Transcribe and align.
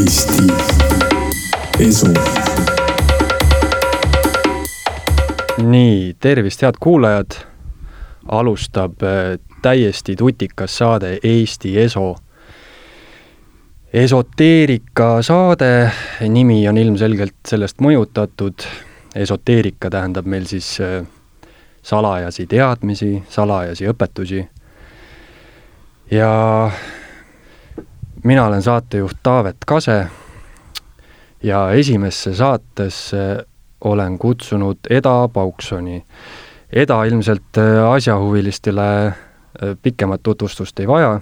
Eesti 0.00 0.42
Esu. 1.80 2.06
nii, 5.62 6.16
tervist, 6.20 6.62
head 6.62 6.74
kuulajad. 6.80 7.30
alustab 8.28 9.02
äh, 9.02 9.38
täiesti 9.62 10.16
tutikas 10.16 10.78
saade 10.78 11.18
Eesti 11.22 11.80
Eso. 11.80 12.16
esoteerika 13.92 15.22
saade, 15.22 15.90
nimi 16.28 16.68
on 16.68 16.78
ilmselgelt 16.78 17.36
sellest 17.48 17.80
mõjutatud. 17.80 18.64
esoteerika 19.14 19.90
tähendab 19.90 20.26
meil 20.26 20.46
siis 20.46 20.80
äh, 20.80 21.04
salajasi 21.82 22.46
teadmisi, 22.46 23.22
salajasi 23.28 23.88
õpetusi. 23.92 24.48
ja 26.10 26.70
mina 28.24 28.46
olen 28.46 28.62
saatejuht 28.62 29.16
Taavet 29.22 29.56
Kase 29.66 30.06
ja 31.42 31.70
esimesse 31.70 32.34
saatesse 32.34 33.46
olen 33.84 34.18
kutsunud 34.18 34.76
Eda 34.90 35.28
Pauksoni. 35.32 36.04
Eda 36.72 37.04
ilmselt 37.04 37.58
äh, 37.58 37.92
asjahuvilistele 37.92 39.06
äh, 39.06 39.14
pikemat 39.82 40.22
tutvustust 40.22 40.80
ei 40.80 40.88
vaja, 40.88 41.20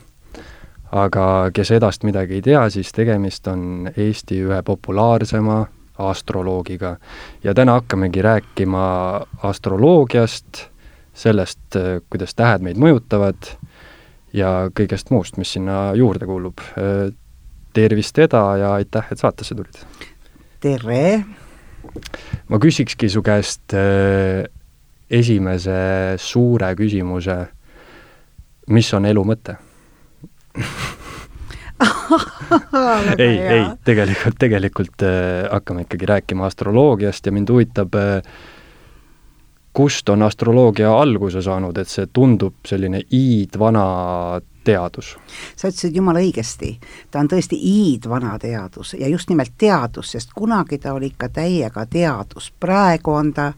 aga 0.93 1.51
kes 1.53 1.71
Edast 1.71 2.05
midagi 2.05 2.35
ei 2.35 2.43
tea, 2.43 2.71
siis 2.71 2.93
tegemist 2.93 3.47
on 3.47 3.91
Eesti 3.97 4.43
ühe 4.45 4.63
populaarsema 4.63 5.67
astroloogiga. 5.99 6.97
ja 7.45 7.55
täna 7.55 7.73
hakkamegi 7.73 8.23
rääkima 8.23 9.21
astroloogiast, 9.43 10.67
sellest, 11.15 11.77
äh, 11.77 12.03
kuidas 12.11 12.35
tähed 12.35 12.63
meid 12.63 12.77
mõjutavad 12.77 13.55
ja 14.33 14.69
kõigest 14.75 15.11
muust, 15.15 15.37
mis 15.41 15.53
sinna 15.57 15.93
juurde 15.97 16.27
kuulub. 16.29 16.61
tervist, 17.73 18.19
Eda, 18.19 18.43
ja 18.59 18.73
aitäh, 18.79 19.13
et 19.13 19.19
saatesse 19.19 19.55
tulid! 19.55 19.85
tere! 20.61 21.25
ma 22.49 22.59
küsikski 22.61 23.09
su 23.11 23.23
käest 23.25 23.75
äh, 23.77 24.45
esimese 25.11 26.17
suure 26.21 26.75
küsimuse, 26.79 27.39
mis 28.75 28.93
on 28.95 29.07
elu 29.09 29.25
mõte 29.25 29.57
ei, 33.19 33.39
ei, 33.39 33.65
tegelikult, 33.87 34.39
tegelikult 34.41 35.07
äh, 35.07 35.47
hakkame 35.53 35.87
ikkagi 35.87 36.09
rääkima 36.11 36.49
astroloogiast 36.49 37.27
ja 37.27 37.33
mind 37.35 37.49
huvitab 37.55 37.95
äh,, 37.99 38.23
kust 39.79 40.09
on 40.09 40.23
astroloogia 40.27 40.91
alguse 40.91 41.43
saanud, 41.43 41.77
et 41.79 41.89
see 41.89 42.09
tundub 42.13 42.67
selline 42.67 42.99
iidvana 43.15 43.85
teadus? 44.67 45.13
sa 45.57 45.71
ütlesid 45.71 45.95
jumala 45.95 46.19
õigesti, 46.19 46.73
ta 47.11 47.23
on 47.23 47.31
tõesti 47.31 47.59
iidvana 47.63 48.33
teadus 48.43 48.97
ja 48.99 49.07
just 49.09 49.31
nimelt 49.31 49.55
teadus, 49.59 50.17
sest 50.17 50.35
kunagi 50.35 50.81
ta 50.83 50.97
oli 50.99 51.13
ikka 51.13 51.29
täiega 51.29 51.87
teadus, 51.87 52.51
praegu 52.61 53.15
on 53.15 53.31
ta 53.37 53.53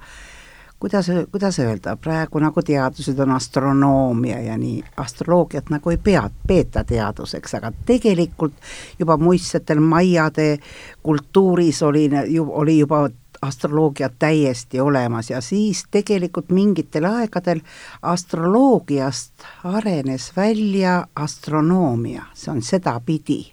kuidas, 0.81 1.09
kuidas 1.33 1.59
öelda, 1.65 1.97
praegu 1.97 2.45
nagu 2.45 2.63
teadused 2.63 3.19
on 3.25 3.33
astronoomia 3.39 4.41
ja 4.41 4.59
nii, 4.61 4.85
astroloogiat 5.01 5.73
nagu 5.73 5.91
ei 5.91 5.99
pea, 6.05 6.27
peeta 6.47 6.85
teaduseks, 6.85 7.57
aga 7.63 7.73
tegelikult 7.87 8.61
juba 8.99 9.17
muistsetel 9.17 9.81
maiade 9.81 10.59
kultuuris 11.03 11.83
oli, 11.83 12.09
oli 12.49 12.79
juba 12.79 13.07
astroloogia 13.43 14.11
täiesti 14.19 14.81
olemas 14.81 15.31
ja 15.31 15.41
siis 15.41 15.85
tegelikult 15.91 16.51
mingitel 16.51 17.05
aegadel 17.05 17.61
astroloogiast 18.03 19.47
arenes 19.65 20.33
välja 20.37 21.07
astronoomia, 21.17 22.23
see 22.35 22.53
on 22.53 22.63
sedapidi, 22.63 23.47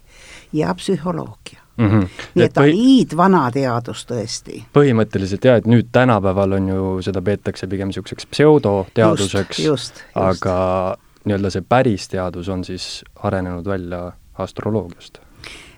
ja 0.54 0.76
psühholoogia 0.76 1.62
mm. 1.78 1.90
-hmm. 1.90 2.08
nii 2.36 2.46
et 2.46 2.54
ta 2.54 2.62
on 2.62 2.70
iidvana 2.70 3.52
teadus 3.52 4.06
tõesti. 4.12 4.64
põhimõtteliselt 4.74 5.46
jah, 5.46 5.58
et 5.58 5.68
nüüd 5.68 5.92
tänapäeval 5.92 6.52
on 6.52 6.70
ju, 6.70 7.02
seda 7.02 7.22
peetakse 7.22 7.68
pigem 7.68 7.88
niisuguseks 7.88 8.26
pseudoteaduseks, 8.26 9.94
aga 10.16 10.58
nii-öelda 11.26 11.50
see 11.50 11.64
päris 11.70 12.08
teadus 12.08 12.50
on 12.50 12.64
siis 12.64 13.04
arenenud 13.16 13.66
välja 13.66 14.12
astroloogiast 14.38 15.27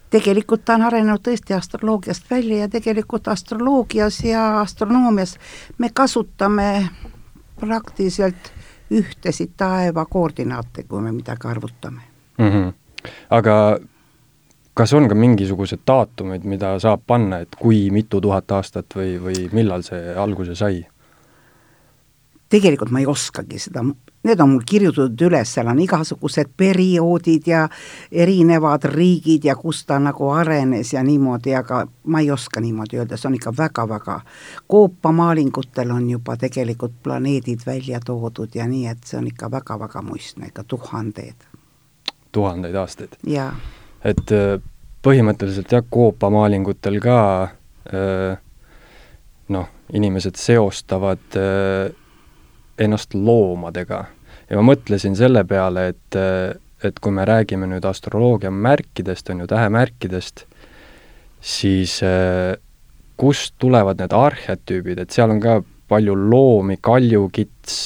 tegelikult 0.10 0.66
ta 0.66 0.78
on 0.78 0.88
arenenud 0.88 1.22
tõesti 1.26 1.56
astroloogiast 1.58 2.30
välja 2.32 2.66
ja 2.66 2.70
tegelikult 2.70 3.28
astroloogias 3.28 4.24
ja 4.24 4.62
astronoomias 4.62 5.38
me 5.78 5.90
kasutame 5.94 6.90
praktiliselt 7.60 8.52
ühtesid 8.92 9.54
taeva 9.58 10.06
koordinaate, 10.06 10.84
kui 10.84 11.02
me 11.02 11.12
midagi 11.12 11.48
arvutame 11.48 12.02
mm. 12.38 12.50
-hmm. 12.50 12.74
aga 13.30 13.80
kas 14.74 14.94
on 14.94 15.10
ka 15.10 15.16
mingisugused 15.16 15.82
daatumid, 15.88 16.44
mida 16.44 16.80
saab 16.80 17.02
panna, 17.08 17.40
et 17.44 17.56
kui 17.60 17.90
mitu 17.92 18.22
tuhat 18.22 18.52
aastat 18.52 18.96
või, 18.96 19.18
või 19.22 19.50
millal 19.52 19.84
see 19.84 20.16
alguse 20.16 20.56
sai? 20.56 20.88
tegelikult 22.50 22.90
ma 22.90 23.00
ei 23.00 23.06
oskagi 23.06 23.60
seda 23.60 23.84
Need 24.24 24.40
on 24.44 24.50
mul 24.50 24.64
kirjutatud 24.68 25.22
üles, 25.30 25.48
seal 25.56 25.70
on 25.72 25.80
igasugused 25.80 26.50
perioodid 26.60 27.46
ja 27.48 27.62
erinevad 28.12 28.84
riigid 28.92 29.46
ja 29.48 29.56
kus 29.56 29.86
ta 29.88 29.96
nagu 30.00 30.28
arenes 30.36 30.92
ja 30.94 31.04
niimoodi, 31.08 31.54
aga 31.56 31.86
ma 32.04 32.20
ei 32.20 32.32
oska 32.32 32.60
niimoodi 32.60 33.00
öelda, 33.00 33.18
see 33.18 33.30
on 33.30 33.38
ikka 33.38 33.54
väga-väga, 33.58 34.18
koopamaalingutel 34.68 35.94
on 35.96 36.10
juba 36.10 36.36
tegelikult 36.38 36.98
planeedid 37.04 37.64
välja 37.66 38.02
toodud 38.06 38.60
ja 38.60 38.68
nii, 38.68 38.90
et 38.92 39.08
see 39.08 39.22
on 39.22 39.32
ikka 39.32 39.52
väga-väga 39.52 40.02
muistne, 40.02 40.52
ikka 40.52 40.68
tuhandeid. 40.68 41.48
tuhandeid 42.32 42.76
aastaid? 42.76 43.16
et 44.04 44.36
äh, 44.36 44.60
põhimõtteliselt 45.06 45.72
jah, 45.72 45.84
koopamaalingutel 45.90 47.00
ka 47.00 47.20
äh, 47.94 48.36
noh, 49.50 49.72
inimesed 49.94 50.36
seostavad 50.40 51.40
äh, 51.40 51.94
ennast 52.80 53.14
loomadega. 53.14 54.06
ja 54.50 54.58
ma 54.58 54.72
mõtlesin 54.72 55.16
selle 55.18 55.44
peale, 55.46 55.88
et, 55.94 56.20
et 56.84 57.00
kui 57.00 57.14
me 57.14 57.26
räägime 57.28 57.68
nüüd 57.70 57.86
astroloogia 57.86 58.52
märkidest, 58.52 59.30
on 59.30 59.44
ju, 59.44 59.50
tähemärkidest, 59.52 60.46
siis 61.42 62.00
kust 63.20 63.56
tulevad 63.60 64.00
need 64.00 64.16
arhetüübid, 64.16 65.04
et 65.04 65.14
seal 65.14 65.36
on 65.36 65.44
ka 65.44 65.60
palju 65.90 66.16
loomi, 66.16 66.78
kaljukits, 66.82 67.78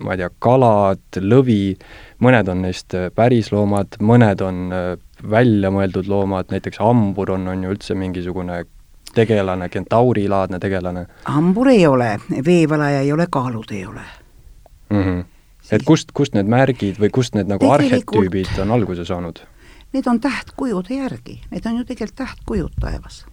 ma 0.00 0.14
ei 0.14 0.20
tea, 0.20 0.30
kalad, 0.42 1.20
lõvi, 1.20 1.76
mõned 2.24 2.48
on 2.52 2.64
neist 2.64 2.96
pärisloomad, 3.16 3.98
mõned 4.00 4.44
on 4.44 4.62
välja 5.30 5.72
mõeldud 5.72 6.08
loomad, 6.10 6.50
näiteks 6.52 6.80
hambur 6.82 7.32
on, 7.36 7.46
on 7.52 7.64
ju 7.64 7.74
üldse 7.76 7.96
mingisugune 7.98 8.64
tegelane, 9.16 9.68
kentaurilaadne 9.72 10.60
tegelane. 10.62 11.06
hambur 11.24 11.68
ei 11.72 11.86
ole, 11.86 12.16
veevalaja 12.46 13.00
ei 13.00 13.12
ole, 13.12 13.26
kaalud 13.30 13.72
ei 13.72 13.86
ole 13.86 14.04
mm. 14.90 15.02
-hmm. 15.02 15.24
et 15.72 15.82
kust, 15.84 16.12
kust 16.12 16.34
need 16.34 16.50
märgid 16.50 17.00
või 17.02 17.10
kust 17.10 17.34
need 17.34 17.48
nagu 17.50 17.70
arhetüübid 17.70 18.58
on 18.62 18.76
alguse 18.76 19.04
saanud? 19.04 19.40
Need 19.92 20.06
on 20.10 20.20
tähtkujude 20.20 20.94
järgi, 20.94 21.40
need 21.50 21.66
on 21.66 21.80
ju 21.80 21.84
tegelikult 21.84 22.16
tähtkujud 22.24 22.78
taevas 22.80 23.24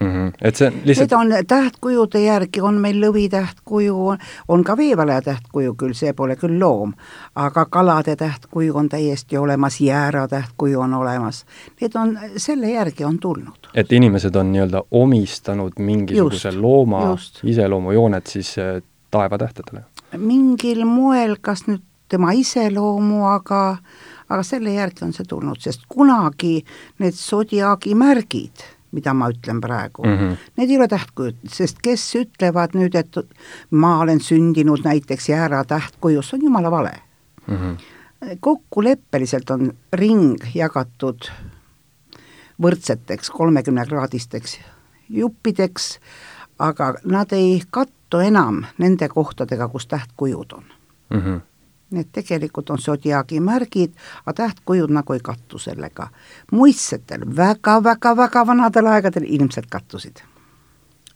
mm. 0.00 0.06
-hmm. 0.06 0.32
et 0.42 0.56
see 0.56 0.72
lihtsalt 0.84 1.10
Need 1.10 1.20
on 1.20 1.46
tähtkujude 1.46 2.20
järgi, 2.20 2.60
on 2.60 2.74
meil 2.74 3.00
lõvi 3.02 3.28
tähtkuju, 3.30 4.16
on 4.48 4.64
ka 4.64 4.76
veevalaja 4.76 5.22
tähtkuju 5.22 5.74
küll, 5.74 5.94
see 5.94 6.12
pole 6.12 6.36
küll 6.36 6.58
loom, 6.60 6.92
aga 7.34 7.64
kalade 7.64 8.16
tähtkuju 8.16 8.76
on 8.76 8.88
täiesti 8.88 9.38
olemas, 9.38 9.80
jäära 9.80 10.28
tähtkuju 10.28 10.80
on 10.80 10.94
olemas. 10.94 11.44
Need 11.80 11.94
on, 11.94 12.18
selle 12.36 12.70
järgi 12.70 13.04
on 13.04 13.18
tulnud. 13.18 13.70
et 13.74 13.92
inimesed 13.92 14.34
on 14.34 14.52
nii-öelda 14.52 14.82
omistanud 14.90 15.72
mingisuguse 15.78 16.48
just, 16.48 16.60
looma 16.60 17.06
just. 17.10 17.40
iseloomujooned 17.44 18.26
siis 18.26 18.56
äh, 18.58 18.82
taevatähtedele? 19.10 19.84
mingil 20.16 20.84
moel, 20.84 21.36
kas 21.40 21.66
nüüd 21.66 21.82
tema 22.08 22.32
iseloomu, 22.32 23.24
aga 23.26 23.76
aga 24.28 24.42
selle 24.46 24.74
järgi 24.74 25.04
on 25.04 25.12
see 25.12 25.26
tulnud, 25.28 25.60
sest 25.60 25.84
kunagi 25.90 26.56
need 27.02 27.16
sodiaagi 27.18 27.94
märgid, 27.98 28.64
mida 28.94 29.14
ma 29.14 29.28
ütlen 29.32 29.60
praegu 29.60 30.04
mm, 30.06 30.18
-hmm. 30.18 30.36
need 30.56 30.70
ei 30.70 30.78
ole 30.78 30.88
tähtkujud, 30.88 31.40
sest 31.50 31.82
kes 31.82 32.04
ütlevad 32.20 32.76
nüüd, 32.78 32.94
et 32.98 33.18
ma 33.70 33.98
olen 34.04 34.20
sündinud 34.20 34.84
näiteks 34.84 35.28
Jäära 35.28 35.64
tähtkujus, 35.64 36.34
on 36.34 36.42
jumala 36.42 36.70
vale 36.70 36.92
mm. 37.46 37.56
-hmm. 37.56 38.38
kokkuleppeliselt 38.40 39.50
on 39.50 39.72
ring 39.92 40.38
jagatud 40.54 41.30
võrdseteks 42.62 43.30
kolmekümnekraadisteks 43.34 44.58
juppideks, 45.08 45.98
aga 46.58 46.94
nad 47.04 47.32
ei 47.32 47.62
kattu 47.70 48.18
enam 48.22 48.64
nende 48.78 49.08
kohtadega, 49.08 49.68
kus 49.68 49.86
tähtkujud 49.86 50.52
on 50.52 50.64
mm. 51.10 51.20
-hmm. 51.20 51.40
Need 51.90 52.08
tegelikult 52.12 52.70
on 52.70 52.78
sodiaagi 52.78 53.40
märgid, 53.40 53.92
aga 54.24 54.32
tähtkujud 54.32 54.90
nagu 54.90 55.12
ei 55.12 55.20
kattu 55.22 55.58
sellega. 55.58 56.08
muistsetel 56.52 57.24
väga-väga-väga 57.36 58.46
vanadel 58.46 58.86
aegadel 58.86 59.26
ilmselt 59.26 59.66
kattusid. 59.70 60.22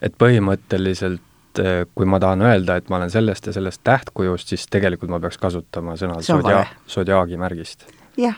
et 0.02 0.14
põhimõtteliselt 0.18 1.58
eh, 1.58 1.86
kui 1.94 2.06
ma 2.06 2.20
tahan 2.20 2.42
öelda, 2.42 2.76
et 2.76 2.88
ma 2.88 2.96
olen 2.96 3.10
sellest 3.10 3.46
ja 3.46 3.52
sellest 3.52 3.80
tähtkujust, 3.84 4.48
siis 4.48 4.66
tegelikult 4.66 5.10
ma 5.10 5.20
peaks 5.20 5.38
kasutama 5.38 5.96
sõna 5.96 6.20
sodia-, 6.22 6.66
sodiaagi 6.86 7.36
märgist? 7.36 7.86
jah, 8.16 8.36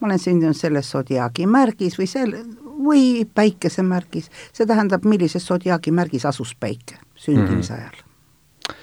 ma 0.00 0.06
olen 0.06 0.18
sündinud 0.18 0.56
selles 0.56 0.90
sodiaagi 0.90 1.46
märgis 1.46 1.98
või 1.98 2.06
sel-, 2.06 2.38
või 2.84 3.24
päikesemärgis, 3.34 4.30
see 4.52 4.66
tähendab, 4.66 5.04
millises 5.04 5.46
sodiaagi 5.46 5.90
märgis 5.90 6.26
asus 6.26 6.54
päike 6.54 6.98
sündimise 7.14 7.72
mm 7.72 7.78
-hmm. 7.78 7.82
ajal. 7.82 8.76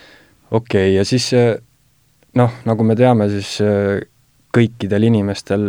okei 0.51 0.87
okay,, 0.89 0.95
ja 0.95 1.05
siis 1.05 1.31
noh, 2.39 2.59
nagu 2.67 2.87
me 2.87 2.95
teame, 2.97 3.29
siis 3.33 3.57
kõikidel 4.55 5.09
inimestel 5.09 5.65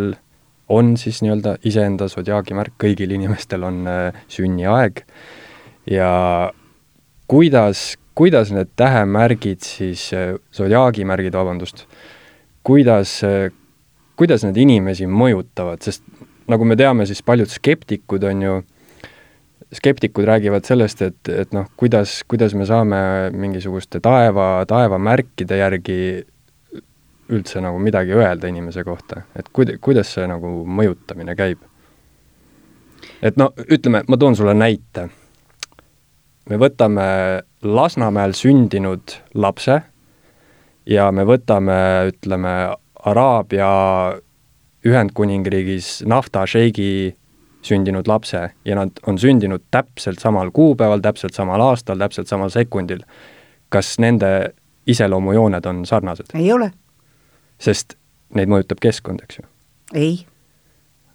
on 0.70 0.94
siis 1.00 1.18
nii-öelda 1.24 1.56
iseenda 1.66 2.06
sodiaagi 2.08 2.54
märk, 2.54 2.76
kõigil 2.80 3.10
inimestel 3.16 3.66
on 3.66 3.82
sünniaeg. 4.30 5.02
Ja 5.90 6.10
kuidas, 7.30 7.96
kuidas 8.14 8.52
need 8.54 8.70
tähemärgid 8.78 9.66
siis, 9.66 10.08
sodiaagi 10.54 11.04
märgid, 11.08 11.34
vabandust, 11.34 11.84
kuidas, 12.66 13.18
kuidas 14.20 14.46
need 14.46 14.58
inimesi 14.62 15.08
mõjutavad, 15.10 15.82
sest 15.82 16.04
nagu 16.50 16.66
me 16.66 16.76
teame, 16.78 17.06
siis 17.08 17.22
paljud 17.26 17.50
skeptikud 17.50 18.24
on 18.30 18.42
ju, 18.44 18.58
skeptikud 19.74 20.26
räägivad 20.26 20.66
sellest, 20.66 21.02
et, 21.06 21.30
et 21.30 21.54
noh, 21.54 21.68
kuidas, 21.78 22.20
kuidas 22.30 22.54
me 22.58 22.66
saame 22.66 23.00
mingisuguste 23.34 24.02
taeva, 24.02 24.52
taevamärkide 24.70 25.60
järgi 25.60 26.00
üldse 27.30 27.62
nagu 27.62 27.78
midagi 27.78 28.14
öelda 28.16 28.50
inimese 28.50 28.84
kohta, 28.84 29.24
et 29.38 29.48
kuid-, 29.54 29.76
kuidas 29.82 30.14
see 30.16 30.26
nagu 30.30 30.60
mõjutamine 30.66 31.36
käib? 31.38 31.66
et 33.22 33.36
no 33.40 33.50
ütleme, 33.68 34.02
ma 34.08 34.16
toon 34.16 34.36
sulle 34.36 34.54
näite. 34.54 35.08
me 36.48 36.58
võtame 36.58 37.06
Lasnamäel 37.62 38.32
sündinud 38.32 39.12
lapse 39.34 39.82
ja 40.88 41.10
me 41.12 41.26
võtame, 41.28 41.76
ütleme, 42.08 42.54
Araabia 43.04 43.70
Ühendkuningriigis 44.84 46.02
naftašeigi 46.08 47.16
sündinud 47.62 48.08
lapse 48.08 48.50
ja 48.64 48.76
nad 48.76 49.00
on 49.06 49.18
sündinud 49.20 49.66
täpselt 49.70 50.20
samal 50.20 50.50
kuupäeval, 50.56 51.02
täpselt 51.04 51.36
samal 51.36 51.60
aastal, 51.60 51.98
täpselt 52.00 52.28
samal 52.28 52.48
sekundil. 52.52 53.04
kas 53.68 53.98
nende 53.98 54.54
iseloomujooned 54.86 55.66
on 55.66 55.84
sarnased? 55.86 56.32
ei 56.34 56.52
ole. 56.52 56.70
Sest 57.60 57.96
neid 58.34 58.50
mõjutab 58.50 58.80
keskkond, 58.82 59.22
eks 59.26 59.40
ju? 59.40 59.46
ei. 59.94 60.14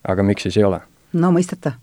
aga 0.07 0.23
miks 0.23 0.47
siis 0.47 0.59
ei 0.61 0.67
ole? 0.67 0.81
no 1.13 1.33
mõisteta 1.35 1.77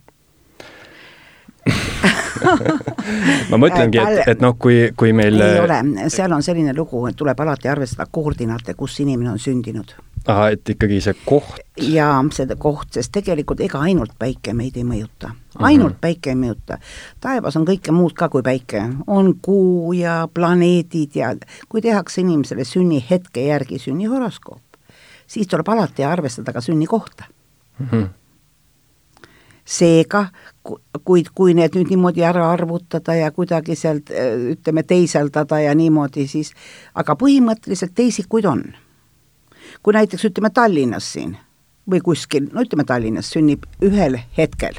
ma 3.50 3.58
mõtlengi, 3.60 4.00
et, 4.00 4.22
et 4.34 4.40
noh, 4.42 4.56
kui, 4.58 4.88
kui 4.98 5.12
meil 5.16 5.40
ei 5.40 5.60
ole, 5.62 5.78
seal 6.12 6.32
on 6.34 6.42
selline 6.44 6.74
lugu, 6.76 7.04
et 7.10 7.16
tuleb 7.18 7.38
alati 7.44 7.70
arvestada 7.70 8.08
koordinaate, 8.10 8.74
kus 8.78 8.98
inimene 9.04 9.30
on 9.34 9.38
sündinud. 9.42 9.94
Ahah, 10.28 10.52
et 10.52 10.68
ikkagi 10.74 11.00
see 11.00 11.14
koht 11.24 11.60
jaa, 11.80 12.20
see 12.34 12.56
koht, 12.60 12.92
sest 12.94 13.12
tegelikult 13.14 13.60
ega 13.64 13.80
ainult 13.86 14.14
päike 14.18 14.54
meid 14.54 14.76
ei 14.76 14.84
mõjuta. 14.84 15.32
ainult 15.58 15.92
mm 15.92 15.94
-hmm. 15.94 16.00
päike 16.00 16.30
ei 16.30 16.36
mõjuta. 16.36 16.78
taevas 17.20 17.56
on 17.56 17.66
kõike 17.66 17.92
muud 17.92 18.12
ka 18.12 18.28
kui 18.28 18.42
päike, 18.42 18.82
on 19.06 19.34
kuu 19.42 19.92
ja 19.92 20.28
planeedid 20.34 21.16
ja 21.16 21.34
kui 21.68 21.80
tehakse 21.80 22.20
inimesele 22.20 22.64
sünnihetke 22.64 23.46
järgi 23.46 23.78
sünnihoroskoop, 23.78 24.62
siis 25.26 25.46
tuleb 25.46 25.68
alati 25.68 26.04
arvestada 26.04 26.52
ka 26.52 26.60
sünnikohta 26.60 27.24
mm. 27.78 27.86
-hmm 27.86 28.08
seega, 29.64 30.26
kuid 31.04 31.30
kui 31.34 31.54
need 31.54 31.76
nüüd 31.76 31.92
niimoodi 31.92 32.24
ära 32.26 32.50
arvutada 32.50 33.14
ja 33.14 33.30
kuidagi 33.30 33.76
sealt 33.78 34.10
ütleme, 34.50 34.82
teiseldada 34.82 35.60
ja 35.60 35.74
niimoodi, 35.74 36.26
siis 36.26 36.52
aga 36.94 37.14
põhimõtteliselt 37.14 37.94
teisikuid 37.94 38.44
on. 38.44 38.64
Kui 39.82 39.94
näiteks 39.94 40.24
ütleme 40.30 40.50
Tallinnas 40.54 41.12
siin 41.12 41.36
või 41.90 42.00
kuskil, 42.04 42.48
no 42.52 42.62
ütleme 42.62 42.84
Tallinnas 42.86 43.30
sünnib 43.34 43.66
ühel 43.82 44.18
hetkel, 44.36 44.78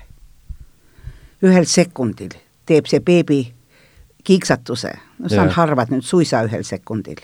ühel 1.44 1.68
sekundil 1.68 2.36
teeb 2.66 2.88
see 2.88 3.04
beebi 3.04 3.42
kiiksatuse, 4.24 4.94
no 5.20 5.30
see 5.32 5.42
on 5.42 5.52
harvad 5.52 5.92
nüüd 5.92 6.06
suisa 6.08 6.44
ühel 6.48 6.64
sekundil, 6.64 7.20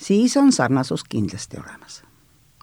siis 0.00 0.36
on 0.40 0.52
sarnasus 0.52 1.04
kindlasti 1.04 1.60
olemas. 1.60 2.02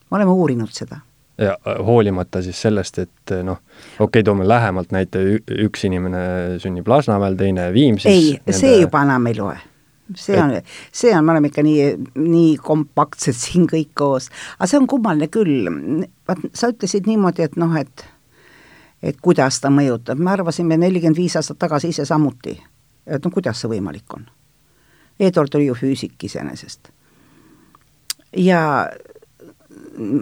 me 0.10 0.18
oleme 0.18 0.32
uurinud 0.32 0.74
seda 0.74 1.02
ja 1.38 1.58
äh, 1.68 1.86
hoolimata 1.86 2.42
siis 2.42 2.62
sellest, 2.62 3.00
et 3.00 3.32
äh, 3.32 3.44
noh, 3.44 3.60
okei 4.00 4.06
okay,, 4.06 4.24
toome 4.24 4.48
lähemalt 4.48 4.92
näite, 4.92 5.22
üks 5.68 5.86
inimene 5.86 6.20
sünnib 6.60 6.88
Lasnamäel, 6.88 7.38
teine 7.38 7.74
Viimsis. 7.74 8.12
ei 8.12 8.32
nende..., 8.32 8.58
see 8.58 8.80
juba 8.82 9.04
enam 9.06 9.30
ei 9.30 9.38
loe. 9.38 9.58
See 10.16 10.38
on, 10.42 10.54
see 10.92 11.14
on, 11.16 11.26
me 11.26 11.34
oleme 11.34 11.52
ikka 11.52 11.64
nii, 11.66 11.88
nii 12.22 12.52
kompaktsed 12.64 13.36
siin 13.38 13.68
kõik 13.70 13.92
koos. 13.98 14.30
aga 14.58 14.70
see 14.70 14.80
on 14.80 14.88
kummaline 14.88 15.28
küll, 15.34 15.68
vaat 16.28 16.46
sa 16.58 16.72
ütlesid 16.74 17.10
niimoodi, 17.10 17.48
et 17.48 17.58
noh, 17.60 17.76
et 17.80 18.06
et 19.04 19.20
kuidas 19.22 19.60
ta 19.62 19.70
mõjutab, 19.70 20.18
me 20.18 20.32
arvasime 20.34 20.78
nelikümmend 20.78 21.18
viis 21.20 21.36
aastat 21.38 21.60
tagasi 21.62 21.92
ise 21.94 22.06
samuti, 22.06 22.56
et 23.06 23.24
no 23.24 23.32
kuidas 23.32 23.62
see 23.62 23.70
võimalik 23.70 24.16
on. 24.16 24.26
Eduard 25.20 25.54
oli 25.58 25.70
ju 25.70 25.76
füüsik 25.78 26.24
iseenesest. 26.24 26.90
ja 28.38 28.90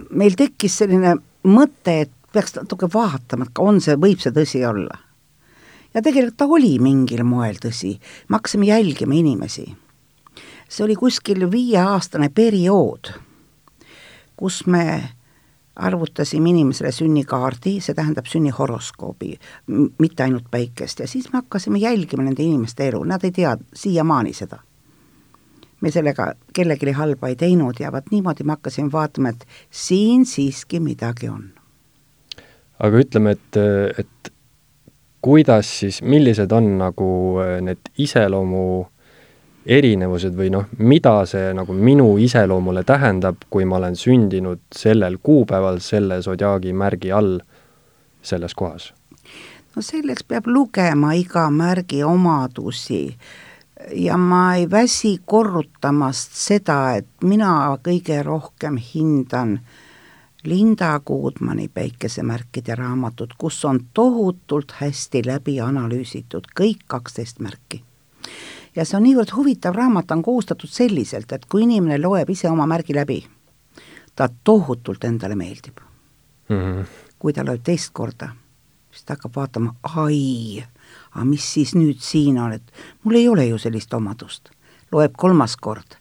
meil 0.09 0.35
tekkis 0.38 0.77
selline 0.77 1.15
mõte, 1.43 2.01
et 2.05 2.11
peaks 2.33 2.55
natuke 2.55 2.88
vaatama, 2.93 3.47
et 3.47 3.59
on 3.63 3.81
see, 3.83 3.95
võib 3.99 4.21
see 4.23 4.33
tõsi 4.35 4.63
olla. 4.67 4.99
Ja 5.95 6.01
tegelikult 6.01 6.38
ta 6.38 6.47
oli 6.51 6.75
mingil 6.83 7.24
moel 7.24 7.59
tõsi, 7.63 7.95
me 8.30 8.39
hakkasime 8.39 8.69
jälgima 8.69 9.15
inimesi. 9.15 9.65
see 10.69 10.83
oli 10.83 10.95
kuskil 10.95 11.51
viieaastane 11.51 12.30
periood, 12.30 13.13
kus 14.36 14.65
me 14.68 15.09
arvutasime 15.75 16.50
inimesele 16.50 16.92
sünnikaardi, 16.92 17.80
see 17.81 17.95
tähendab 17.95 18.25
sünnihoroskoobi, 18.25 19.36
mitte 20.00 20.24
ainult 20.24 20.47
päikest, 20.51 21.00
ja 21.00 21.07
siis 21.07 21.31
me 21.33 21.44
hakkasime 21.44 21.80
jälgima 21.80 22.24
nende 22.24 22.44
inimeste 22.44 22.88
elu, 22.88 23.03
nad 23.03 23.24
ei 23.24 23.31
tea 23.31 23.57
siiamaani 23.74 24.33
seda 24.33 24.59
me 25.81 25.91
sellega 25.91 26.31
kellelegi 26.53 26.91
halba 26.98 27.30
ei 27.30 27.36
teinud 27.36 27.80
ja 27.80 27.91
vot 27.91 28.07
niimoodi 28.12 28.44
ma 28.48 28.56
hakkasin 28.56 28.91
vaatama, 28.91 29.30
et 29.36 29.44
siin 29.69 30.25
siiski 30.25 30.80
midagi 30.80 31.30
on. 31.30 31.51
aga 32.80 33.03
ütleme, 33.03 33.36
et, 33.36 33.59
et 34.00 34.31
kuidas 35.25 35.80
siis, 35.80 36.01
millised 36.06 36.51
on 36.54 36.75
nagu 36.77 37.07
äh, 37.42 37.56
need 37.66 37.89
iseloomu 37.98 38.86
erinevused 39.66 40.36
või 40.38 40.51
noh, 40.54 40.68
mida 40.77 41.16
see 41.25 41.50
nagu 41.57 41.74
minu 41.74 42.12
iseloomule 42.22 42.83
tähendab, 42.86 43.48
kui 43.50 43.66
ma 43.66 43.80
olen 43.80 43.98
sündinud 43.98 44.62
sellel 44.75 45.18
kuupäeval 45.24 45.81
selle 45.81 46.19
sodiaagi 46.22 46.74
märgi 46.77 47.12
all 47.12 47.39
selles 48.22 48.54
kohas? 48.54 48.91
no 49.75 49.82
selleks 49.82 50.24
peab 50.24 50.46
lugema 50.48 51.15
iga 51.17 51.50
märgi 51.51 52.03
omadusi 52.05 53.01
ja 54.05 54.17
ma 54.17 54.44
ei 54.55 54.70
väsi 54.72 55.17
korrutamast 55.25 56.38
seda, 56.38 56.96
et 57.01 57.10
mina 57.24 57.74
kõige 57.84 58.22
rohkem 58.24 58.77
hindan 58.94 59.58
Linda 60.45 60.99
Goodmani 60.99 61.67
päikesemärkide 61.67 62.75
raamatut, 62.75 63.33
kus 63.37 63.65
on 63.65 63.79
tohutult 63.93 64.71
hästi 64.71 65.21
läbi 65.25 65.59
analüüsitud 65.61 66.47
kõik 66.59 66.85
kaksteist 66.87 67.39
märki. 67.39 67.83
ja 68.75 68.85
see 68.85 68.97
on 68.97 69.03
niivõrd 69.03 69.31
huvitav 69.35 69.75
raamat, 69.75 70.11
on 70.11 70.21
koostatud 70.21 70.69
selliselt, 70.69 71.31
et 71.31 71.45
kui 71.45 71.63
inimene 71.63 71.97
loeb 71.97 72.29
ise 72.29 72.49
oma 72.49 72.65
märgi 72.67 72.93
läbi, 72.95 73.25
ta 74.15 74.29
tohutult 74.43 75.03
endale 75.03 75.35
meeldib 75.35 75.79
mm. 76.49 76.55
-hmm. 76.55 76.85
kui 77.19 77.33
ta 77.33 77.45
loeb 77.45 77.63
teist 77.63 77.89
korda, 77.93 78.29
siis 78.91 79.03
ta 79.03 79.13
hakkab 79.13 79.35
vaatama, 79.35 79.75
ai 79.83 80.65
aga 81.15 81.25
mis 81.25 81.53
siis 81.53 81.75
nüüd 81.75 82.01
siin 82.03 82.39
on, 82.39 82.53
et 82.53 82.73
mul 83.03 83.15
ei 83.15 83.29
ole 83.29 83.45
ju 83.47 83.57
sellist 83.57 83.93
omadust. 83.93 84.49
loeb 84.91 85.13
kolmas 85.17 85.57
kord 85.57 85.97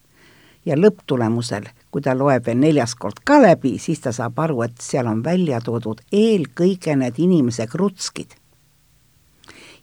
ja 0.66 0.76
lõpptulemusel, 0.76 1.68
kui 1.94 2.02
ta 2.02 2.10
loeb 2.18 2.48
veel 2.48 2.58
neljas 2.58 2.96
kord 2.98 3.20
ka 3.22 3.36
läbi, 3.38 3.76
siis 3.78 4.00
ta 4.02 4.10
saab 4.10 4.40
aru, 4.42 4.64
et 4.66 4.80
seal 4.82 5.06
on 5.06 5.20
välja 5.22 5.60
toodud 5.62 6.00
eelkõige 6.10 6.96
need 6.98 7.20
inimese 7.22 7.68
krutskid. 7.70 8.34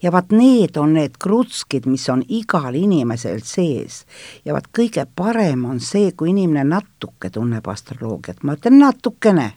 ja 0.04 0.12
vaat 0.12 0.34
need 0.36 0.78
on 0.78 0.94
need 0.98 1.16
krutskid, 1.22 1.86
mis 1.86 2.10
on 2.10 2.26
igal 2.28 2.76
inimesel 2.76 3.40
sees. 3.48 4.04
ja 4.46 4.54
vaat 4.54 4.68
kõige 4.80 5.06
parem 5.16 5.66
on 5.66 5.80
see, 5.80 6.12
kui 6.12 6.30
inimene 6.30 6.64
natuke 6.68 7.30
tunneb 7.30 7.68
astroloogiat, 7.68 8.44
ma 8.44 8.60
ütlen 8.60 8.80
natukene. 8.80 9.54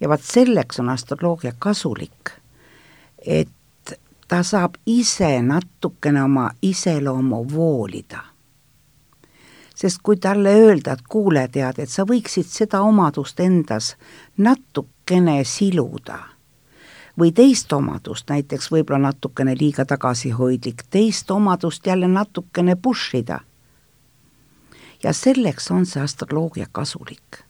ja 0.00 0.08
vaat 0.08 0.22
selleks 0.22 0.78
on 0.78 0.94
astroloogia 0.94 1.52
kasulik, 1.58 2.36
et 3.18 3.98
ta 4.28 4.42
saab 4.42 4.78
ise 4.86 5.42
natukene 5.42 6.22
oma 6.22 6.50
iseloomu 6.62 7.46
voolida. 7.50 8.31
Sest 9.74 10.02
kui 10.02 10.16
talle 10.16 10.54
öelda, 10.54 10.92
et 10.92 11.06
kuule, 11.08 11.46
tead, 11.48 11.78
et 11.78 11.90
sa 11.90 12.04
võiksid 12.08 12.48
seda 12.48 12.82
omadust 12.82 13.40
endas 13.40 13.94
natukene 14.36 15.42
siluda 15.44 16.18
või 17.18 17.32
teist 17.36 17.72
omadust, 17.72 18.28
näiteks 18.30 18.70
võib-olla 18.72 19.10
natukene 19.12 19.52
liiga 19.60 19.84
tagasihoidlik, 19.84 20.86
teist 20.90 21.30
omadust 21.30 21.86
jälle 21.86 22.08
natukene 22.08 22.76
push 22.76 23.16
ida. 23.16 23.40
ja 25.02 25.12
selleks 25.12 25.70
on 25.70 25.86
see 25.86 26.02
astroloogia 26.02 26.66
kasulik. 26.72 27.44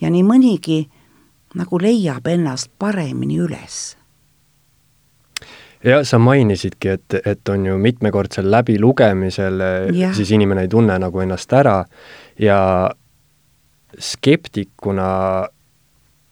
ja 0.00 0.10
nii 0.10 0.22
mõnigi 0.22 0.90
nagu 1.54 1.78
leiab 1.78 2.26
ennast 2.26 2.70
paremini 2.78 3.38
üles 3.38 3.96
jah, 5.84 6.04
sa 6.06 6.18
mainisidki, 6.18 6.88
et, 6.88 7.16
et 7.26 7.48
on 7.48 7.66
ju 7.66 7.78
mitmekordsel 7.78 8.50
läbilugemisel 8.50 9.64
Jah. 9.96 10.14
siis 10.14 10.30
inimene 10.30 10.66
ei 10.66 10.70
tunne 10.72 10.98
nagu 10.98 11.24
ennast 11.24 11.52
ära 11.52 11.80
ja 12.40 12.60
skeptikuna 13.98 15.08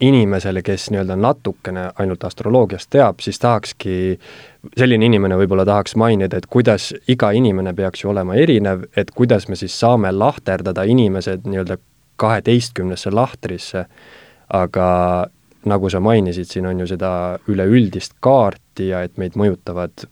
inimesele, 0.00 0.62
kes 0.62 0.88
nii-öelda 0.90 1.16
natukene 1.16 1.90
ainult 2.00 2.24
astroloogiast 2.24 2.88
teab, 2.90 3.20
siis 3.20 3.38
tahakski, 3.38 3.96
selline 4.78 5.04
inimene 5.10 5.36
võib-olla 5.36 5.66
tahaks 5.68 5.96
mainida, 6.00 6.40
et 6.40 6.48
kuidas 6.48 6.90
iga 7.12 7.32
inimene 7.36 7.74
peaks 7.76 8.04
ju 8.04 8.12
olema 8.14 8.38
erinev, 8.40 8.86
et 8.96 9.12
kuidas 9.16 9.48
me 9.48 9.58
siis 9.60 9.76
saame 9.76 10.12
lahterdada 10.12 10.86
inimesed 10.88 11.44
nii-öelda 11.44 11.76
kaheteistkümnesse 12.20 13.12
lahtrisse, 13.12 13.84
aga 14.56 14.88
nagu 15.68 15.90
sa 15.92 16.00
mainisid, 16.00 16.48
siin 16.48 16.66
on 16.70 16.80
ju 16.80 16.88
seda 16.88 17.12
üleüldist 17.52 18.16
kaarti 18.24 18.69
ja 18.88 19.02
et 19.02 19.18
meid 19.20 19.36
mõjutavad 19.36 20.06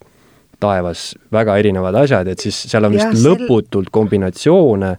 taevas 0.61 1.15
väga 1.33 1.57
erinevad 1.57 1.95
asjad, 1.95 2.29
et 2.29 2.43
siis 2.43 2.57
seal 2.71 2.85
on 2.85 2.93
vist 2.93 3.15
sel- 3.15 3.27
lõputult 3.27 3.91
kombinatsioone, 3.95 4.97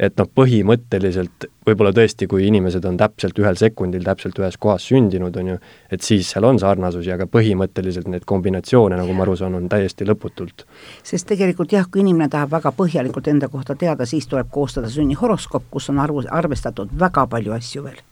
et 0.00 0.16
noh, 0.18 0.26
põhimõtteliselt 0.26 1.46
võib-olla 1.66 1.92
tõesti, 1.94 2.26
kui 2.26 2.48
inimesed 2.48 2.84
on 2.88 2.96
täpselt 2.98 3.38
ühel 3.38 3.58
sekundil 3.58 4.02
täpselt 4.06 4.38
ühes 4.40 4.56
kohas 4.60 4.86
sündinud, 4.90 5.36
on 5.38 5.52
ju, 5.52 5.58
et 5.92 6.02
siis 6.02 6.32
seal 6.34 6.46
on 6.48 6.58
sarnasusi, 6.58 7.12
aga 7.14 7.28
põhimõtteliselt 7.30 8.08
neid 8.10 8.26
kombinatsioone, 8.26 8.98
nagu 8.98 9.14
ma 9.14 9.22
aru 9.26 9.36
saan, 9.38 9.54
on 9.54 9.68
täiesti 9.70 10.06
lõputult. 10.08 10.66
sest 11.02 11.28
tegelikult 11.30 11.72
jah, 11.72 11.86
kui 11.90 12.02
inimene 12.02 12.28
tahab 12.32 12.56
väga 12.56 12.74
põhjalikult 12.74 13.30
enda 13.30 13.48
kohta 13.48 13.78
teada, 13.78 14.06
siis 14.06 14.26
tuleb 14.26 14.50
koostada 14.50 14.90
sünnihoroskoop, 14.90 15.70
kus 15.70 15.88
on 15.90 16.02
arvu, 16.02 16.24
arvestatud 16.30 16.90
väga 16.98 17.26
palju 17.26 17.52
asju 17.52 17.84
veel. 17.84 18.02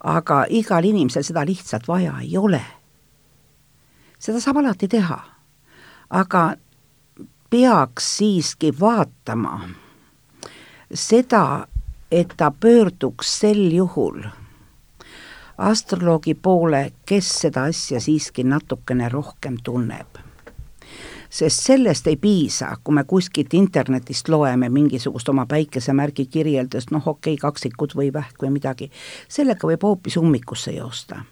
aga 0.00 0.44
igal 0.48 0.84
inimesel 0.84 1.22
seda 1.22 1.44
lihtsalt 1.44 1.88
vaja 1.88 2.14
ei 2.22 2.36
ole. 2.38 2.62
Seda 4.20 4.40
saab 4.40 4.60
alati 4.60 4.88
teha. 4.88 5.18
aga 6.10 6.56
peaks 7.50 8.16
siiski 8.16 8.72
vaatama 8.80 9.60
seda, 10.94 11.66
et 12.12 12.34
ta 12.36 12.50
pöörduks 12.50 13.40
sel 13.40 13.72
juhul 13.72 14.22
astroloogi 15.58 16.34
poole, 16.34 16.92
kes 17.06 17.28
seda 17.40 17.64
asja 17.68 18.00
siiski 18.00 18.44
natukene 18.44 19.08
rohkem 19.08 19.56
tunneb. 19.64 20.06
sest 21.30 21.62
sellest 21.62 22.06
ei 22.06 22.16
piisa, 22.16 22.76
kui 22.84 22.94
me 22.94 23.04
kuskilt 23.04 23.54
internetist 23.54 24.28
loeme 24.28 24.68
mingisugust 24.68 25.28
oma 25.28 25.46
päikesemärgi 25.46 26.26
kirjeldust, 26.26 26.90
noh 26.90 27.06
okei 27.06 27.34
okay,, 27.34 27.40
kaksikud 27.40 27.94
või 27.96 28.12
vähk 28.12 28.42
või 28.42 28.50
midagi, 28.50 28.90
sellega 29.28 29.68
võib 29.68 29.82
hoopis 29.82 30.16
ummikusse 30.16 30.72
joosta 30.72 31.22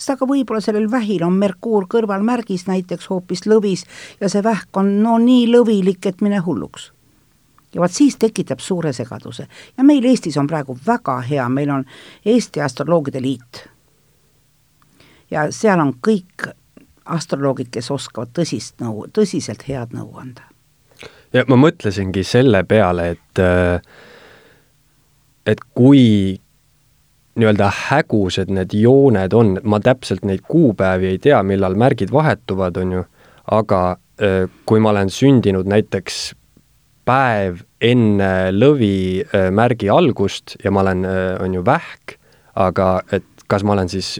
sest 0.00 0.14
aga 0.16 0.28
võib-olla 0.28 0.64
sellel 0.64 0.88
vähil 0.90 1.26
on 1.26 1.36
Merkuur 1.36 1.84
kõrvalmärgis 1.92 2.64
näiteks 2.70 3.10
hoopis 3.12 3.44
lõvis 3.44 3.84
ja 4.20 4.32
see 4.32 4.40
vähk 4.44 4.80
on 4.80 4.94
no 5.04 5.18
nii 5.20 5.44
lõvilik, 5.52 6.00
et 6.08 6.24
mine 6.24 6.40
hulluks 6.46 6.88
ja 7.74 7.80
vot 7.80 7.92
siis 7.92 8.16
tekitab 8.16 8.58
suure 8.58 8.92
segaduse. 8.92 9.46
ja 9.76 9.84
meil 9.84 10.04
Eestis 10.04 10.36
on 10.36 10.46
praegu 10.46 10.78
väga 10.86 11.20
hea, 11.20 11.48
meil 11.48 11.70
on 11.70 11.84
Eesti 12.24 12.60
Astroloogide 12.60 13.22
Liit. 13.22 13.68
ja 15.30 15.50
seal 15.52 15.80
on 15.80 15.94
kõik 16.08 16.48
astroloogid, 17.04 17.70
kes 17.70 17.90
oskavad 17.90 18.30
tõsist 18.38 18.80
nõu, 18.82 19.06
tõsiselt 19.12 19.66
head 19.68 19.94
nõu 19.94 20.16
anda. 20.18 20.42
ja 21.32 21.44
ma 21.48 21.56
mõtlesingi 21.56 22.24
selle 22.24 22.64
peale, 22.64 23.10
et 23.10 23.44
et 25.46 25.60
kui 25.74 26.40
nii-öelda 27.38 27.70
hägused 27.88 28.50
need 28.50 28.74
jooned 28.74 29.32
on, 29.36 29.54
ma 29.62 29.78
täpselt 29.80 30.24
neid 30.26 30.42
kuupäevi 30.48 31.12
ei 31.12 31.18
tea, 31.22 31.42
millal 31.46 31.76
märgid 31.78 32.12
vahetuvad, 32.12 32.76
on 32.82 32.92
ju, 32.98 33.04
aga 33.54 33.80
kui 34.68 34.82
ma 34.82 34.90
olen 34.90 35.08
sündinud 35.08 35.68
näiteks 35.70 36.18
päev 37.08 37.62
enne 37.80 38.50
lõvi 38.52 39.22
öö, 39.24 39.48
märgi 39.56 39.88
algust 39.88 40.58
ja 40.64 40.70
ma 40.70 40.82
olen, 40.84 41.06
on 41.40 41.54
ju, 41.56 41.62
vähk, 41.64 42.18
aga 42.60 42.90
et 43.12 43.24
kas 43.48 43.64
ma 43.64 43.72
olen 43.72 43.88
siis 43.90 44.18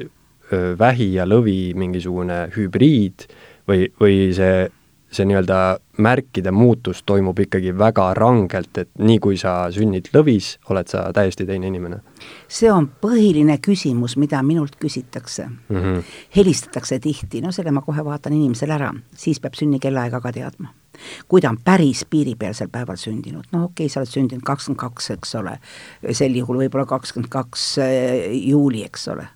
vähi 0.79 1.13
ja 1.15 1.27
lõvi 1.29 1.75
mingisugune 1.79 2.47
hübriid 2.57 3.29
või, 3.69 3.87
või 4.01 4.31
see 4.35 4.65
see 5.11 5.27
nii-öelda 5.27 5.79
märkide 5.99 6.51
muutus 6.51 7.03
toimub 7.03 7.39
ikkagi 7.39 7.73
väga 7.79 8.13
rangelt, 8.15 8.79
et 8.79 8.91
nii 8.99 9.19
kui 9.23 9.37
sa 9.39 9.55
sünnid 9.75 10.09
lõvis, 10.15 10.55
oled 10.71 10.89
sa 10.91 11.09
täiesti 11.15 11.47
teine 11.47 11.67
inimene. 11.67 12.01
see 12.49 12.71
on 12.73 12.87
põhiline 13.03 13.59
küsimus, 13.59 14.17
mida 14.17 14.43
minult 14.43 14.77
küsitakse 14.81 15.47
mm. 15.47 15.77
-hmm. 15.77 16.03
helistatakse 16.37 16.99
tihti, 16.99 17.41
no 17.41 17.53
selle 17.53 17.71
ma 17.71 17.81
kohe 17.83 18.05
vaatan 18.05 18.33
inimesele 18.33 18.73
ära, 18.73 18.93
siis 19.15 19.41
peab 19.41 19.55
sünnikellaaega 19.55 20.21
ka 20.21 20.33
teadma. 20.33 20.69
kui 21.29 21.41
ta 21.41 21.49
on 21.49 21.59
päris 21.65 22.05
piiripealsel 22.11 22.69
päeval 22.69 22.97
sündinud, 22.97 23.45
no 23.53 23.65
okei 23.65 23.87
okay,, 23.87 23.89
sa 23.89 24.01
oled 24.01 24.09
sündinud 24.09 24.43
kakskümmend 24.45 24.81
kaks, 24.81 25.11
eks 25.11 25.35
ole, 25.35 25.59
sel 26.13 26.35
juhul 26.35 26.59
võib-olla 26.59 26.87
kakskümmend 26.87 27.29
kaks 27.29 27.79
eh, 27.79 28.31
juuli, 28.47 28.85
eks 28.85 29.09
ole. 29.09 29.27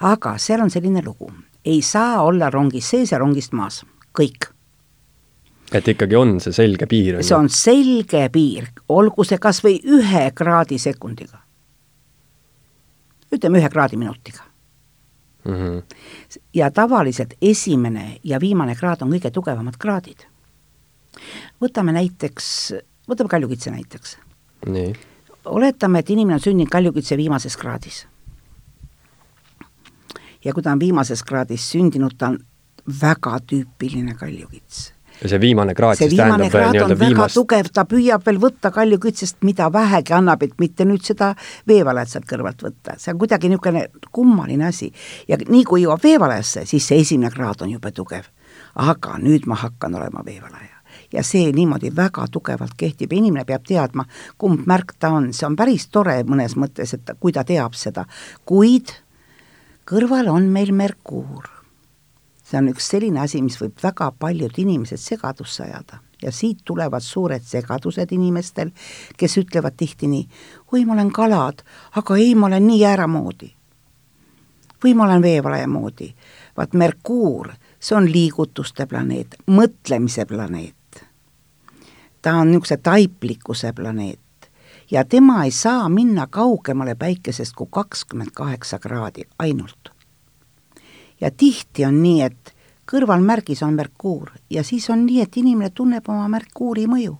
aga 0.00 0.38
seal 0.38 0.60
on 0.60 0.70
selline 0.70 1.02
lugu, 1.04 1.30
ei 1.64 1.82
saa 1.82 2.22
olla 2.22 2.50
rongis 2.50 2.90
sees 2.90 3.12
ja 3.12 3.18
rongist 3.18 3.52
maas 3.52 3.84
kõik. 4.18 4.50
et 5.72 5.88
ikkagi 5.88 6.16
on 6.16 6.38
see 6.40 6.52
selge 6.52 6.86
piir? 6.86 7.22
see 7.22 7.36
on 7.36 7.48
selge 7.48 8.28
piir, 8.34 8.68
olgu 8.88 9.24
see 9.24 9.38
kas 9.38 9.62
või 9.64 9.78
ühe 9.84 10.28
kraadi 10.34 10.78
sekundiga. 10.78 11.42
ütleme 13.32 13.62
ühe 13.62 13.68
kraadi 13.68 13.96
minutiga 13.96 14.48
mm. 15.48 15.54
-hmm. 15.54 15.82
ja 16.54 16.70
tavaliselt 16.70 17.34
esimene 17.42 18.16
ja 18.24 18.40
viimane 18.40 18.74
kraad 18.74 19.02
on 19.02 19.10
kõige 19.10 19.30
tugevamad 19.30 19.76
kraadid. 19.78 20.26
võtame 21.60 21.92
näiteks, 21.92 22.74
võtame 23.08 23.28
kaljukitse 23.28 23.70
näiteks. 23.70 24.18
nii. 24.66 24.92
oletame, 25.44 25.98
et 25.98 26.10
inimene 26.10 26.34
on 26.34 26.40
sündinud 26.40 26.70
kaljukitse 26.70 27.16
viimases 27.16 27.56
kraadis. 27.56 28.06
ja 30.44 30.52
kui 30.52 30.62
ta 30.62 30.72
on 30.72 30.80
viimases 30.80 31.22
kraadis 31.22 31.70
sündinud, 31.70 32.16
ta 32.18 32.26
on 32.26 32.38
väga 33.00 33.38
tüüpiline 33.46 34.14
kaljukits. 34.14 34.92
ja 35.22 35.28
see 35.28 35.40
viimane 35.40 35.74
kraad 35.74 35.98
see 35.98 36.06
siis 36.06 36.20
viimane 36.20 36.46
tähendab 36.46 36.68
on 36.68 36.74
nii-öelda 36.76 36.98
väga 36.98 37.08
viimast 37.08 37.34
tugev, 37.34 37.70
ta 37.74 37.84
püüab 37.90 38.22
veel 38.26 38.38
võtta 38.38 38.70
kaljukitsest, 38.70 39.40
mida 39.42 39.66
vähegi 39.72 40.14
annab, 40.14 40.42
et 40.46 40.54
mitte 40.62 40.86
nüüd 40.86 41.02
seda 41.02 41.32
veevalajat 41.68 42.14
sealt 42.14 42.28
kõrvalt 42.30 42.62
võtta, 42.62 42.94
see 43.02 43.12
on 43.12 43.18
kuidagi 43.18 43.50
niisugune 43.50 43.88
kummaline 44.12 44.68
asi. 44.70 44.92
ja 45.28 45.38
nii 45.42 45.64
kui 45.64 45.82
jõuab 45.82 46.04
veevalajasse, 46.04 46.64
siis 46.70 46.86
see 46.86 47.02
esimene 47.02 47.34
kraad 47.34 47.66
on 47.66 47.74
jube 47.74 47.92
tugev. 47.92 48.30
aga 48.74 49.18
nüüd 49.18 49.46
ma 49.46 49.58
hakkan 49.58 49.94
olema 49.94 50.22
veevalaja 50.26 50.78
ja 51.12 51.22
see 51.22 51.52
niimoodi 51.52 51.90
väga 51.96 52.26
tugevalt 52.30 52.76
kehtib 52.76 53.12
ja 53.12 53.18
inimene 53.18 53.44
peab 53.44 53.66
teadma, 53.66 54.04
kumb 54.38 54.66
märk 54.66 54.94
ta 54.98 55.10
on, 55.18 55.32
see 55.32 55.46
on 55.46 55.56
päris 55.56 55.88
tore 55.88 56.20
mõnes 56.28 56.56
mõttes, 56.56 56.94
et 56.94 57.14
kui 57.20 57.32
ta 57.32 57.44
teab 57.48 57.74
seda, 57.74 58.04
kuid 58.46 58.92
kõrval 59.88 60.28
on 60.32 60.50
meil 60.52 60.72
Merkuur 60.76 61.57
see 62.48 62.58
on 62.58 62.70
üks 62.72 62.88
selline 62.94 63.20
asi, 63.20 63.42
mis 63.44 63.58
võib 63.60 63.76
väga 63.82 64.10
paljud 64.18 64.56
inimesed 64.58 65.00
segadusse 65.00 65.66
ajada 65.66 66.00
ja 66.22 66.32
siit 66.32 66.64
tulevad 66.64 67.04
suured 67.04 67.44
segadused 67.46 68.12
inimestel, 68.12 68.72
kes 69.16 69.36
ütlevad 69.38 69.76
tihti 69.78 70.08
nii, 70.10 70.24
oi, 70.72 70.84
ma 70.84 70.96
olen 70.96 71.12
kalad, 71.14 71.62
aga 72.00 72.16
ei, 72.18 72.34
ma 72.34 72.48
olen 72.48 72.66
nii 72.66 72.84
äära 72.88 73.06
moodi. 73.06 73.54
või 74.84 74.94
ma 74.94 75.04
olen 75.04 75.22
veevalaja 75.22 75.68
moodi. 75.68 76.14
vaat 76.56 76.72
Merkuur, 76.72 77.52
see 77.80 77.96
on 77.96 78.12
liigutuste 78.12 78.86
planeet, 78.86 79.36
mõtlemise 79.46 80.26
planeet. 80.26 81.04
ta 82.22 82.34
on 82.34 82.50
niisuguse 82.50 82.76
taiplikkuse 82.76 83.72
planeet 83.72 84.50
ja 84.90 85.04
tema 85.04 85.44
ei 85.44 85.50
saa 85.50 85.88
minna 85.88 86.26
kaugemale 86.26 86.94
päikesest 86.94 87.54
kui 87.54 87.66
kakskümmend 87.70 88.30
kaheksa 88.34 88.78
kraadi 88.78 89.22
ainult 89.38 89.97
ja 91.20 91.30
tihti 91.30 91.86
on 91.88 92.00
nii, 92.02 92.22
et 92.22 92.54
kõrvalmärgis 92.88 93.62
on 93.66 93.76
Merkuur 93.76 94.32
ja 94.50 94.64
siis 94.64 94.88
on 94.90 95.04
nii, 95.06 95.22
et 95.24 95.36
inimene 95.40 95.70
tunneb 95.74 96.08
oma 96.08 96.28
Merkuuri 96.32 96.86
mõju. 96.90 97.16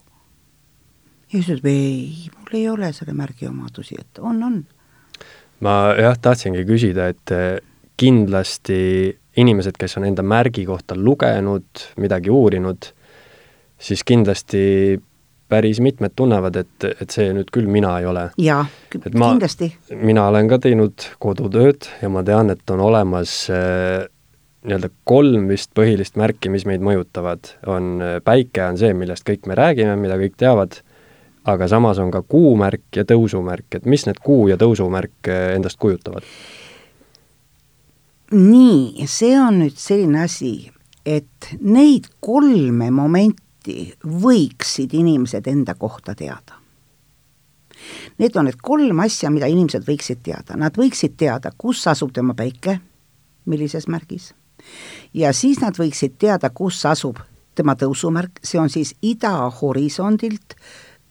ja 1.28 1.38
siis 1.38 1.48
ütleb, 1.58 1.70
ei, 1.70 2.30
mul 2.38 2.58
ei 2.60 2.68
ole 2.68 2.92
selle 2.96 3.14
märgi 3.16 3.48
omadusi, 3.48 3.98
et 4.00 4.18
on, 4.18 4.42
on. 4.42 4.60
ma 5.60 5.78
jah, 5.98 6.16
tahtsingi 6.16 6.64
küsida, 6.68 7.10
et 7.12 7.34
eh, 7.34 7.58
kindlasti 7.98 8.78
inimesed, 9.38 9.76
kes 9.78 9.98
on 9.98 10.06
enda 10.08 10.22
märgi 10.26 10.64
kohta 10.66 10.96
lugenud, 10.98 11.84
midagi 12.02 12.30
uurinud, 12.30 12.90
siis 13.78 14.02
kindlasti 14.06 14.98
päris 15.48 15.80
mitmed 15.80 16.12
tunnevad, 16.16 16.56
et, 16.60 16.86
et 17.00 17.10
see 17.10 17.32
nüüd 17.34 17.50
küll 17.54 17.68
mina 17.72 17.94
ei 18.00 18.06
ole. 18.08 18.28
jaa, 18.40 18.66
kindlasti. 18.92 19.70
mina 19.96 20.28
olen 20.28 20.50
ka 20.50 20.60
teinud 20.62 21.08
kodutööd 21.22 21.88
ja 22.02 22.10
ma 22.12 22.22
tean, 22.26 22.52
et 22.52 22.74
on 22.74 22.82
olemas 22.84 23.34
äh, 23.52 24.04
nii-öelda 24.68 24.90
kolm 25.08 25.48
vist 25.48 25.72
põhilist 25.76 26.18
märki, 26.20 26.52
mis 26.52 26.66
meid 26.68 26.84
mõjutavad. 26.84 27.54
on 27.66 27.96
äh, 28.04 28.18
päike 28.24 28.66
on 28.66 28.78
see, 28.80 28.92
millest 28.94 29.26
kõik 29.28 29.48
me 29.48 29.56
räägime, 29.58 29.96
mida 30.00 30.20
kõik 30.20 30.36
teavad, 30.36 30.80
aga 31.48 31.68
samas 31.68 31.98
on 32.02 32.12
ka 32.12 32.22
kuumärk 32.22 32.96
ja 32.96 33.06
tõusumärk, 33.08 33.80
et 33.80 33.86
mis 33.86 34.06
need 34.06 34.20
kuu- 34.24 34.48
ja 34.52 34.60
tõusumärk 34.60 35.32
äh, 35.32 35.54
endast 35.56 35.80
kujutavad? 35.80 36.26
nii, 38.28 39.06
see 39.08 39.32
on 39.40 39.62
nüüd 39.62 39.78
selline 39.80 40.26
asi, 40.26 40.68
et 41.08 41.54
neid 41.64 42.10
kolme 42.20 42.90
momenti 42.92 43.47
võiksid 44.04 44.94
inimesed 44.94 45.46
enda 45.50 45.74
kohta 45.74 46.14
teada. 46.14 46.58
Need 48.18 48.36
on 48.36 48.48
need 48.48 48.58
kolm 48.62 49.00
asja, 49.04 49.30
mida 49.30 49.46
inimesed 49.46 49.86
võiksid 49.86 50.22
teada, 50.26 50.56
nad 50.58 50.74
võiksid 50.76 51.14
teada, 51.18 51.52
kus 51.56 51.84
asub 51.86 52.10
tema 52.14 52.34
päike, 52.34 52.78
millises 53.48 53.86
märgis, 53.88 54.32
ja 55.14 55.32
siis 55.32 55.60
nad 55.62 55.78
võiksid 55.78 56.18
teada, 56.18 56.50
kus 56.50 56.80
asub 56.86 57.20
tema 57.58 57.74
tõusumärk, 57.78 58.42
see 58.42 58.60
on 58.60 58.70
siis 58.70 58.94
idahorisondilt 59.02 60.56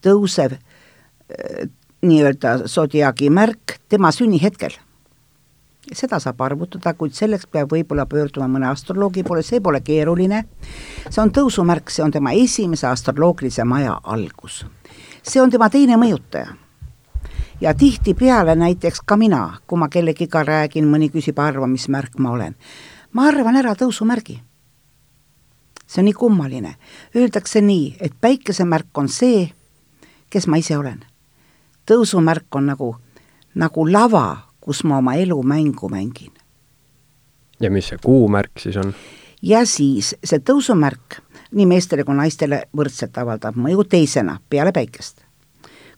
tõusev 0.03 0.57
äh, 0.57 1.67
nii-öelda 2.05 2.67
sodiaagi 2.69 3.31
märk 3.33 3.79
tema 3.89 4.11
sünnihetkel. 4.11 4.75
Seda 5.93 6.19
saab 6.19 6.41
arvutada, 6.41 6.93
kuid 6.93 7.15
selleks 7.15 7.47
peab 7.51 7.71
võib-olla 7.71 8.05
pöörduma 8.05 8.47
mõne 8.51 8.69
astroloogi 8.71 9.23
poole, 9.23 9.43
see 9.43 9.61
pole 9.63 9.81
keeruline, 9.81 10.43
see 11.09 11.21
on 11.21 11.31
tõusumärk, 11.31 11.91
see 11.93 12.03
on 12.03 12.11
tema 12.11 12.33
esimese 12.35 12.87
astroloogilise 12.87 13.63
maja 13.63 13.99
algus. 14.03 14.65
see 15.23 15.41
on 15.41 15.49
tema 15.49 15.69
teine 15.69 15.97
mõjutaja 15.97 16.55
ja 17.61 17.73
tihtipeale 17.73 18.55
näiteks 18.55 19.01
ka 19.05 19.17
mina, 19.17 19.59
kui 19.67 19.79
ma 19.79 19.89
kellegiga 19.89 20.43
räägin, 20.43 20.87
mõni 20.87 21.09
küsib 21.11 21.39
arva, 21.39 21.67
mis 21.67 21.87
märk 21.87 22.19
ma 22.19 22.31
olen, 22.31 22.55
ma 23.11 23.27
arvan 23.27 23.55
ära 23.55 23.75
tõusumärgi 23.75 24.41
see 25.87 26.01
on 26.01 26.05
nii 26.05 26.13
kummaline. 26.13 26.75
Öeldakse 27.15 27.61
nii, 27.61 27.95
et 27.99 28.13
päikesemärk 28.21 28.97
on 28.97 29.09
see, 29.09 29.47
kes 30.29 30.47
ma 30.47 30.57
ise 30.57 30.77
olen. 30.77 31.05
tõusumärk 31.87 32.51
on 32.51 32.65
nagu, 32.67 32.95
nagu 33.55 33.85
lava, 33.91 34.46
kus 34.67 34.83
ma 34.83 34.97
oma 34.99 35.15
elu 35.15 35.37
mängu 35.43 35.89
mängin. 35.89 36.33
ja 37.59 37.71
mis 37.71 37.87
see 37.87 37.99
kuumärk 38.03 38.59
siis 38.59 38.77
on? 38.77 38.93
ja 39.41 39.65
siis 39.65 40.15
see 40.23 40.39
tõusumärk 40.39 41.21
nii 41.55 41.65
meestele 41.65 42.03
kui 42.03 42.15
naistele 42.15 42.65
võrdselt 42.75 43.15
avaldab 43.17 43.55
mõju 43.55 43.85
teisena, 43.87 44.39
peale 44.49 44.73
päikest. 44.75 45.23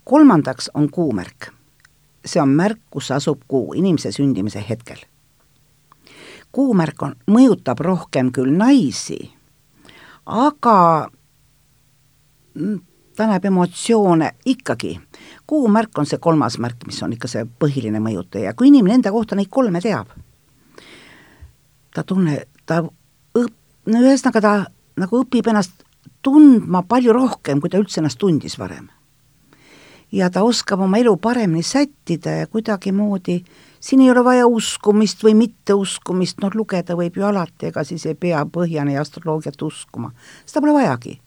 kolmandaks 0.04 0.70
on 0.74 0.90
kuumärk. 0.90 1.50
see 2.26 2.42
on 2.42 2.54
märk, 2.54 2.80
kus 2.90 3.12
asub 3.12 3.42
kuu 3.48 3.74
inimese 3.74 4.12
sündimise 4.12 4.64
hetkel. 4.70 5.02
kuumärk 6.52 7.02
on, 7.02 7.16
mõjutab 7.28 7.82
rohkem 7.82 8.32
küll 8.32 8.54
naisi 8.54 9.40
aga 10.30 11.10
ta 13.20 13.28
näeb 13.28 13.46
emotsioone 13.46 14.32
ikkagi. 14.46 15.00
kuumärk 15.48 15.98
on 15.98 16.06
see 16.08 16.20
kolmas 16.24 16.56
märk, 16.58 16.86
mis 16.88 17.02
on 17.04 17.14
ikka 17.14 17.28
see 17.28 17.44
põhiline 17.44 18.00
mõjutaja, 18.00 18.54
kui 18.56 18.70
inimene 18.70 18.96
enda 19.00 19.12
kohta 19.12 19.36
neid 19.36 19.50
kolme 19.52 19.82
teab, 19.84 20.14
ta 21.96 22.04
tunne, 22.08 22.38
ta 22.66 22.80
õp-, 23.36 23.58
no 23.92 24.04
ühesõnaga 24.06 24.42
ta 24.46 24.54
nagu 25.04 25.20
õpib 25.20 25.52
ennast 25.52 25.84
tundma 26.24 26.86
palju 26.88 27.12
rohkem, 27.16 27.60
kui 27.60 27.72
ta 27.72 27.82
üldse 27.82 28.00
ennast 28.00 28.22
tundis 28.24 28.56
varem. 28.60 28.88
ja 30.12 30.30
ta 30.30 30.42
oskab 30.42 30.80
oma 30.82 30.98
elu 30.98 31.18
paremini 31.18 31.64
sättida 31.64 32.32
ja 32.40 32.48
kuidagimoodi 32.48 33.44
siin 33.80 34.02
ei 34.02 34.12
ole 34.12 34.24
vaja 34.24 34.48
uskumist 34.48 35.24
või 35.24 35.36
mitteuskumist, 35.44 36.40
noh 36.42 36.56
lugeda 36.56 36.96
võib 36.96 37.20
ju 37.20 37.28
alati, 37.28 37.68
ega 37.70 37.84
siis 37.84 38.06
ei 38.06 38.16
pea 38.16 38.46
Põhjani 38.46 38.98
astroloogiat 38.98 39.62
uskuma, 39.62 40.14
seda 40.46 40.64
pole 40.64 40.80
vajagi. 40.80 41.20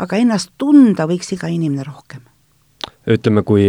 Aga 0.00 0.20
ennast 0.20 0.54
tunda 0.60 1.06
võiks 1.10 1.34
iga 1.36 1.50
inimene 1.52 1.84
rohkem. 1.86 2.22
ütleme, 3.10 3.42
kui, 3.46 3.66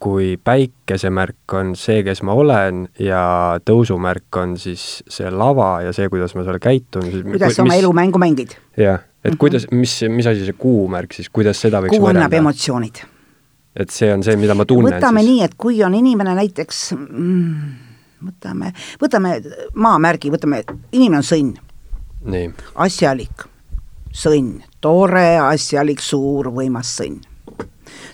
kui 0.00 0.32
päikesemärk 0.44 1.54
on 1.58 1.74
see, 1.76 2.02
kes 2.06 2.22
ma 2.26 2.34
olen 2.38 2.86
ja 2.98 3.22
tõusumärk 3.66 4.40
on 4.40 4.56
siis 4.58 5.04
see 5.08 5.30
lava 5.30 5.82
ja 5.86 5.94
see, 5.96 6.08
kuidas 6.12 6.34
ma 6.38 6.46
seal 6.46 6.60
käitun, 6.62 7.08
kuidas 7.28 7.56
sa 7.58 7.66
oma 7.66 7.78
elumängu 7.78 8.18
mängid. 8.22 8.56
jah, 8.76 9.00
et 9.00 9.04
mm 9.04 9.30
-hmm. 9.30 9.38
kuidas, 9.38 9.66
mis, 9.70 10.02
mis 10.08 10.26
asi 10.26 10.44
see 10.44 10.58
kuumärk 10.58 11.12
siis, 11.12 11.28
kuidas 11.28 11.60
seda 11.60 11.80
võiks 11.80 11.98
kuu 11.98 12.06
annab 12.06 12.32
emotsioonid 12.32 13.04
et 13.76 13.90
see 13.90 14.12
on 14.12 14.22
see, 14.22 14.36
mida 14.36 14.54
ma 14.54 14.64
tunnen 14.64 14.96
võtame 14.96 15.22
siis. 15.22 15.30
nii, 15.30 15.42
et 15.46 15.54
kui 15.54 15.82
on 15.84 15.94
inimene 15.94 16.34
näiteks 16.34 16.80
mm, 16.96 17.74
võtame, 18.26 18.72
võtame 19.00 19.36
maamärgi, 19.74 20.32
võtame, 20.32 20.62
inimene 20.92 21.20
on 21.20 21.26
sõnn. 21.26 22.54
asjalik, 22.74 23.46
sõnn, 24.12 24.60
tore, 24.80 25.38
asjalik, 25.38 26.00
suur, 26.00 26.50
võimas 26.54 26.96
sõnn. 26.98 27.20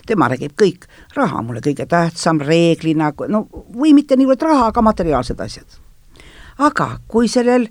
tema 0.07 0.27
räägib 0.31 0.55
kõik, 0.55 0.87
raha 1.15 1.41
mulle 1.41 1.61
kõige 1.61 1.85
tähtsam 1.85 2.39
reeglina, 2.41 3.11
no 3.27 3.47
või 3.51 3.93
mitte 3.93 4.15
niivõrd 4.15 4.41
raha, 4.41 4.67
aga 4.71 4.81
materiaalsed 4.81 5.39
asjad. 5.39 5.67
aga 6.57 6.99
kui 7.07 7.27
sellel 7.27 7.67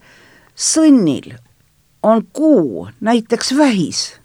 sõnnil 0.55 1.35
on 2.03 2.27
kuu 2.33 2.89
näiteks 3.01 3.57
vähis 3.57 4.21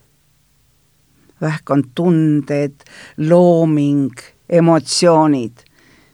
vähk 1.41 1.69
on 1.69 1.83
tunded, 1.95 2.83
looming, 3.17 4.13
emotsioonid, 4.49 5.63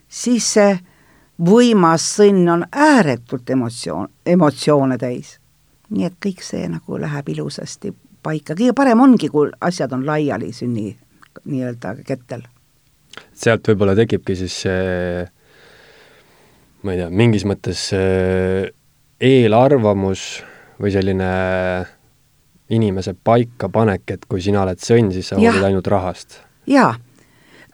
siis 0.08 0.54
see 0.54 0.78
võimas 1.44 2.06
sõnn 2.16 2.48
on 2.50 2.66
ääretult 2.72 3.50
emotsioon, 3.50 4.08
emotsioone 4.26 4.98
täis. 4.98 5.40
nii 5.90 6.04
et 6.04 6.16
kõik 6.26 6.42
see 6.44 6.66
nagu 6.68 6.98
läheb 7.00 7.30
ilusasti 7.32 7.94
paika, 8.24 8.56
kõige 8.56 8.76
parem 8.78 9.02
ongi, 9.04 9.30
kui 9.30 9.52
asjad 9.62 9.94
on 9.96 10.06
laiali 10.06 10.52
sünni 10.54 10.92
nii-öelda 11.46 11.96
kettel. 12.06 12.44
sealt 13.34 13.68
võib-olla 13.68 13.96
tekibki 13.96 14.36
siis 14.36 14.62
see 14.66 15.26
ma 16.84 16.94
ei 16.94 17.02
tea, 17.02 17.10
mingis 17.10 17.46
mõttes 17.48 17.90
eelarvamus 19.20 20.28
või 20.78 20.94
selline 20.94 21.32
inimese 22.74 23.16
paikapanek, 23.16 24.04
et 24.12 24.26
kui 24.30 24.44
sina 24.44 24.62
oled 24.66 24.82
sõnn, 24.84 25.12
siis 25.16 25.32
sa 25.32 25.40
hoolid 25.40 25.64
ainult 25.64 25.88
rahast? 25.92 26.42
jaa, 26.68 26.92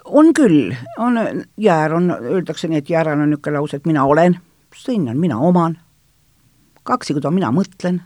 on 0.06 0.32
küll, 0.38 0.74
on, 1.02 1.18
jäär 1.58 1.96
on, 1.98 2.12
öeldakse 2.14 2.70
nii, 2.70 2.84
et 2.84 2.90
jääral 2.94 3.20
on 3.20 3.32
niisugune 3.34 3.58
lause, 3.58 3.80
et 3.80 3.90
mina 3.90 4.06
olen, 4.06 4.38
sõnn 4.78 5.10
on 5.10 5.20
mina 5.20 5.40
oman, 5.42 5.78
kaksikud 6.88 7.26
on 7.26 7.38
mina 7.38 7.52
mõtlen, 7.56 8.04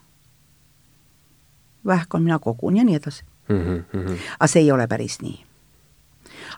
vähk 1.87 2.15
on 2.15 2.23
mina 2.23 2.39
kogun 2.39 2.77
ja 2.77 2.83
nii 2.83 2.95
edasi 2.95 3.23
mm. 3.49 3.83
-hmm. 3.93 4.17
aga 4.39 4.47
see 4.47 4.61
ei 4.61 4.71
ole 4.71 4.87
päris 4.87 5.21
nii. 5.21 5.45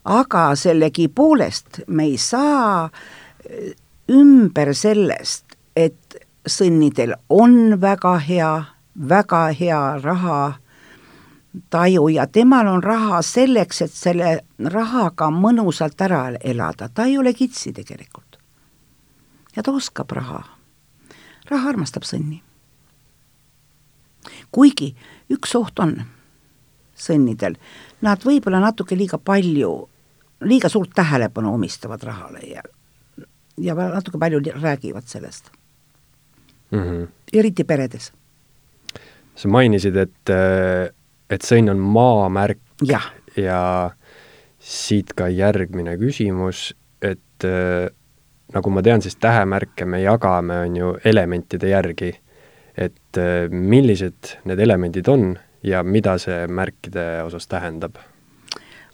aga 0.05 0.55
sellegipoolest 0.55 1.79
me 1.87 2.03
ei 2.03 2.17
saa 2.17 2.89
eh, 3.49 3.75
ümber 4.09 4.73
sellest, 4.73 5.45
et 5.75 6.25
sõnnidel 6.49 7.13
on 7.29 7.81
väga 7.81 8.17
hea 8.17 8.63
väga 9.09 9.47
hea 9.59 9.99
raha 10.01 10.53
taju 11.69 12.07
ja 12.09 12.27
temal 12.27 12.67
on 12.67 12.83
raha 12.83 13.21
selleks, 13.21 13.81
et 13.81 13.91
selle 13.91 14.39
rahaga 14.65 15.29
mõnusalt 15.33 16.01
ära 16.01 16.21
elada, 16.43 16.89
ta 16.89 17.05
ei 17.05 17.17
ole 17.17 17.33
kitsi 17.33 17.73
tegelikult. 17.73 18.37
ja 19.55 19.63
ta 19.63 19.71
oskab 19.71 20.11
raha. 20.11 20.43
raha 21.49 21.69
armastab 21.69 22.03
sõnni. 22.03 22.41
Kuigi 24.51 24.93
üks 25.33 25.55
oht 25.55 25.79
on 25.79 25.95
sõnnidel, 26.99 27.55
nad 28.01 28.23
võib-olla 28.25 28.59
natuke 28.59 28.97
liiga 28.97 29.17
palju, 29.17 29.71
liiga 30.49 30.69
suurt 30.69 30.91
tähelepanu 30.95 31.53
omistavad 31.53 32.03
rahale 32.03 32.43
ja 32.47 32.63
ja 33.59 33.75
natuke 33.75 34.17
palju 34.19 34.39
räägivad 34.61 35.03
sellest 35.07 35.51
mm. 36.71 36.79
-hmm. 36.79 37.07
eriti 37.33 37.63
peredes 37.63 38.11
sa 39.35 39.47
mainisid, 39.47 39.95
et, 39.95 40.31
et 41.29 41.47
sõnn 41.47 41.71
on 41.71 41.79
maamärk 41.79 42.59
ja, 42.87 42.99
ja 43.39 43.61
siit 44.59 45.13
ka 45.15 45.29
järgmine 45.31 45.95
küsimus, 45.97 46.73
et 47.01 47.47
nagu 48.53 48.73
ma 48.73 48.83
tean, 48.83 49.01
siis 49.01 49.15
tähemärke 49.15 49.85
me 49.85 50.01
jagame, 50.03 50.59
on 50.65 50.75
ju, 50.75 50.89
elementide 51.05 51.71
järgi. 51.71 52.11
Et 52.79 53.19
millised 53.51 54.35
need 54.47 54.59
elemendid 54.63 55.07
on 55.11 55.33
ja 55.63 55.83
mida 55.83 56.17
see 56.21 56.45
märkide 56.47 57.23
osas 57.25 57.47
tähendab? 57.51 57.99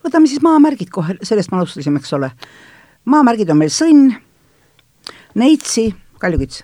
võtame 0.05 0.29
siis 0.29 0.41
maamärgid 0.45 0.89
kohe, 0.93 1.17
sellest 1.25 1.51
me 1.51 1.59
alustasime, 1.59 2.01
eks 2.01 2.13
ole. 2.17 2.31
maamärgid 3.09 3.49
on 3.49 3.61
meil 3.61 3.73
sõnn, 3.73 4.15
neitsi, 5.37 5.89
kaljukits 6.21 6.63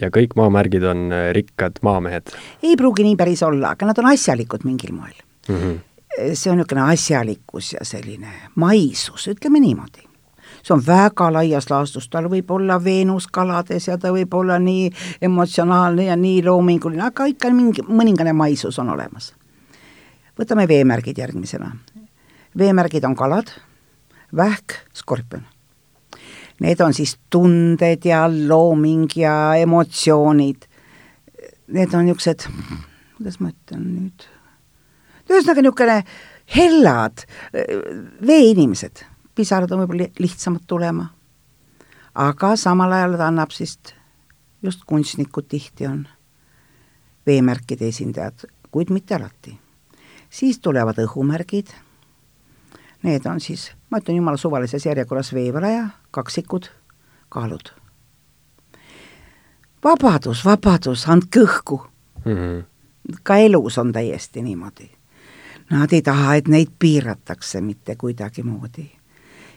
ja 0.00 0.10
kõik 0.14 0.34
maamärgid 0.38 0.84
on 0.88 1.06
äh, 1.14 1.28
rikkad 1.36 1.80
maamehed? 1.86 2.34
ei 2.62 2.76
pruugi 2.78 3.06
nii 3.06 3.18
päris 3.18 3.42
olla, 3.46 3.74
aga 3.74 3.90
nad 3.90 4.00
on 4.02 4.10
asjalikud 4.12 4.66
mingil 4.66 4.94
moel 4.94 5.14
mm. 5.48 5.54
-hmm. 5.54 5.78
see 6.34 6.50
on 6.52 6.58
niisugune 6.58 6.88
asjalikkus 6.92 7.72
ja 7.78 7.84
selline 7.84 8.32
maisus, 8.54 9.28
ütleme 9.28 9.60
niimoodi. 9.60 10.08
See 10.64 10.74
on 10.74 10.82
väga 10.86 11.28
laias 11.32 11.68
laastus, 11.70 12.08
tal 12.08 12.30
võib 12.32 12.50
olla 12.50 12.78
Veenus 12.84 13.26
kalades 13.28 13.88
ja 13.88 13.98
ta 14.00 14.12
võib 14.14 14.34
olla 14.34 14.58
nii 14.58 14.90
emotsionaalne 15.28 16.08
ja 16.08 16.16
nii 16.16 16.42
loominguline, 16.46 17.04
aga 17.04 17.28
ikka 17.30 17.52
mingi 17.52 17.84
mõningane 17.84 18.32
maisus 18.32 18.78
on 18.78 18.90
olemas. 18.96 19.34
võtame 20.38 20.68
veemärgid 20.68 21.18
järgmisena. 21.18 21.76
veemärgid 22.58 23.04
on 23.04 23.16
kalad, 23.16 23.50
vähk, 24.36 24.72
skorpion 24.94 25.44
Need 26.62 26.80
on 26.80 26.94
siis 26.94 27.16
tunded 27.30 28.04
ja 28.06 28.24
looming 28.30 29.08
ja 29.16 29.54
emotsioonid. 29.58 30.68
Need 31.74 31.94
on 31.94 32.06
niisugused, 32.06 32.44
kuidas 33.16 33.40
ma 33.40 33.50
ütlen 33.50 33.82
nüüd, 33.88 34.26
ühesõnaga 35.26 35.64
niisugune 35.64 35.96
hellad 36.54 37.24
veeinimesed, 38.26 39.02
pisarad 39.34 39.70
on 39.72 39.84
võib-olla 39.84 40.08
lihtsamad 40.18 40.66
tulema. 40.66 41.08
aga 42.14 42.56
samal 42.56 42.92
ajal 42.92 43.16
ta 43.18 43.26
annab 43.26 43.50
siis, 43.50 43.78
just 44.62 44.84
kunstnikud 44.86 45.48
tihti 45.48 45.86
on 45.86 46.08
veemärkide 47.26 47.88
esindajad, 47.88 48.46
kuid 48.70 48.90
mitte 48.90 49.14
alati. 49.14 49.58
siis 50.30 50.58
tulevad 50.58 50.98
õhumärgid, 50.98 51.70
need 53.02 53.26
on 53.26 53.40
siis, 53.40 53.70
ma 53.90 53.98
ütlen 53.98 54.16
jumala 54.16 54.36
suvalises 54.36 54.86
järjekorras 54.86 55.32
veevalaja, 55.34 55.88
kaksikud, 56.10 56.68
kaalud. 57.28 57.72
vabadus, 59.84 60.44
vabadus, 60.44 61.08
andke 61.08 61.40
õhku 61.40 61.80
mm. 62.24 62.32
-hmm. 62.32 62.64
ka 63.22 63.36
elus 63.36 63.78
on 63.78 63.92
täiesti 63.92 64.42
niimoodi. 64.42 64.90
Nad 65.70 65.92
ei 65.92 66.02
taha, 66.02 66.34
et 66.34 66.48
neid 66.48 66.68
piiratakse 66.78 67.60
mitte 67.60 67.96
kuidagimoodi. 67.96 68.90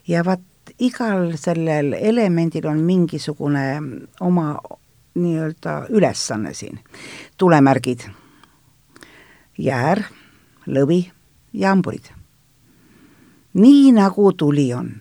Ja 0.08 0.26
vaat 0.26 0.42
igal 0.80 1.34
sellel 1.38 1.94
elemendil 1.94 2.68
on 2.68 2.80
mingisugune 2.80 3.82
oma 4.22 4.56
nii-öelda 5.18 5.88
ülesanne 5.90 6.54
siin. 6.54 6.80
tulemärgid, 7.38 8.00
jäär, 9.58 10.04
lõvi 10.68 11.12
ja 11.54 11.70
hamburid. 11.70 12.14
nii 13.54 13.92
nagu 13.92 14.32
tuli 14.34 14.74
on. 14.74 14.92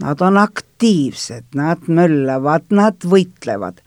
Nad 0.00 0.20
on 0.20 0.38
aktiivsed, 0.38 1.44
nad 1.54 1.78
möllavad, 1.86 2.64
nad 2.70 2.96
võitlevad. 3.04 3.82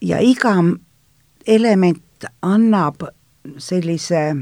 ja 0.00 0.20
iga 0.20 0.54
element 1.46 2.24
annab 2.42 3.02
sellise 3.58 4.36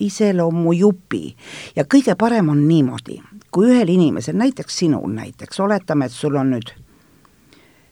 iseloomujupi 0.00 1.36
ja 1.76 1.84
kõige 1.84 2.14
parem 2.18 2.48
on 2.48 2.68
niimoodi, 2.68 3.20
kui 3.50 3.70
ühel 3.72 3.88
inimesel, 3.88 4.36
näiteks 4.36 4.78
sinul 4.84 5.08
näiteks, 5.12 5.60
oletame, 5.60 6.06
et 6.06 6.12
sul 6.12 6.36
on 6.36 6.52
nüüd 6.54 6.74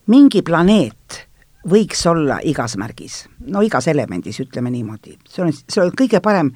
mingi 0.07 0.43
planeet 0.47 1.27
võiks 1.67 2.05
olla 2.07 2.39
igas 2.47 2.77
märgis, 2.79 3.25
no 3.51 3.63
igas 3.67 3.89
elemendis, 3.91 4.39
ütleme 4.41 4.71
niimoodi. 4.71 5.17
see 5.29 5.45
on, 5.45 5.53
see 5.53 5.83
on 5.83 5.93
kõige 5.99 6.21
parem 6.23 6.53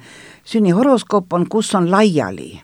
sünnihoroskoop 0.47 1.33
on, 1.33 1.47
kus 1.49 1.73
on 1.75 1.91
laiali. 1.91 2.61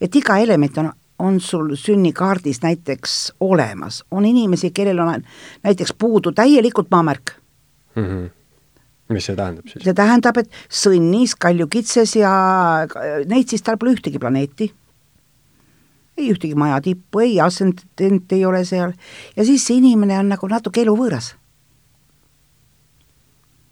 et 0.00 0.16
iga 0.16 0.38
element 0.38 0.78
on, 0.78 0.90
on 1.18 1.40
sul 1.40 1.74
sünnikaardis 1.76 2.62
näiteks 2.62 3.34
olemas, 3.40 4.04
on 4.10 4.24
inimesi, 4.24 4.70
kellel 4.70 4.98
on 4.98 5.22
näiteks 5.62 5.94
puudu 5.98 6.32
täielikult 6.32 6.90
maamärk 6.90 7.32
mm. 7.94 8.04
-hmm. 8.04 8.30
Mis 9.12 9.28
see 9.28 9.36
tähendab 9.38 9.68
siis? 9.70 9.84
see 9.84 9.94
tähendab, 9.94 10.40
et 10.42 10.50
sõnnis, 10.82 11.36
kaljukitses 11.38 12.16
ja 12.18 12.32
neid 13.28 13.52
siis 13.52 13.62
tal 13.62 13.78
pole 13.78 13.94
ühtegi 13.96 14.22
planeeti 14.22 14.72
ei 16.16 16.30
ühtegi 16.32 16.54
maja 16.54 16.80
tippu, 16.80 17.20
ei 17.20 17.40
ascendent 17.40 18.32
ei 18.32 18.44
ole 18.44 18.64
seal 18.64 18.92
ja 19.36 19.44
siis 19.44 19.66
see 19.66 19.80
inimene 19.80 20.18
on 20.18 20.30
nagu 20.32 20.48
natuke 20.48 20.82
eluvõõras. 20.84 21.34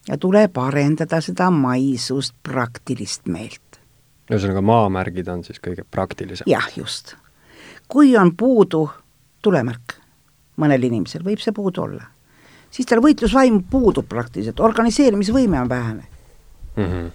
ja 0.09 0.19
tuleb 0.21 0.59
arendada 0.61 1.21
seda 1.25 1.51
maisust, 1.51 2.35
praktilist 2.43 3.27
meelt. 3.27 3.81
ühesõnaga, 4.31 4.61
maamärgid 4.61 5.29
on 5.29 5.45
siis 5.45 5.61
kõige 5.61 5.85
praktilisemad? 5.91 6.51
jah, 6.51 6.69
just. 6.77 7.17
kui 7.89 8.17
on 8.17 8.37
puudu 8.37 8.89
tulemärk 9.43 9.99
mõnel 10.57 10.85
inimesel, 10.85 11.25
võib 11.25 11.41
see 11.41 11.53
puudu 11.53 11.83
olla, 11.83 12.05
siis 12.75 12.89
tal 12.91 13.03
võitlusvaim 13.05 13.61
puudub 13.71 14.09
praktiliselt, 14.11 14.61
organiseerimisvõime 14.61 15.61
on 15.61 15.69
vähene 15.69 16.07
mm. 16.77 16.89
-hmm 16.89 17.13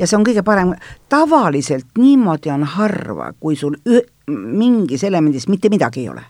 ja 0.00 0.06
see 0.08 0.16
on 0.18 0.24
kõige 0.26 0.42
parem, 0.44 0.72
tavaliselt 1.12 1.98
niimoodi 1.98 2.50
on 2.50 2.64
harva, 2.64 3.32
kui 3.40 3.56
sul 3.56 3.76
ü-, 3.88 4.06
mingis 4.30 5.04
elemendis 5.04 5.48
mitte 5.48 5.68
midagi 5.68 6.04
ei 6.04 6.08
ole. 6.08 6.24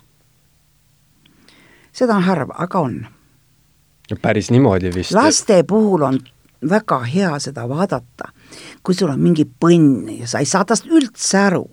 seda 1.91 2.15
on 2.15 2.23
harva, 2.23 2.55
aga 2.57 2.79
on. 2.79 3.05
päris 4.21 4.51
niimoodi 4.51 4.91
vist? 4.95 5.11
laste 5.11 5.63
puhul 5.63 6.01
on 6.01 6.19
väga 6.69 6.99
hea 7.03 7.39
seda 7.39 7.67
vaadata, 7.69 8.31
kui 8.83 8.95
sul 8.95 9.09
on 9.09 9.19
mingi 9.19 9.45
põnn 9.45 10.09
ja 10.19 10.27
sa 10.27 10.39
ei 10.39 10.45
saa 10.45 10.65
tast 10.65 10.85
üldse 10.85 11.37
aru. 11.37 11.69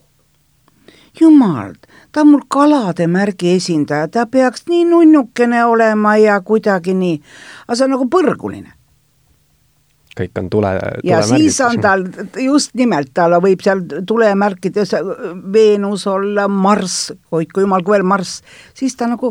jumal, 1.20 1.74
ta 2.12 2.21
on 2.21 2.33
mul 2.33 2.47
kalade 2.49 3.07
märgi 3.07 3.55
esindaja, 3.57 4.09
ta 4.09 4.27
peaks 4.27 4.66
nii 4.68 4.85
nunnukene 4.88 5.64
olema 5.64 6.16
ja 6.16 6.40
kuidagi 6.40 6.94
nii, 6.94 7.21
aga 7.66 7.77
see 7.77 7.87
on 7.87 7.97
nagu 7.97 8.09
põrguline. 8.11 8.75
Kõik 10.18 10.40
on 10.40 10.49
tule, 10.51 10.73
ja 11.07 11.21
siis 11.23 11.61
on 11.62 11.79
tal, 11.83 12.03
just 12.42 12.73
nimelt, 12.79 13.12
tal 13.14 13.37
võib 13.42 13.62
seal 13.62 13.85
tulemärkides 14.07 14.97
Veenus 15.55 16.09
olla, 16.11 16.49
Marss, 16.51 17.12
hoidku 17.31 17.62
jumal, 17.62 17.85
kui 17.87 17.94
veel 17.94 18.07
Marss, 18.09 18.42
siis 18.75 18.99
ta 18.99 19.07
nagu, 19.07 19.31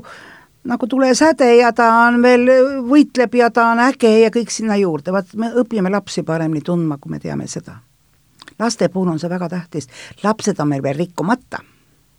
nagu 0.64 0.88
tulesäde 0.88 1.50
ja 1.58 1.74
ta 1.76 1.90
on 2.06 2.22
veel, 2.24 2.48
võitleb 2.88 3.36
ja 3.36 3.52
ta 3.52 3.68
on 3.74 3.84
äge 3.84 4.14
ja 4.22 4.32
kõik 4.32 4.54
sinna 4.54 4.80
juurde, 4.80 5.12
vaat 5.12 5.36
me 5.36 5.52
õpime 5.60 5.92
lapsi 5.92 6.24
paremini 6.24 6.64
tundma, 6.64 7.02
kui 7.02 7.12
me 7.12 7.20
teame 7.20 7.52
seda. 7.52 7.82
laste 8.60 8.88
puhul 8.90 9.12
on 9.12 9.20
see 9.20 9.30
väga 9.30 9.50
tähtis, 9.50 9.90
lapsed 10.24 10.60
on 10.60 10.72
meil 10.72 10.84
veel 10.84 10.96
rikkumata 11.04 11.60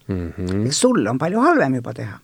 mm. 0.09 0.33
-hmm. 0.33 0.71
sul 0.71 1.07
on 1.07 1.19
palju 1.19 1.41
halvem 1.41 1.75
juba 1.75 1.95
teha, 1.95 2.19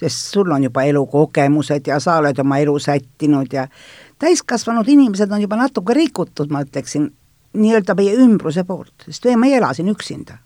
sest 0.00 0.32
sul 0.32 0.50
on 0.50 0.64
juba 0.64 0.82
elukogemused 0.82 1.86
ja 1.86 2.00
sa 2.00 2.16
oled 2.22 2.38
oma 2.38 2.58
elu 2.58 2.78
sättinud 2.78 3.52
ja 3.52 3.68
täiskasvanud 4.18 4.88
inimesed 4.88 5.32
on 5.32 5.42
juba 5.42 5.56
natuke 5.56 5.94
rikutud, 5.94 6.50
ma 6.50 6.62
ütleksin, 6.64 7.10
nii-öelda 7.54 7.94
meie 7.94 8.14
ümbruse 8.18 8.64
poolt, 8.64 9.06
sest 9.06 9.28
me 9.36 9.50
ei 9.50 9.58
ela 9.58 9.72
siin 9.74 9.88
üksinda. 9.88 10.38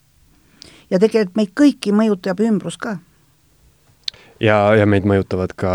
ja 0.90 0.98
tegelikult 0.98 1.36
meid 1.36 1.50
kõiki 1.52 1.92
mõjutab 1.92 2.40
ümbrus 2.40 2.78
ka. 2.80 2.98
ja, 4.40 4.74
ja 4.74 4.86
meid 4.86 5.04
mõjutavad 5.04 5.54
ka 5.56 5.72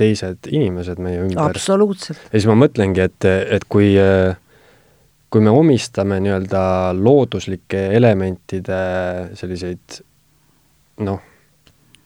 teised 0.00 0.48
inimesed 0.50 0.98
meie 1.02 1.20
ümber. 1.24 1.50
absoluutselt. 1.50 2.18
ja 2.30 2.38
siis 2.38 2.48
ma 2.50 2.56
mõtlengi, 2.64 3.04
et, 3.04 3.28
et 3.58 3.66
kui, 3.68 3.92
kui 5.30 5.44
me 5.44 5.54
omistame 5.54 6.20
nii-öelda 6.24 6.62
looduslike 6.98 7.86
elementide 7.96 8.80
selliseid 9.38 10.00
noh, 11.00 11.20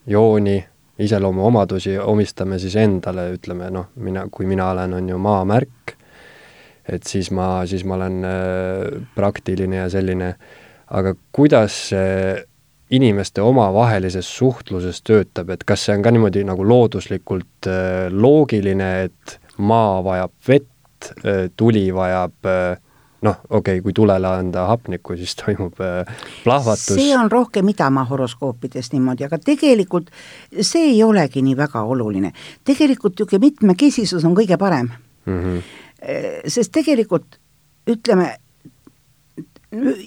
jooni 0.07 0.59
iseloomuomadusi 0.99 1.99
omistame 1.99 2.59
siis 2.63 2.77
endale, 2.79 3.29
ütleme 3.35 3.71
noh, 3.75 3.91
mina, 3.97 4.27
kui 4.31 4.47
mina 4.47 4.71
olen, 4.71 4.95
on 5.01 5.09
ju 5.11 5.19
maamärk, 5.19 5.95
et 6.89 7.07
siis 7.09 7.31
ma, 7.35 7.65
siis 7.67 7.85
ma 7.89 7.97
olen 7.99 8.27
äh, 8.29 9.07
praktiline 9.15 9.83
ja 9.83 9.89
selline, 9.91 10.35
aga 10.95 11.15
kuidas 11.35 11.79
see 11.91 12.35
inimeste 12.95 13.43
omavahelises 13.43 14.29
suhtluses 14.37 15.01
töötab, 15.03 15.51
et 15.51 15.65
kas 15.67 15.87
see 15.87 15.97
on 15.97 16.05
ka 16.05 16.13
niimoodi 16.15 16.45
nagu 16.47 16.67
looduslikult 16.69 17.71
äh, 17.71 18.07
loogiline, 18.13 18.91
et 19.09 19.39
maa 19.59 19.99
vajab 20.05 20.35
vett, 20.47 21.11
äh, 21.25 21.47
tuli 21.57 21.89
vajab 21.95 22.53
noh, 23.25 23.41
okei 23.49 23.79
okay,, 23.79 23.83
kui 23.85 23.95
tulele 23.97 24.29
anda 24.29 24.67
hapnikku, 24.69 25.17
siis 25.17 25.35
toimub 25.41 25.81
äh, 25.81 26.27
plahvatus. 26.45 26.95
see 26.95 27.15
on 27.17 27.31
rohkem 27.33 27.69
idamaa 27.73 28.05
horoskoopides 28.11 28.93
niimoodi, 28.93 29.27
aga 29.27 29.39
tegelikult 29.39 30.11
see 30.61 30.91
ei 30.93 31.03
olegi 31.05 31.43
nii 31.43 31.57
väga 31.57 31.83
oluline. 31.83 32.33
tegelikult 32.65 33.19
niisugune 33.19 33.47
mitmekesisus 33.47 34.25
on 34.25 34.37
kõige 34.37 34.59
parem 34.61 34.91
mm. 35.27 35.41
-hmm. 35.41 35.63
sest 36.49 36.73
tegelikult 36.73 37.39
ütleme, 37.91 38.35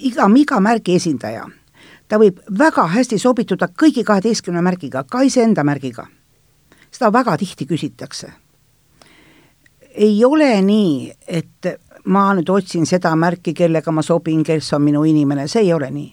iga, 0.02 0.28
iga 0.36 0.60
märgi 0.60 0.96
esindaja, 0.98 1.46
ta 2.08 2.20
võib 2.22 2.40
väga 2.60 2.88
hästi 2.94 3.20
sobituda 3.20 3.70
kõigi 3.70 4.04
kaheteistkümne 4.04 4.62
märgiga, 4.62 5.04
ka 5.04 5.22
iseenda 5.22 5.64
märgiga. 5.64 6.08
seda 6.92 7.14
väga 7.14 7.38
tihti 7.38 7.66
küsitakse. 7.66 8.32
ei 9.96 10.26
ole 10.26 10.62
nii, 10.62 11.14
et 11.28 11.66
ma 12.08 12.28
nüüd 12.36 12.50
otsin 12.50 12.86
seda 12.88 13.12
märki, 13.20 13.54
kellega 13.54 13.92
ma 13.92 14.04
sobin, 14.06 14.44
kes 14.46 14.74
on 14.78 14.84
minu 14.86 15.04
inimene, 15.08 15.48
see 15.52 15.66
ei 15.68 15.74
ole 15.74 15.90
nii. 15.92 16.12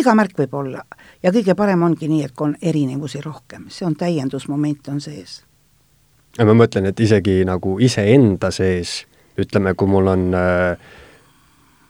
iga 0.00 0.14
märk 0.18 0.38
võib 0.38 0.54
olla 0.54 0.84
ja 1.22 1.32
kõige 1.34 1.54
parem 1.58 1.82
ongi 1.82 2.08
nii, 2.08 2.24
et 2.24 2.34
kui 2.34 2.50
on 2.50 2.56
erinevusi 2.62 3.22
rohkem, 3.24 3.68
see 3.68 3.86
on 3.86 3.96
täiendusmoment 3.96 4.88
on 4.88 5.00
sees. 5.00 5.42
ma 6.38 6.54
mõtlen, 6.54 6.90
et 6.90 7.00
isegi 7.00 7.42
nagu 7.46 7.78
iseenda 7.80 8.50
sees, 8.50 9.04
ütleme, 9.38 9.74
kui 9.74 9.88
mul 9.88 10.10
on 10.10 10.24
äh, 10.34 10.90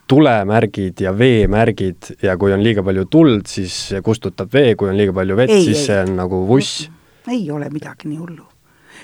tulemärgid 0.08 1.00
ja 1.00 1.12
veemärgid 1.18 2.14
ja 2.22 2.36
kui 2.36 2.52
on 2.52 2.62
liiga 2.64 2.82
palju 2.82 3.04
tuld, 3.10 3.46
siis 3.46 3.94
kustutab 4.04 4.52
vee, 4.52 4.74
kui 4.76 4.88
on 4.88 4.96
liiga 4.96 5.12
palju 5.12 5.36
vett, 5.36 5.56
siis 5.56 5.76
ei. 5.76 5.86
see 5.86 6.00
on 6.04 6.16
nagu 6.20 6.44
vuss. 6.48 6.88
ei 7.28 7.50
ole 7.50 7.70
midagi 7.70 8.08
nii 8.08 8.18
hullu. 8.18 8.44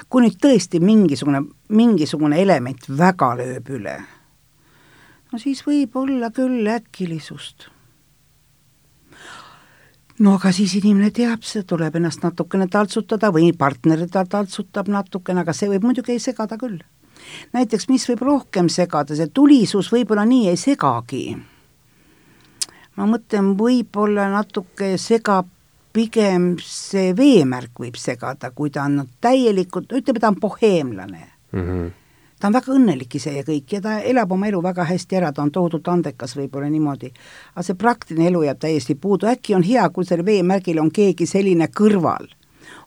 kui 0.09 0.25
nüüd 0.25 0.37
tõesti 0.41 0.81
mingisugune, 0.85 1.45
mingisugune 1.69 2.41
element 2.43 2.89
väga 2.99 3.35
lööb 3.41 3.73
üle 3.79 3.97
no 5.35 5.41
siis 5.43 5.65
võib 5.67 5.97
olla 5.99 6.31
küll 6.31 6.69
äkilisust. 6.71 7.67
no 10.23 10.37
aga 10.39 10.53
siis 10.55 10.77
inimene 10.79 11.11
teab, 11.11 11.43
see 11.43 11.65
tuleb 11.67 11.97
ennast 11.99 12.23
natukene 12.23 12.69
taltsutada 12.71 13.33
või 13.35 13.49
partner 13.59 14.05
ta 14.07 14.23
taltsutab 14.31 14.87
natukene, 14.95 15.43
aga 15.43 15.53
see 15.53 15.73
võib 15.73 15.89
muidugi 15.89 16.21
segada 16.23 16.59
küll. 16.61 16.79
näiteks 17.57 17.89
mis 17.91 18.07
võib 18.13 18.23
rohkem 18.29 18.71
segada, 18.71 19.17
see 19.17 19.27
tulisus 19.27 19.91
võib-olla 19.91 20.23
nii 20.31 20.53
ei 20.53 20.61
segagi. 20.61 21.25
ma 22.95 23.11
mõtlen, 23.11 23.57
võib-olla 23.59 24.29
natuke 24.37 24.95
segab 25.03 25.51
pigem 25.95 26.55
see 26.63 27.11
veemärk 27.15 27.83
võib 27.83 27.99
segada, 27.99 28.55
kui 28.55 28.71
ta 28.71 28.87
on 28.87 29.03
täielikult, 29.21 29.91
ütleme, 29.91 30.23
ta 30.23 30.31
on 30.31 30.39
boheemlane 30.47 31.27
mm. 31.51 31.61
-hmm 31.61 31.93
ta 32.45 32.51
on 32.51 32.57
väga 32.59 32.75
õnnelik 32.77 33.15
ise 33.17 33.33
ja 33.33 33.43
kõik 33.45 33.73
ja 33.73 33.79
ta 33.81 33.95
elab 34.05 34.33
oma 34.35 34.51
elu 34.51 34.59
väga 34.61 34.85
hästi 34.85 35.17
ära, 35.17 35.31
ta 35.33 35.41
on 35.41 35.51
tohutult 35.53 35.87
andekas 35.89 36.35
võib-olla 36.37 36.69
niimoodi. 36.69 37.09
aga 37.55 37.65
see 37.65 37.79
praktiline 37.81 38.29
elu 38.29 38.43
jääb 38.45 38.61
täiesti 38.61 38.95
puudu, 39.01 39.31
äkki 39.33 39.55
on 39.57 39.65
hea, 39.65 39.89
kui 39.89 40.05
sellel 40.05 40.27
veemärgil 40.27 40.83
on 40.83 40.91
keegi 40.93 41.27
selline 41.27 41.71
kõrval. 41.73 42.29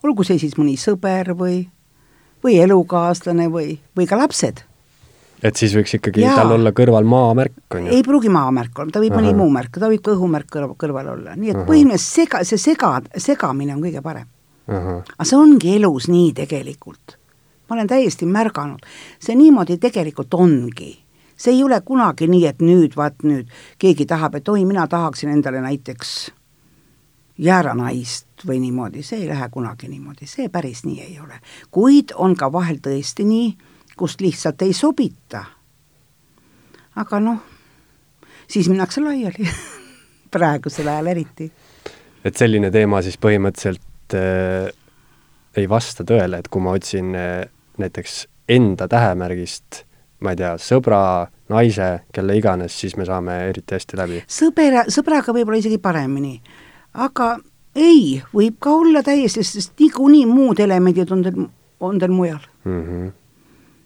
olgu 0.03 0.23
see 0.23 0.37
siis 0.37 0.53
mõni 0.61 0.77
sõber 0.77 1.33
või, 1.33 1.57
või 2.45 2.59
elukaaslane 2.67 3.49
või, 3.49 3.79
või 3.97 4.05
ka 4.05 4.21
lapsed 4.21 4.61
et 5.41 5.55
siis 5.57 5.73
võiks 5.73 5.97
ikkagi 5.97 6.21
Jaa. 6.21 6.37
tal 6.37 6.53
olla 6.53 6.69
kõrval 6.69 7.09
maamärk, 7.09 7.57
on 7.73 7.89
ju? 7.89 7.97
ei 7.97 8.05
pruugi 8.05 8.29
maamärk 8.29 8.77
olla, 8.77 8.93
ta 8.93 9.01
võib 9.01 9.17
mõni 9.17 9.33
muu 9.33 9.49
märk, 9.49 9.73
ta 9.73 9.89
võib 9.89 10.05
ka 10.05 10.13
õhumärk 10.13 10.53
kõrval, 10.53 10.77
kõrval 10.77 11.13
olla, 11.17 11.33
nii 11.33 11.55
et 11.55 11.65
põhimõtteliselt 11.65 12.29
sega, 12.29 12.45
see 12.45 12.61
sega, 12.61 12.99
segamine 13.17 13.73
on 13.73 13.81
kõige 13.81 14.05
parem. 14.05 14.29
aga 14.69 15.25
see 15.25 15.37
ongi 15.37 15.79
elus 15.79 16.13
nii 16.13 16.35
tegelikult 16.45 17.16
ma 17.69 17.75
olen 17.75 17.87
täiesti 17.87 18.25
märganud, 18.25 18.85
see 19.19 19.35
niimoodi 19.35 19.77
tegelikult 19.77 20.33
ongi. 20.33 21.03
see 21.37 21.53
ei 21.53 21.63
ole 21.63 21.81
kunagi 21.85 22.27
nii, 22.27 22.45
et 22.49 22.61
nüüd, 22.65 22.95
vaat 22.97 23.21
nüüd 23.23 23.51
keegi 23.77 24.05
tahab, 24.09 24.35
et 24.35 24.49
oi, 24.49 24.65
mina 24.65 24.87
tahaksin 24.87 25.29
endale 25.29 25.61
näiteks 25.61 26.31
jääranaist 27.37 28.45
või 28.47 28.59
niimoodi, 28.59 29.03
see 29.03 29.21
ei 29.21 29.27
lähe 29.29 29.49
kunagi 29.53 29.87
niimoodi, 29.87 30.25
see 30.25 30.49
päris 30.49 30.83
nii 30.85 31.01
ei 31.01 31.19
ole. 31.19 31.39
kuid 31.71 32.13
on 32.15 32.35
ka 32.35 32.51
vahel 32.51 32.79
tõesti 32.81 33.25
nii, 33.25 33.51
kust 33.97 34.21
lihtsalt 34.21 34.61
ei 34.61 34.73
sobita. 34.73 35.43
aga 36.95 37.19
noh, 37.19 37.37
siis 38.47 38.69
minnakse 38.69 39.01
laiali 39.01 39.49
praegusel 40.33 40.87
ajal 40.87 41.07
eriti. 41.13 41.51
et 42.23 42.35
selline 42.35 42.71
teema 42.71 43.01
siis 43.01 43.17
põhimõtteliselt 43.21 44.17
äh, 44.17 44.73
ei 45.57 45.69
vasta 45.69 46.03
tõele, 46.03 46.39
et 46.39 46.47
kui 46.47 46.61
ma 46.61 46.73
otsin 46.77 47.15
äh, 47.15 47.45
näiteks 47.77 48.27
enda 48.49 48.87
tähemärgist, 48.87 49.83
ma 50.23 50.33
ei 50.33 50.39
tea, 50.39 50.53
sõbra, 50.61 51.01
naise, 51.49 51.89
kelle 52.13 52.37
iganes, 52.37 52.79
siis 52.79 52.95
me 52.97 53.05
saame 53.05 53.37
eriti 53.49 53.75
hästi 53.75 53.99
läbi. 53.99 54.23
sõbera, 54.39 54.85
sõbraga 54.93 55.35
võib-olla 55.35 55.59
isegi 55.61 55.77
paremini. 55.83 56.41
aga 56.93 57.37
ei, 57.75 58.21
võib 58.33 58.57
ka 58.59 58.73
olla 58.73 59.03
täiesti, 59.03 59.43
sest 59.43 59.77
niikuinii 59.79 60.25
muud 60.29 60.59
elemendid 60.59 61.11
on 61.11 61.23
teil, 61.23 61.45
on 61.79 61.99
teil 61.99 62.11
mujal 62.11 62.41
mm. 62.63 62.81
-hmm. 62.83 63.11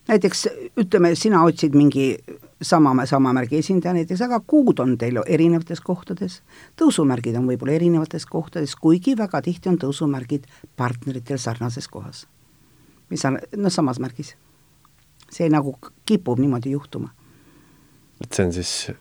näiteks 0.08 0.48
ütleme, 0.78 1.16
sina 1.16 1.44
otsid 1.44 1.76
mingi 1.76 2.18
sama, 2.62 3.06
sama 3.06 3.34
märgi 3.34 3.58
esindaja 3.58 3.94
näiteks, 3.94 4.22
aga 4.22 4.40
kuud 4.40 4.80
on 4.80 4.98
teil 4.98 5.20
erinevates 5.26 5.82
kohtades, 5.82 6.42
tõusumärgid 6.82 7.38
on 7.38 7.48
võib-olla 7.48 7.74
erinevates 7.74 8.26
kohtades, 8.26 8.76
kuigi 8.76 9.18
väga 9.18 9.42
tihti 9.42 9.70
on 9.70 9.78
tõusumärgid 9.78 10.46
partneritel 10.78 11.38
sarnases 11.38 11.88
kohas 11.88 12.28
mis 13.12 13.26
on 13.28 13.39
noh, 13.58 13.74
samas 13.74 14.00
märgis. 14.00 14.36
see 15.32 15.47
nagu 15.50 15.78
kipub 16.06 16.39
niimoodi 16.39 16.71
juhtuma. 16.71 17.12
et 18.24 18.34
see 18.34 18.45
on 18.45 18.54
siis 18.54 18.91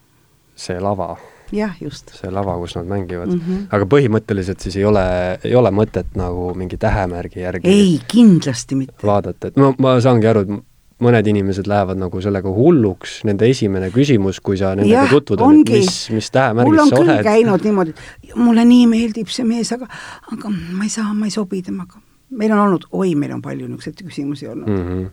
see 0.57 0.81
lava? 0.81 1.15
jah, 1.53 1.75
just. 1.83 2.13
see 2.15 2.31
lava, 2.31 2.57
kus 2.61 2.77
nad 2.79 2.89
mängivad 2.91 3.29
mm. 3.33 3.41
-hmm. 3.41 3.69
aga 3.75 3.87
põhimõtteliselt 3.95 4.61
siis 4.63 4.77
ei 4.77 4.85
ole, 4.85 5.05
ei 5.45 5.55
ole 5.55 5.71
mõtet 5.75 6.17
nagu 6.19 6.53
mingi 6.55 6.79
tähemärgi 6.79 7.41
järgi 7.47 7.69
ei, 7.69 8.01
kindlasti 8.09 8.79
mitte. 8.83 9.07
vaadata, 9.07 9.49
et 9.49 9.57
no 9.57 9.75
ma 9.79 9.97
saangi 10.01 10.31
aru, 10.31 10.45
et 10.47 10.67
mõned 11.01 11.31
inimesed 11.33 11.67
lähevad 11.67 11.97
nagu 11.97 12.21
sellega 12.21 12.51
hulluks, 12.53 13.23
nende 13.25 13.49
esimene 13.49 13.89
küsimus, 13.95 14.41
kui 14.45 14.59
sa 14.61 14.75
nendega 14.77 15.07
tutvud, 15.09 15.41
on, 15.41 15.63
et 15.63 15.73
mis, 15.79 16.11
mis 16.13 16.31
tähemärgis 16.31 16.77
sa 16.77 16.85
oled. 16.85 16.93
mul 16.93 17.01
on 17.01 17.09
küll 17.09 17.25
käinud 17.25 17.67
niimoodi, 17.67 17.95
mulle 18.37 18.67
nii 18.69 18.87
meeldib 18.91 19.33
see 19.33 19.49
mees, 19.49 19.73
aga, 19.73 19.89
aga 20.33 20.53
ma 20.53 20.85
ei 20.85 20.93
saa, 20.93 21.15
ma 21.15 21.31
ei 21.31 21.35
sobi 21.35 21.63
temaga 21.67 22.03
meil 22.31 22.53
on 22.53 22.59
olnud, 22.59 22.87
oi, 22.93 23.15
meil 23.15 23.33
on 23.35 23.43
palju 23.43 23.67
niisuguseid 23.67 24.03
küsimusi 24.07 24.49
olnud 24.49 24.69
mm. 24.69 24.89
-hmm. 24.89 25.11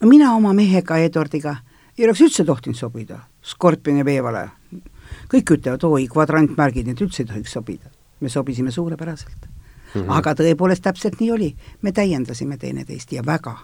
no 0.00 0.08
mina 0.08 0.34
oma 0.34 0.52
mehega, 0.52 0.96
Eduardiga, 0.96 1.56
ei 1.98 2.04
oleks 2.04 2.20
üldse 2.20 2.44
tohtinud 2.44 2.76
sobida, 2.76 3.18
skorpion 3.42 3.96
ja 3.96 4.04
veevalaja. 4.04 4.48
kõik 5.32 5.56
ütlevad, 5.56 5.84
oi, 5.84 6.06
kvadrantmärgid, 6.08 6.86
need 6.86 7.00
üldse 7.00 7.22
ei 7.22 7.26
tohiks 7.26 7.52
sobida. 7.52 7.90
me 8.20 8.28
sobisime 8.28 8.70
suurepäraselt 8.70 9.46
mm. 9.46 10.00
-hmm. 10.00 10.18
aga 10.18 10.34
tõepoolest 10.34 10.82
täpselt 10.82 11.20
nii 11.20 11.30
oli, 11.32 11.56
me 11.82 11.92
täiendasime 11.92 12.56
teineteist 12.56 13.12
ja 13.12 13.22
väga. 13.26 13.56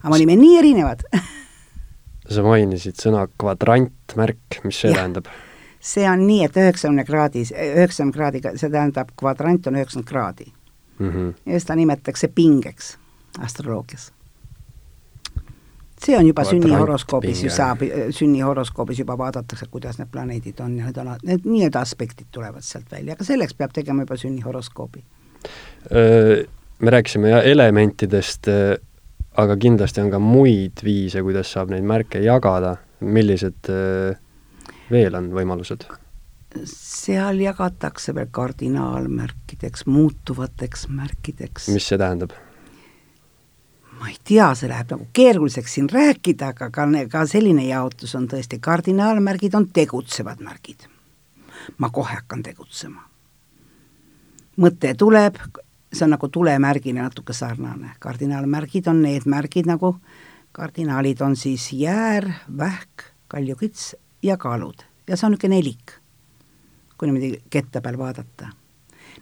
aga 0.00 0.08
me 0.08 0.14
olime 0.14 0.36
nii 0.36 0.58
erinevad 0.58 1.02
sa 2.34 2.42
mainisid 2.42 2.94
sõna 2.94 3.26
kvadrantmärk, 3.38 4.62
mis 4.64 4.80
see 4.80 4.90
ja. 4.90 4.96
tähendab? 4.96 5.26
see 5.80 6.10
on 6.10 6.26
nii, 6.26 6.44
et 6.44 6.56
üheksakümne 6.56 7.04
kraadis, 7.04 7.52
üheksakümne 7.52 8.12
kraadiga, 8.12 8.50
see 8.56 8.70
tähendab, 8.70 9.08
kvadrant 9.16 9.66
on 9.66 9.74
üheksakümmend 9.80 10.08
kraadi 10.08 10.52
mm. 11.00 11.10
-hmm. 11.10 11.52
ja 11.52 11.60
seda 11.60 11.76
nimetatakse 11.76 12.28
pingeks 12.28 12.98
astroloogias. 13.38 14.12
see 16.04 16.16
on 16.16 16.26
juba 16.26 16.44
sünnihoroskoobis 16.44 17.44
ju 17.44 17.50
saab, 17.50 17.82
sünnihoroskoobis 18.10 18.98
juba 18.98 19.18
vaadatakse, 19.18 19.66
kuidas 19.70 19.98
need 19.98 20.08
planeedid 20.12 20.60
on 20.60 20.78
ja 20.78 20.84
need 20.84 20.96
on, 20.96 21.10
need 21.22 21.44
nii-öelda 21.44 21.80
aspektid 21.80 22.26
tulevad 22.32 22.64
sealt 22.64 22.92
välja, 22.92 23.12
aga 23.12 23.24
selleks 23.24 23.54
peab 23.54 23.74
tegema 23.76 24.02
juba 24.02 24.16
sünnihoroskoobi. 24.16 25.04
Me 26.80 26.90
rääkisime 26.90 27.30
jah 27.30 27.46
elementidest, 27.46 28.48
aga 29.36 29.56
kindlasti 29.56 30.00
on 30.00 30.10
ka 30.10 30.18
muid 30.18 30.80
viise, 30.84 31.22
kuidas 31.22 31.52
saab 31.52 31.70
neid 31.70 31.84
märke 31.84 32.24
jagada, 32.24 32.76
millised 33.00 33.68
veel 34.90 35.14
on 35.14 35.28
võimalused? 35.36 35.84
Seal 36.64 37.40
jagatakse 37.40 38.14
veel 38.14 38.28
kardinaalmärkideks, 38.30 39.86
muutuvateks 39.86 40.88
märkideks. 40.88 41.68
mis 41.68 41.88
see 41.88 41.98
tähendab? 41.98 42.32
ma 44.00 44.08
ei 44.08 44.16
tea, 44.24 44.48
see 44.56 44.68
läheb 44.68 44.94
nagu 44.94 45.06
keeruliseks 45.12 45.74
siin 45.76 45.90
rääkida, 45.92 46.54
aga 46.54 46.70
ka, 46.72 46.86
ka 47.12 47.26
selline 47.28 47.66
jaotus 47.68 48.14
on 48.16 48.26
tõesti, 48.28 48.58
kardinaalmärgid 48.60 49.54
on 49.54 49.68
tegutsevad 49.68 50.42
märgid. 50.44 50.88
ma 51.78 51.90
kohe 51.90 52.14
hakkan 52.14 52.42
tegutsema. 52.42 53.02
mõte 54.56 54.94
tuleb, 54.94 55.38
see 55.92 56.04
on 56.04 56.16
nagu 56.16 56.28
tulemärgile 56.28 57.02
natuke 57.02 57.32
sarnane, 57.32 57.94
kardinaalmärgid 57.98 58.88
on 58.88 59.02
need 59.02 59.26
märgid 59.26 59.66
nagu, 59.66 59.96
kardinaalid 60.52 61.20
on 61.20 61.36
siis 61.36 61.72
jäär, 61.72 62.32
vähk, 62.58 63.12
kaljukits 63.28 63.94
ja 64.22 64.36
kaalud 64.36 64.82
ja 65.06 65.16
see 65.16 65.26
on 65.26 65.34
niisugune 65.34 65.56
nelik 65.56 66.00
kui 67.00 67.08
niimoodi 67.08 67.40
kette 67.50 67.80
peal 67.80 67.96
vaadata. 67.96 68.50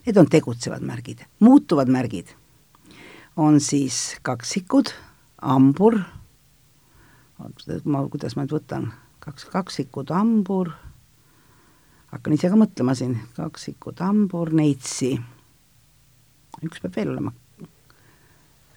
Need 0.03 0.19
on 0.19 0.27
tegutsevad 0.27 0.83
märgid, 0.83 1.23
muutuvad 1.47 1.91
märgid 1.95 2.35
on 3.39 3.61
siis 3.63 4.19
kaksikud, 4.27 4.91
hambur, 5.43 5.95
ma, 7.39 8.03
kuidas 8.11 8.35
ma 8.35 8.43
nüüd 8.43 8.57
võtan, 8.57 8.89
kaks, 9.23 9.47
kaksikud, 9.53 10.11
hambur, 10.11 10.73
hakkan 12.11 12.35
ise 12.35 12.51
ka 12.51 12.59
mõtlema 12.59 12.97
siin, 12.99 13.15
kaksikud, 13.39 14.03
hambur, 14.03 14.51
neitsi, 14.59 15.13
üks 16.67 16.83
peab 16.83 16.99
veel 16.99 17.15
olema, 17.15 17.35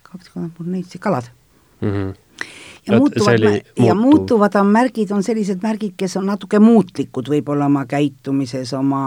kaksikud, 0.05 0.43
hambur, 0.43 0.69
neitsi, 0.77 1.01
kalad. 1.01 1.33
Mm. 1.81 1.89
-hmm 1.89 2.60
ja 2.87 2.97
muutuvad, 2.99 3.61
ja 3.85 3.95
muutuvad 3.95 4.55
on 4.55 4.67
märgid, 4.67 5.11
on 5.11 5.23
sellised 5.23 5.61
märgid, 5.63 5.93
kes 5.97 6.17
on 6.17 6.25
natuke 6.25 6.59
muutlikud 6.59 7.29
võib-olla 7.29 7.65
oma 7.69 7.85
käitumises, 7.85 8.73
oma 8.73 9.03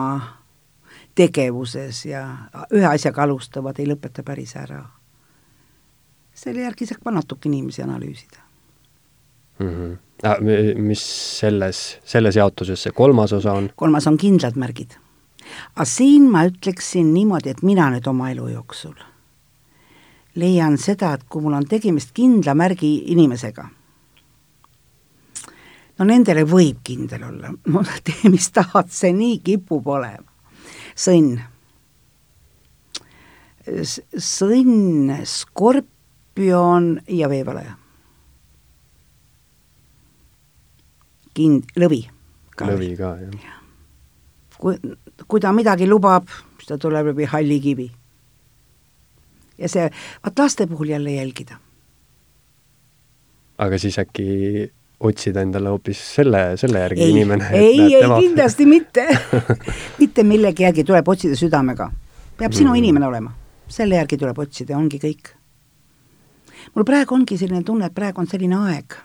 tegevuses 1.15 2.05
ja 2.07 2.25
ühe 2.75 2.87
asjaga 2.87 3.25
alustavad, 3.27 3.79
ei 3.79 3.89
lõpeta 3.91 4.23
päris 4.23 4.57
ära. 4.57 4.85
selle 6.35 6.65
järgi 6.67 6.87
saab 6.87 7.05
ka 7.05 7.11
natuke 7.15 7.49
inimesi 7.49 7.83
analüüsida 7.83 8.39
mm. 9.59 9.69
-hmm. 9.69 9.97
Ah, 10.23 10.39
mis 10.77 11.03
selles, 11.39 11.99
selles 12.05 12.37
jaotuses 12.37 12.83
see 12.83 12.93
kolmas 12.93 13.33
osa 13.33 13.53
on? 13.53 13.71
kolmas 13.77 14.07
on 14.07 14.17
kindlad 14.19 14.57
märgid. 14.57 14.97
aga 15.77 15.85
siin 15.85 16.31
ma 16.31 16.45
ütleksin 16.47 17.15
niimoodi, 17.15 17.51
et 17.51 17.63
mina 17.63 17.91
nüüd 17.91 18.07
oma 18.09 18.31
elu 18.31 18.49
jooksul 18.49 18.95
leian 20.41 20.77
seda, 20.81 21.15
et 21.15 21.25
kui 21.29 21.43
mul 21.45 21.57
on 21.57 21.67
tegemist 21.69 22.13
kindla 22.17 22.55
märgi 22.59 22.91
inimesega, 23.15 23.65
no 25.99 26.07
nendele 26.09 26.45
võib 26.49 26.83
kindel 26.87 27.27
olla, 27.29 27.53
tee 28.07 28.33
mis 28.33 28.51
tahad, 28.55 28.91
see 28.91 29.15
nii 29.15 29.41
kipub 29.45 29.87
olema. 29.87 30.27
sõnn. 30.95 31.39
sõnn, 33.65 35.15
skorpion 35.25 36.91
ja 37.09 37.31
veevalaja. 37.31 37.79
kind-, 41.35 41.73
lõvi. 41.79 42.05
lõvi 42.61 42.93
ka, 42.99 43.17
jah. 43.23 43.57
kui 44.59 44.77
kui 45.27 45.41
ta 45.41 45.53
midagi 45.55 45.87
lubab, 45.89 46.29
siis 46.59 46.73
ta 46.73 46.79
tuleb 46.81 47.13
läbi 47.13 47.29
halli 47.31 47.61
kivi. 47.61 47.89
Ja 49.59 49.69
see, 49.69 49.91
vaat 50.25 50.39
laste 50.39 50.67
puhul 50.67 50.95
jälle 50.95 51.13
jälgida. 51.13 51.59
aga 53.59 53.79
siis 53.79 53.99
äkki 53.99 54.73
otsida 55.01 55.43
endale 55.45 55.69
hoopis 55.69 56.01
selle, 56.15 56.57
selle 56.57 56.81
järgi 56.81 57.03
ei, 57.03 57.11
inimene. 57.11 57.49
ei, 57.53 57.81
ei 57.83 58.01
tema... 58.01 58.19
kindlasti 58.21 58.67
mitte 58.67 59.07
mitte 60.03 60.23
millegi 60.23 60.63
järgi, 60.63 60.85
tuleb 60.85 61.09
otsida 61.09 61.37
südamega. 61.37 61.91
peab 62.39 62.53
sinu 62.53 62.71
mm. 62.71 62.83
inimene 62.83 63.07
olema, 63.07 63.33
selle 63.69 63.99
järgi 64.01 64.19
tuleb 64.19 64.39
otsida 64.39 64.75
ja 64.75 64.79
ongi 64.79 65.01
kõik. 65.03 65.35
mul 66.75 66.87
praegu 66.89 67.15
ongi 67.15 67.39
selline 67.39 67.63
tunne, 67.63 67.91
et 67.91 67.95
praegu 67.95 68.23
on 68.23 68.31
selline 68.31 68.59
aeg, 68.71 68.97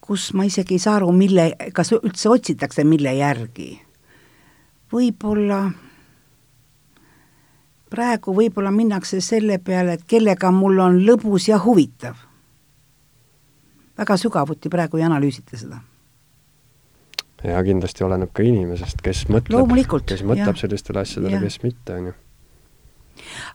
kus 0.00 0.32
ma 0.34 0.44
isegi 0.48 0.76
ei 0.76 0.82
saa 0.82 0.98
aru, 1.00 1.12
mille, 1.16 1.52
kas 1.72 1.94
üldse 1.96 2.28
otsitakse 2.32 2.84
mille 2.84 3.14
järgi. 3.16 3.70
võib-olla 4.92 5.64
praegu 7.92 8.34
võib-olla 8.36 8.72
minnakse 8.72 9.20
selle 9.20 9.58
peale, 9.58 9.98
et 9.98 10.04
kellega 10.08 10.50
mul 10.50 10.80
on 10.80 11.00
lõbus 11.06 11.50
ja 11.50 11.60
huvitav 11.60 12.16
väga 13.98 14.16
sügavuti 14.16 14.70
praegu 14.72 14.96
ei 14.96 15.04
analüüsita 15.04 15.56
seda. 15.56 15.80
ja 17.44 17.62
kindlasti 17.66 18.04
oleneb 18.04 18.30
ka 18.32 18.44
inimesest, 18.46 19.02
kes 19.02 19.24
mõtleb, 19.28 19.74
kes 20.06 20.22
mõtleb 20.22 20.54
ja. 20.54 20.60
sellistele 20.60 21.02
asjadele, 21.02 21.40
kes 21.42 21.58
mitte, 21.62 21.96
on 21.98 22.06
ju. 22.10 22.14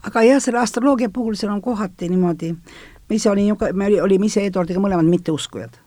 aga 0.10 0.24
jah, 0.28 0.42
selle 0.44 0.60
astroloogia 0.60 1.10
puhul 1.14 1.40
seal 1.40 1.54
on 1.54 1.62
kohati 1.64 2.10
niimoodi, 2.12 2.54
ma 3.10 3.16
ise 3.16 3.32
olin 3.32 3.54
ju 3.54 3.60
ka, 3.60 3.72
me 3.74 3.90
olime 4.04 4.28
ise 4.28 4.44
Eduardiga 4.46 4.84
mõlemad 4.84 5.08
mitteuskujad. 5.08 5.80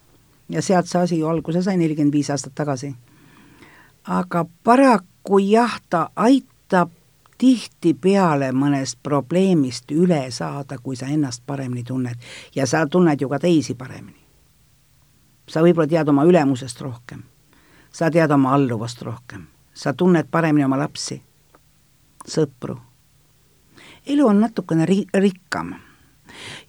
ja 0.48 0.62
sealt 0.62 0.88
see 0.88 1.00
asi 1.00 1.20
ju 1.20 1.28
alguse 1.28 1.62
sai 1.62 1.76
nelikümmend 1.76 2.12
viis 2.12 2.30
aastat 2.30 2.54
tagasi. 2.54 2.94
aga 4.04 4.46
paraku 4.64 5.38
jah, 5.44 5.80
ta 5.90 6.08
aitab 6.16 6.90
tihtipeale 7.40 8.52
mõnest 8.52 9.00
probleemist 9.02 9.90
üle 9.96 10.26
saada, 10.30 10.78
kui 10.78 10.96
sa 10.96 11.08
ennast 11.08 11.42
paremini 11.46 11.84
tunned. 11.84 12.16
ja 12.54 12.66
sa 12.66 12.86
tunned 12.86 13.20
ju 13.20 13.28
ka 13.28 13.38
teisi 13.38 13.74
paremini 13.74 14.20
sa 15.50 15.62
võib-olla 15.64 15.90
tead 15.90 16.10
oma 16.10 16.24
ülemusest 16.28 16.80
rohkem, 16.84 17.24
sa 17.92 18.10
tead 18.12 18.30
oma 18.30 18.54
alluvast 18.54 19.02
rohkem, 19.02 19.46
sa 19.74 19.92
tunned 19.92 20.30
paremini 20.30 20.66
oma 20.66 20.78
lapsi, 20.78 21.18
sõpru. 22.26 22.78
elu 24.06 24.26
on 24.26 24.40
natukene 24.40 24.86
ri-, 24.86 25.08
rikkam. 25.14 25.74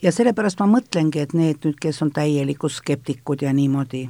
ja 0.01 0.11
sellepärast 0.11 0.59
ma 0.59 0.67
mõtlengi, 0.67 1.21
et 1.21 1.33
need 1.33 1.61
nüüd, 1.65 1.77
kes 1.79 2.01
on 2.01 2.11
täielikud 2.11 2.71
skeptikud 2.71 3.41
ja 3.41 3.53
niimoodi, 3.53 4.07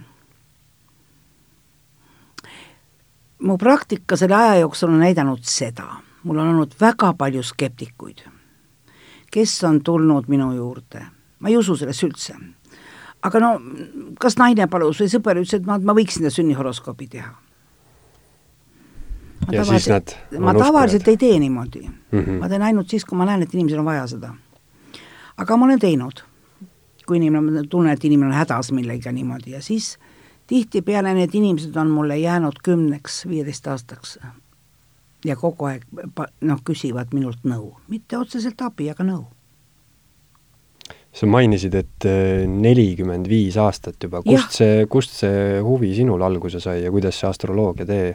mu 3.42 3.58
praktika 3.58 4.16
selle 4.16 4.36
aja 4.36 4.56
jooksul 4.64 4.94
on 4.94 5.04
näidanud 5.04 5.44
seda, 5.44 6.00
mul 6.24 6.38
on 6.38 6.48
olnud 6.48 6.76
väga 6.82 7.14
palju 7.18 7.44
skeptikuid, 7.44 8.26
kes 9.32 9.64
on 9.64 9.82
tulnud 9.84 10.28
minu 10.28 10.52
juurde, 10.56 11.06
ma 11.40 11.50
ei 11.50 11.58
usu 11.58 11.76
sellesse 11.76 12.08
üldse 12.08 12.36
aga 13.22 13.42
no 13.42 13.52
kas 14.22 14.38
naine 14.40 14.68
palus 14.72 15.02
või 15.02 15.12
sõber 15.12 15.40
ütles, 15.42 15.60
et 15.60 15.68
ma, 15.68 15.78
ma 15.78 15.96
võiksin 15.98 16.26
seda 16.26 16.34
sünnihoroskoobi 16.36 17.08
teha. 17.12 17.32
ma 19.46 19.56
ja 19.56 19.66
siis 19.66 19.88
nad 19.90 20.16
ma 20.40 20.54
tavaliselt 20.58 21.08
ei 21.08 21.18
tee 21.18 21.38
niimoodi 21.40 21.86
mm. 21.88 22.20
-hmm. 22.20 22.40
ma 22.42 22.50
teen 22.50 22.66
ainult 22.66 22.90
siis, 22.90 23.06
kui 23.06 23.18
ma 23.18 23.26
näen, 23.30 23.42
et 23.46 23.54
inimesel 23.54 23.80
on 23.80 23.90
vaja 23.90 24.08
seda. 24.08 24.34
aga 25.38 25.58
ma 25.58 25.66
olen 25.66 25.80
teinud. 25.80 26.24
kui 27.06 27.18
inimene, 27.18 27.68
tunnen, 27.70 27.94
et 27.94 28.04
inimene 28.06 28.32
on 28.32 28.38
hädas 28.38 28.72
millegagi 28.72 29.12
niimoodi 29.14 29.52
ja 29.52 29.62
siis 29.62 29.98
tihtipeale 30.48 31.14
need 31.14 31.34
inimesed 31.34 31.76
on 31.76 31.90
mulle 31.90 32.18
jäänud 32.18 32.62
kümneks, 32.64 33.28
viieteist 33.28 33.68
aastaks 33.68 34.20
ja 35.26 35.36
kogu 35.36 35.70
aeg 35.70 35.86
noh, 36.42 36.64
küsivad 36.66 37.14
minult 37.14 37.44
nõu, 37.44 37.76
mitte 37.92 38.18
otseselt 38.18 38.62
abi, 38.66 38.90
aga 38.92 39.06
nõu 39.08 39.28
sa 41.12 41.28
mainisid, 41.28 41.76
et 41.76 42.08
äh, 42.08 42.48
nelikümmend 42.48 43.28
viis 43.30 43.58
aastat 43.60 44.00
juba, 44.04 44.22
kust 44.24 44.56
see, 44.62 44.86
kust 44.92 45.18
see 45.20 45.60
huvi 45.64 45.92
sinul 45.96 46.24
alguse 46.24 46.62
sai 46.64 46.86
ja 46.86 46.92
kuidas 46.92 47.20
see 47.20 47.28
astroloogia 47.28 47.88
tee, 47.88 48.12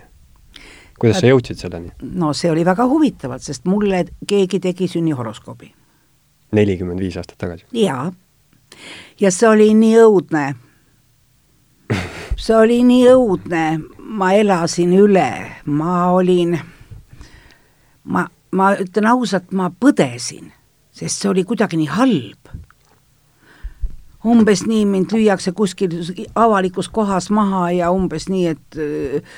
kuidas 0.99 1.21
sa 1.21 1.29
jõudsid 1.29 1.61
selleni? 1.61 1.93
no 2.17 2.33
see 2.37 2.51
oli 2.53 2.65
väga 2.67 2.87
huvitavalt, 2.89 3.45
sest 3.45 3.69
mulle 3.69 4.05
keegi 4.29 4.61
tegi 4.65 4.89
sünnihoroskoobi. 4.89 5.73
nelikümmend 6.57 7.05
viis 7.05 7.19
aastat 7.21 7.39
tagasi? 7.45 7.69
jaa. 7.77 8.09
ja 9.21 9.33
see 9.33 9.49
oli 9.49 9.73
nii 9.77 9.99
õudne. 10.07 10.47
see 12.47 12.57
oli 12.57 12.81
nii 12.87 13.05
õudne, 13.13 13.67
ma 13.99 14.33
elasin 14.41 14.97
üle, 14.97 15.29
ma 15.69 16.09
olin, 16.17 16.57
ma, 18.07 18.27
ma 18.53 18.73
ütlen 18.81 19.11
ausalt, 19.11 19.53
ma 19.53 19.71
põdesin, 19.71 20.53
sest 20.95 21.23
see 21.23 21.31
oli 21.31 21.45
kuidagi 21.45 21.79
nii 21.81 21.93
halb 21.93 22.57
umbes 24.27 24.65
nii 24.67 24.87
mind 24.87 25.13
lüüakse 25.15 25.53
kuskil 25.53 25.93
avalikus 26.35 26.89
kohas 26.89 27.31
maha 27.31 27.71
ja 27.71 27.91
umbes 27.95 28.29
nii, 28.29 28.47
et 28.55 28.79
äh, 28.81 29.37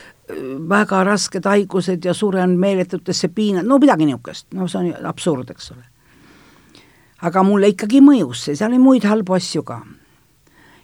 väga 0.69 1.03
rasked 1.05 1.45
haigused 1.45 2.05
ja 2.05 2.15
suren 2.15 2.59
meeletutesse 2.61 3.29
piina, 3.29 3.63
no 3.63 3.79
midagi 3.79 4.09
niisugust, 4.09 4.49
no 4.55 4.69
see 4.69 4.81
on 4.81 5.09
absurd, 5.09 5.51
eks 5.53 5.73
ole. 5.75 5.85
aga 7.23 7.43
mulle 7.43 7.73
ikkagi 7.75 8.01
mõjus 8.05 8.47
see, 8.47 8.57
seal 8.57 8.71
oli 8.73 8.79
muid 8.83 9.05
halbu 9.09 9.35
asju 9.35 9.65
ka. 9.67 9.81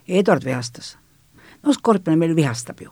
Eduard 0.07 0.45
vihastas. 0.45 0.97
no 1.63 1.73
Skorpion 1.73 2.19
meil 2.19 2.35
vihastab 2.35 2.81
ju. 2.81 2.91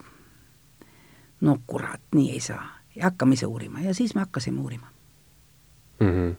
no 1.41 1.57
kurat, 1.67 2.01
nii 2.15 2.31
ei 2.31 2.39
saa. 2.39 2.63
Ja 2.95 3.03
hakkame 3.03 3.33
ise 3.33 3.45
uurima 3.45 3.79
ja 3.79 3.93
siis 3.93 4.15
me 4.15 4.19
hakkasime 4.19 4.61
uurima 4.61 4.87
mm. 5.99 6.09
-hmm 6.09 6.35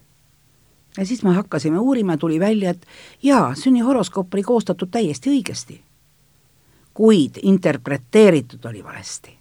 ja 0.97 1.05
siis 1.05 1.23
me 1.23 1.33
hakkasime 1.33 1.79
uurima 1.79 2.13
ja 2.13 2.17
tuli 2.17 2.39
välja, 2.39 2.69
et 2.69 2.85
jaa, 3.23 3.55
sünnihoroskoop 3.55 4.33
oli 4.33 4.43
koostatud 4.43 4.87
täiesti 4.91 5.29
õigesti. 5.29 5.81
kuid 6.93 7.31
interpreteeritud 7.41 8.65
oli 8.65 8.83
valesti 8.83 9.37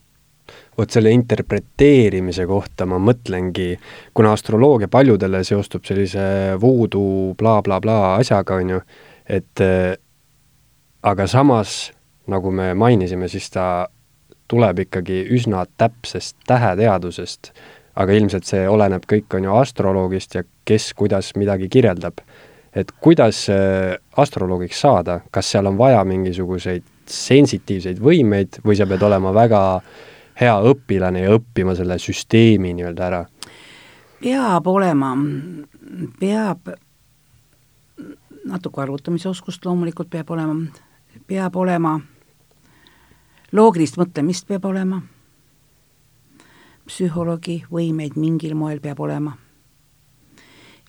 vot 0.78 0.90
selle 0.90 1.10
interpreteerimise 1.10 2.46
kohta 2.46 2.86
ma 2.86 2.98
mõtlengi, 2.98 3.78
kuna 4.14 4.32
astroloogia 4.32 4.88
paljudele 4.88 5.44
seostub 5.44 5.84
sellise 5.84 6.20
voodoo 6.60 7.34
blablabla 7.34 7.80
bla, 7.80 7.98
bla 8.00 8.14
asjaga, 8.14 8.54
on 8.54 8.70
ju, 8.70 8.80
et 9.28 9.62
aga 11.02 11.26
samas, 11.26 11.92
nagu 12.26 12.50
me 12.50 12.74
mainisime, 12.74 13.28
siis 13.28 13.50
ta 13.50 13.86
tuleb 14.48 14.84
ikkagi 14.84 15.22
üsna 15.34 15.64
täpsest 15.78 16.36
täheteadusest 16.46 17.52
aga 18.00 18.16
ilmselt 18.16 18.46
see 18.48 18.64
oleneb 18.68 19.06
kõik, 19.10 19.28
on 19.38 19.46
ju, 19.46 19.54
astroloogist 19.58 20.34
ja 20.38 20.42
kes 20.66 20.92
kuidas 20.98 21.32
midagi 21.38 21.68
kirjeldab. 21.70 22.20
et 22.74 22.90
kuidas 23.00 23.46
äh, 23.48 23.94
astroloogiks 24.16 24.80
saada, 24.80 25.20
kas 25.30 25.50
seal 25.50 25.66
on 25.70 25.78
vaja 25.78 26.00
mingisuguseid 26.04 26.82
sensitiivseid 27.06 28.00
võimeid 28.02 28.58
või 28.66 28.74
sa 28.74 28.86
pead 28.90 29.02
olema 29.02 29.30
väga 29.34 29.60
hea 30.40 30.54
õpilane 30.70 31.22
ja 31.22 31.36
õppima 31.36 31.76
selle 31.78 31.98
süsteemi 32.02 32.72
nii-öelda 32.74 33.06
ära? 33.06 33.22
peab 34.24 34.66
olema, 34.66 35.12
peab 36.18 36.72
natuke 38.44 38.82
arvutamisoskust 38.82 39.64
loomulikult 39.64 40.10
peab 40.10 40.30
olema, 40.34 40.56
peab 41.28 41.56
olema, 41.56 41.98
loogilist 43.54 43.96
mõtlemist 43.96 44.48
peab 44.50 44.64
olema 44.66 44.98
psühholoogi 46.88 47.62
võimeid 47.70 48.18
mingil 48.20 48.54
moel 48.58 48.80
peab 48.80 49.00
olema. 49.00 49.36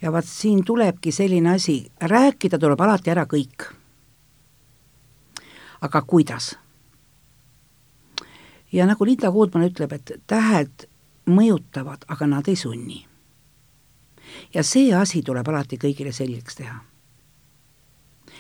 ja 0.02 0.12
vaat 0.12 0.26
siin 0.26 0.64
tulebki 0.66 1.12
selline 1.12 1.50
asi, 1.56 1.92
rääkida 2.02 2.60
tuleb 2.60 2.82
alati 2.82 3.10
ära 3.10 3.26
kõik. 3.26 3.70
aga 5.82 6.02
kuidas? 6.02 6.58
ja 8.72 8.86
nagu 8.86 9.06
Linda 9.06 9.32
Koodman 9.32 9.70
ütleb, 9.70 9.94
et 9.94 10.12
tähed 10.28 10.90
mõjutavad, 11.26 12.06
aga 12.08 12.28
nad 12.28 12.48
ei 12.48 12.56
sunni. 12.56 13.06
ja 14.54 14.64
see 14.64 14.94
asi 14.94 15.22
tuleb 15.22 15.48
alati 15.48 15.78
kõigile 15.78 16.12
selgeks 16.12 16.56
teha. 16.56 16.80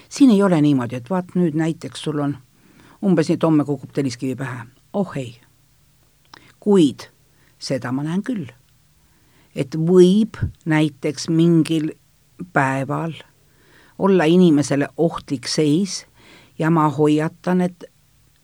siin 0.10 0.32
ei 0.32 0.44
ole 0.44 0.62
niimoodi, 0.62 0.96
et 0.96 1.10
vaat 1.10 1.36
nüüd 1.36 1.56
näiteks 1.56 2.02
sul 2.02 2.20
on 2.20 2.38
umbes 3.06 3.30
nii, 3.30 3.38
et 3.38 3.44
homme 3.44 3.66
kukub 3.66 3.92
telliskivi 3.94 4.36
pähe. 4.36 4.66
oh 4.94 5.18
ei. 5.18 5.40
kuid 6.60 7.10
seda 7.60 7.92
ma 7.92 8.04
näen 8.04 8.24
küll. 8.24 8.50
et 9.56 9.76
võib 9.76 10.42
näiteks 10.66 11.30
mingil 11.30 11.94
päeval 12.54 13.14
olla 14.00 14.24
inimesele 14.24 14.88
ohtlik 14.98 15.48
seis 15.48 16.06
ja 16.60 16.70
ma 16.70 16.90
hoiatan, 16.90 17.62
et 17.62 17.86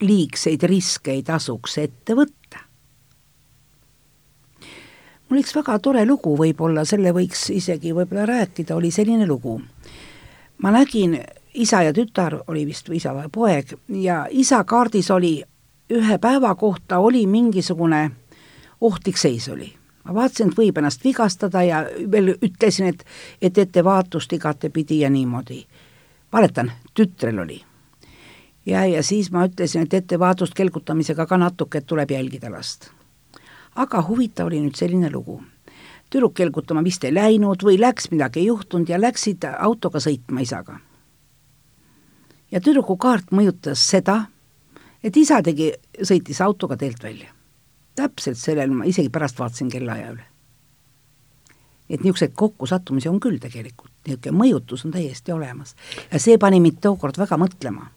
liigseid 0.02 0.64
riske 0.64 1.12
ei 1.12 1.24
tasuks 1.24 1.78
ette 1.78 2.16
võtta. 2.18 2.64
mul 5.30 5.40
üks 5.40 5.54
väga 5.56 5.78
tore 5.80 6.06
lugu 6.06 6.36
võib-olla, 6.38 6.84
selle 6.86 7.14
võiks 7.16 7.50
isegi 7.56 7.94
võib-olla 7.96 8.26
rääkida, 8.28 8.76
oli 8.76 8.92
selline 8.92 9.28
lugu. 9.28 9.62
ma 10.58 10.72
nägin, 10.72 11.20
isa 11.54 11.84
ja 11.84 11.94
tütar 11.94 12.40
oli 12.48 12.66
vist 12.66 12.90
isa 12.90 13.14
või 13.14 13.30
poeg 13.32 13.74
ja 13.90 14.28
isa 14.30 14.64
kaardis 14.64 15.12
oli 15.12 15.44
ühe 15.92 16.18
päeva 16.18 16.56
kohta 16.56 17.00
oli 17.00 17.28
mingisugune 17.28 18.12
ohtlik 18.82 19.18
seis 19.18 19.50
oli. 19.50 19.74
ma 20.04 20.14
vaatasin, 20.14 20.50
et 20.50 20.58
võib 20.58 20.78
ennast 20.78 21.04
vigastada 21.04 21.64
ja 21.64 21.84
veel 22.12 22.34
ütlesin, 22.42 22.88
et, 22.88 23.04
et 23.42 23.58
ettevaatust 23.58 24.34
igatepidi 24.34 25.00
ja 25.00 25.10
niimoodi. 25.10 25.66
valetan, 26.34 26.72
tütrel 26.94 27.40
oli. 27.40 27.62
ja, 28.66 28.86
ja 28.86 29.04
siis 29.04 29.32
ma 29.32 29.46
ütlesin, 29.46 29.84
et 29.84 29.94
ettevaatust 29.94 30.54
kelgutamisega 30.54 31.26
ka 31.26 31.38
natuke, 31.38 31.78
et 31.78 31.86
tuleb 31.86 32.12
jälgida 32.12 32.52
last. 32.52 32.90
aga 33.76 34.06
huvitav 34.08 34.48
oli 34.48 34.62
nüüd 34.62 34.76
selline 34.76 35.12
lugu. 35.12 35.44
tüdruk 36.10 36.34
kelgutama 36.34 36.84
vist 36.84 37.04
ei 37.04 37.14
läinud 37.14 37.64
või 37.64 37.80
läks, 37.80 38.12
midagi 38.12 38.40
ei 38.40 38.46
juhtunud 38.46 38.90
ja 38.90 39.02
läksid 39.02 39.44
autoga 39.60 40.00
sõitma 40.00 40.42
isaga. 40.42 40.80
Ja 42.52 42.62
tüdruku 42.62 42.98
kaart 42.98 43.32
mõjutas 43.32 43.84
seda, 43.90 44.26
et 45.04 45.18
isa 45.18 45.42
tegi, 45.42 45.72
sõitis 46.02 46.42
autoga 46.42 46.78
teelt 46.78 47.04
välja 47.04 47.32
täpselt 47.96 48.40
sellel, 48.40 48.74
ma 48.76 48.88
isegi 48.88 49.10
pärast 49.14 49.40
vaatasin 49.40 49.72
kellaaja 49.72 50.12
üle. 50.16 50.28
et 51.92 52.00
niisuguseid 52.00 52.32
kokkusattumisi 52.40 53.10
on 53.10 53.18
küll 53.20 53.36
tegelikult, 53.44 53.92
niisugune 54.08 54.38
mõjutus 54.38 54.86
on 54.88 54.94
täiesti 54.96 55.32
olemas. 55.32 55.76
ja 56.12 56.20
see 56.20 56.38
pani 56.38 56.60
mind 56.60 56.80
tookord 56.82 57.18
väga 57.18 57.38
mõtlema. 57.38 57.90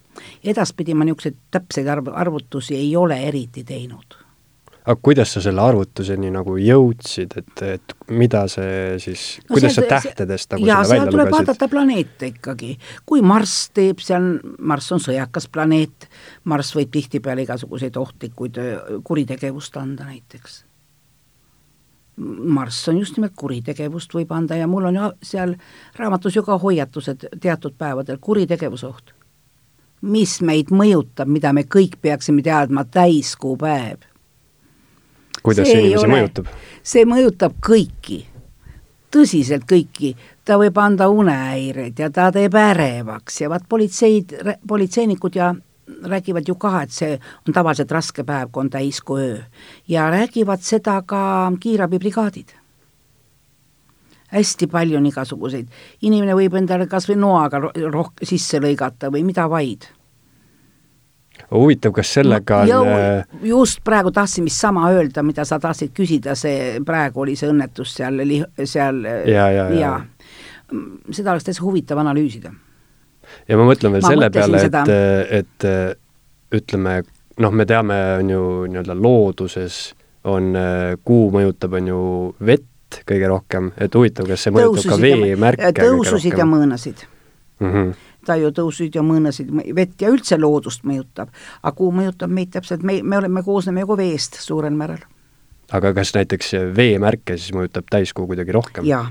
edaspidi 0.44 0.94
ma 0.94 1.04
niisuguseid 1.04 1.38
täpseid 1.50 1.86
arv-, 1.86 2.12
arvutusi 2.14 2.76
ei 2.76 2.96
ole 2.96 3.22
eriti 3.28 3.64
teinud 3.64 4.23
aga 4.84 5.00
kuidas 5.02 5.32
sa 5.32 5.40
selle 5.40 5.62
arvutuseni 5.64 6.28
nagu 6.32 6.58
jõudsid, 6.60 7.38
et, 7.40 7.62
et 7.64 7.94
mida 8.12 8.42
see 8.52 8.98
siis 9.00 9.22
no, 9.40 9.54
kuidas 9.54 9.72
see, 9.72 9.80
sa 9.80 9.94
tähtedest 9.94 10.52
nagu 10.52 10.68
jaa, 10.68 10.82
seda 10.84 10.98
välja 10.98 11.14
tuleb 11.14 11.30
lugesid? 11.30 11.38
vaadata 11.38 11.68
planeete 11.72 12.30
ikkagi. 12.34 12.74
kui 13.08 13.24
Marss 13.24 13.70
teeb 13.76 14.04
seal, 14.04 14.28
Marss 14.60 14.92
on 14.92 15.00
sõjakas 15.00 15.48
planeet, 15.52 16.08
Marss 16.52 16.76
võib 16.76 16.92
tihtipeale 16.92 17.46
igasuguseid 17.48 17.96
ohtlikuid 17.96 18.60
kuritegevust 19.08 19.80
anda 19.80 20.10
näiteks. 20.12 20.62
Marss 22.54 22.88
on 22.92 23.00
just 23.00 23.16
nimelt 23.16 23.34
kuritegevust 23.40 24.12
võib 24.14 24.30
anda 24.36 24.60
ja 24.60 24.68
mul 24.70 24.92
on 24.92 25.00
ju 25.00 25.10
seal 25.32 25.56
raamatus 25.96 26.36
ju 26.36 26.44
ka 26.46 26.60
hoiatused 26.60 27.30
teatud 27.40 27.74
päevadel, 27.78 28.20
kuritegevusoht. 28.20 29.14
mis 30.04 30.42
meid 30.44 30.68
mõjutab, 30.68 31.30
mida 31.32 31.52
me 31.56 31.62
kõik 31.64 31.96
peaksime 32.02 32.42
teadma, 32.44 32.84
täiskuupäev 32.84 34.12
kuidas 35.42 35.68
see 35.68 35.80
inimesi 35.80 36.06
ole, 36.06 36.14
mõjutab? 36.14 36.48
see 36.82 37.04
mõjutab 37.08 37.58
kõiki, 37.64 38.20
tõsiselt 39.14 39.66
kõiki, 39.70 40.14
ta 40.44 40.58
võib 40.60 40.78
anda 40.80 41.08
unehäireid 41.12 41.98
ja 41.98 42.10
ta 42.10 42.30
teeb 42.34 42.54
ärevaks 42.58 43.40
ja 43.42 43.52
vaat 43.52 43.68
politseid, 43.68 44.34
politseinikud 44.68 45.38
ja 45.38 45.54
räägivad 46.04 46.48
ju 46.48 46.54
ka, 46.54 46.82
et 46.82 46.92
see 46.92 47.16
on 47.46 47.54
tavaliselt 47.54 47.92
raske 47.92 48.24
päev, 48.24 48.50
kui 48.52 48.64
on 48.64 48.70
täiskuu 48.70 49.18
öö. 49.20 49.40
ja 49.88 50.10
räägivad 50.10 50.62
seda 50.62 51.02
ka 51.06 51.52
kiirabibrigaadid. 51.60 52.54
hästi 54.34 54.66
palju 54.66 54.96
on 54.96 55.06
igasuguseid, 55.06 55.68
inimene 56.02 56.34
võib 56.34 56.56
endale 56.58 56.86
kas 56.86 57.08
või 57.08 57.20
noaga 57.20 57.60
roh-, 57.60 58.16
sisse 58.22 58.58
lõigata 58.58 59.12
või 59.12 59.22
mida 59.24 59.46
vaid 59.48 59.86
huvitav, 61.50 61.92
kas 61.96 62.12
sellega 62.16 62.60
on 62.62 62.70
Jõu, 62.70 62.84
just 63.48 63.80
praegu 63.84 64.12
tahtsin 64.14 64.46
vist 64.46 64.60
sama 64.60 64.88
öelda, 64.92 65.24
mida 65.26 65.44
sa 65.48 65.58
tahtsid 65.62 65.94
küsida, 65.96 66.36
see 66.38 66.80
praegu 66.86 67.24
oli 67.24 67.36
see 67.38 67.50
õnnetus 67.52 67.96
seal, 67.98 68.20
seal 68.64 69.02
ja, 69.04 69.48
ja, 69.52 69.66
ja. 69.70 69.80
ja 69.80 69.94
seda 71.12 71.34
oleks 71.34 71.48
täitsa 71.48 71.64
huvitav 71.64 72.00
analüüsida. 72.02 72.52
ja 73.48 73.58
ma 73.60 73.66
mõtlen 73.68 73.96
veel 73.96 74.04
ma 74.04 74.14
selle 74.14 74.30
peale, 74.34 74.62
et, 74.68 74.94
et 75.40 75.68
ütleme, 76.54 77.00
noh, 77.42 77.52
me 77.52 77.66
teame, 77.68 77.98
on 78.20 78.30
ju 78.30 78.44
nii-öelda 78.70 78.96
looduses 78.98 79.82
on, 80.30 80.54
kuu 81.04 81.28
mõjutab, 81.34 81.76
on 81.80 81.90
ju 81.92 82.00
vett 82.46 83.02
kõige 83.08 83.28
rohkem, 83.28 83.72
et 83.80 83.94
huvitav, 83.94 84.28
kas 84.30 84.46
see 84.46 84.54
mõjutab 84.54 84.80
tõususid 84.80 84.94
ka 84.94 85.00
veemärke 85.02 85.72
tõususid 85.80 86.38
ja 86.38 86.48
mõõnasid 86.48 87.06
mm. 87.60 87.70
-hmm 87.70 87.94
tajutõusuid 88.26 88.94
ja 88.94 89.02
mõõnasid, 89.06 89.50
vett 89.76 90.02
ja 90.02 90.12
üldse 90.12 90.38
loodust 90.40 90.84
mõjutab. 90.88 91.32
aga 91.62 91.74
kuu 91.76 91.90
mõjutab 91.92 92.30
meid 92.30 92.52
täpselt, 92.54 92.82
me, 92.82 93.00
me 93.02 93.18
oleme, 93.18 93.42
koosneme 93.42 93.84
ju 93.84 93.96
veest 93.96 94.40
suurel 94.40 94.74
määral. 94.74 95.04
aga 95.72 95.94
kas 95.94 96.14
näiteks 96.14 96.52
veemärke 96.76 97.38
siis 97.38 97.54
mõjutab 97.56 97.90
täiskuu 97.90 98.26
kuidagi 98.26 98.52
rohkem? 98.52 98.84
jaa 98.84 99.06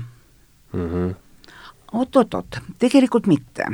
mm 0.74 0.88
-hmm.. 0.88 1.14
oot-oot-oot, 1.92 2.60
tegelikult 2.78 3.26
mitte. 3.26 3.66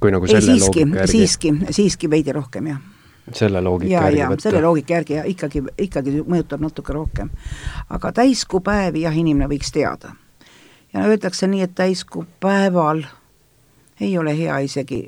kui 0.00 0.10
nagu 0.10 0.26
selle 0.26 0.52
Ei, 0.52 0.58
siiski, 0.60 0.80
loogika 0.80 0.98
järgi? 0.98 1.12
siiski, 1.12 1.54
siiski 1.70 2.10
veidi 2.10 2.32
rohkem, 2.32 2.66
jah 2.66 2.80
selle 3.32 3.60
loogika 3.60 3.92
ja, 3.92 4.02
järgi 4.02 4.22
võtta? 4.32 4.42
selle 4.42 4.62
loogika 4.62 4.94
järgi 4.94 5.12
ja 5.12 5.24
ikkagi, 5.24 5.62
ikkagi 5.78 6.22
mõjutab 6.22 6.62
natuke 6.64 6.92
rohkem. 6.92 7.30
aga 7.88 8.12
täiskuupäevi 8.12 9.04
jah, 9.04 9.16
inimene 9.16 9.48
võiks 9.48 9.72
teada 9.72 10.14
ja 10.92 11.04
öeldakse 11.04 11.46
nii, 11.46 11.62
et 11.62 11.74
täiskuu 11.74 12.24
päeval 12.40 13.02
ei 14.00 14.18
ole 14.18 14.38
hea 14.38 14.58
isegi, 14.58 15.02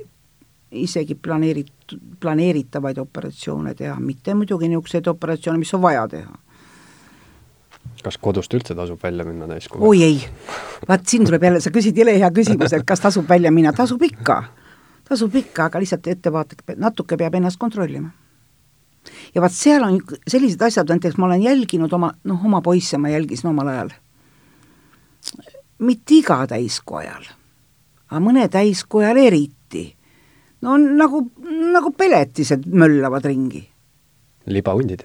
isegi 0.70 1.14
planeeritud, 1.14 1.98
planeeritavaid 2.20 2.98
operatsioone 2.98 3.74
teha, 3.74 3.96
mitte 4.00 4.34
muidugi 4.34 4.68
niisuguseid 4.68 5.06
operatsioone, 5.06 5.58
mis 5.58 5.74
on 5.74 5.82
vaja 5.82 6.06
teha. 6.08 6.38
kas 8.04 8.16
kodust 8.18 8.54
üldse 8.54 8.74
tasub 8.74 9.02
välja 9.02 9.24
minna 9.24 9.48
täiskuu? 9.48 9.82
oi 9.88 10.02
ei, 10.02 10.20
vaat 10.88 11.06
siin 11.06 11.24
tuleb 11.24 11.42
jälle, 11.42 11.60
sa 11.60 11.70
küsid 11.70 11.96
jõle 11.96 12.16
hea 12.18 12.30
küsimuse, 12.30 12.80
et 12.80 12.86
kas 12.86 13.00
tasub 13.00 13.28
välja 13.28 13.52
minna, 13.52 13.72
tasub 13.76 14.02
ikka, 14.02 14.42
tasub 15.08 15.34
ikka, 15.36 15.68
aga 15.68 15.82
lihtsalt 15.82 16.06
ettevaatlik, 16.06 16.64
natuke 16.76 17.16
peab 17.16 17.34
ennast 17.34 17.60
kontrollima. 17.60 18.10
Ja 19.34 19.40
vaat 19.40 19.54
seal 19.56 19.84
on 19.84 19.96
sellised 20.28 20.60
asjad, 20.62 20.90
näiteks 20.92 21.16
ma 21.16 21.26
olen 21.26 21.42
jälginud 21.42 21.92
oma, 21.92 22.12
noh, 22.24 22.44
oma 22.44 22.60
poisse 22.60 22.98
ma 22.98 23.08
jälgisin 23.08 23.48
omal 23.48 23.68
ajal 23.72 23.92
mitte 25.80 26.14
iga 26.20 26.44
täiskuu 26.46 27.00
ajal, 27.00 27.24
aga 28.10 28.20
mõne 28.22 28.46
täiskuu 28.52 29.00
ajal 29.00 29.20
eriti. 29.22 29.96
no 30.60 30.76
nagu, 30.76 31.24
nagu 31.72 31.92
peletised 31.96 32.66
möllavad 32.66 33.24
ringi. 33.24 33.68
libahundid. 34.46 35.02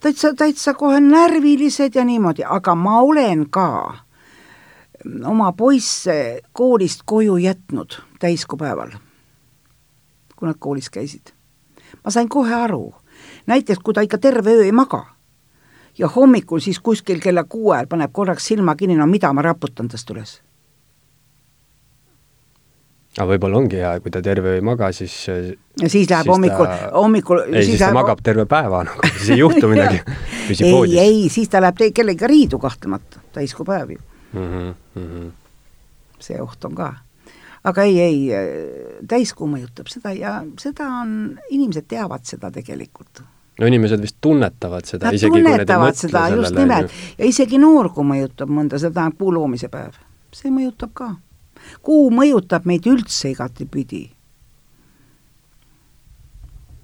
täitsa, 0.00 0.34
täitsa 0.34 0.74
kohe 0.74 1.00
närvilised 1.00 1.94
ja 1.94 2.04
niimoodi, 2.04 2.44
aga 2.44 2.74
ma 2.74 3.00
olen 3.00 3.50
ka 3.50 3.98
oma 5.24 5.52
poisse 5.52 6.40
koolist 6.52 7.02
koju 7.04 7.36
jätnud 7.36 7.98
täiskuupäeval, 8.18 8.90
kui 10.36 10.48
nad 10.48 10.56
koolis 10.58 10.90
käisid. 10.90 11.32
ma 12.04 12.10
sain 12.10 12.28
kohe 12.28 12.54
aru, 12.54 12.94
näiteks 13.46 13.78
kui 13.78 13.94
ta 13.94 14.00
ikka 14.00 14.18
terve 14.18 14.50
öö 14.50 14.64
ei 14.64 14.72
maga 14.72 15.11
ja 15.98 16.08
hommikul 16.08 16.60
siis 16.60 16.80
kuskil 16.80 17.20
kella 17.20 17.44
kuue 17.44 17.76
ajal 17.76 17.90
paneb 17.90 18.12
korraks 18.12 18.46
silma 18.52 18.74
kinni, 18.76 18.96
no 18.96 19.06
mida 19.06 19.32
ma 19.32 19.44
raputan 19.44 19.88
tast 19.92 20.10
üles. 20.10 20.38
aga 23.18 23.26
võib-olla 23.28 23.58
ongi 23.60 23.76
hea, 23.76 23.92
kui 24.00 24.10
ta 24.10 24.22
terve 24.24 24.54
ei 24.56 24.62
maga, 24.64 24.88
siis 24.96 25.12
ja 25.28 25.34
siis 25.88 26.08
läheb 26.08 26.24
siis 26.24 26.32
hommikul 26.32 26.64
ta..., 26.64 26.90
hommikul 26.94 27.42
ei, 27.42 27.52
siis, 27.58 27.66
siis 27.66 27.82
ta 27.82 27.90
läheb... 27.90 27.98
magab 28.00 28.22
terve 28.24 28.46
päeva 28.48 28.80
nagu, 28.88 29.10
siis 29.18 29.34
ei 29.34 29.42
juhtu 29.42 29.68
midagi 29.68 30.00
püsib 30.48 30.66
ei, 30.66 30.72
voodis. 30.72 30.98
ei, 31.02 31.28
siis 31.32 31.52
ta 31.52 31.60
läheb 31.60 31.82
kellegagi 31.94 32.32
riidu 32.32 32.60
kahtlemata, 32.62 33.20
täiskuu 33.36 33.68
päev 33.68 33.92
ju 33.96 34.00
mm. 34.32 34.48
-hmm, 34.48 34.74
mm 34.94 35.08
-hmm. 35.10 35.30
see 36.20 36.40
oht 36.40 36.64
on 36.64 36.74
ka. 36.74 36.94
aga 37.64 37.82
ei, 37.82 38.00
ei, 38.00 38.30
täiskuu 39.08 39.46
mõjutab 39.46 39.92
seda 39.92 40.16
ja 40.16 40.40
seda 40.58 40.88
on, 41.02 41.38
inimesed 41.50 41.84
teavad 41.88 42.24
seda 42.24 42.50
tegelikult 42.50 43.22
no 43.60 43.66
inimesed 43.66 44.00
vist 44.00 44.16
tunnetavad 44.20 44.86
seda, 44.88 45.10
Nad 45.10 45.20
tunnetavad 45.20 45.98
seda, 45.98 46.28
just 46.28 46.56
nimelt, 46.56 46.96
ja 47.18 47.28
isegi 47.28 47.60
noorkuu 47.60 48.04
mõjutab 48.06 48.50
mõnda, 48.50 48.80
see 48.80 48.90
tähendab 48.90 49.18
kuu 49.20 49.34
loomise 49.34 49.68
päev. 49.72 49.98
see 50.32 50.50
mõjutab 50.50 50.92
ka. 50.94 51.14
kuu 51.82 52.10
mõjutab 52.10 52.66
meid 52.66 52.86
üldse 52.86 53.30
igatipidi. 53.30 54.10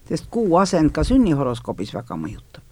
sest 0.08 0.28
kuu 0.30 0.56
asend 0.56 0.92
ka 0.92 1.04
sünnihoroskoobis 1.04 1.94
väga 1.94 2.16
mõjutab. 2.16 2.64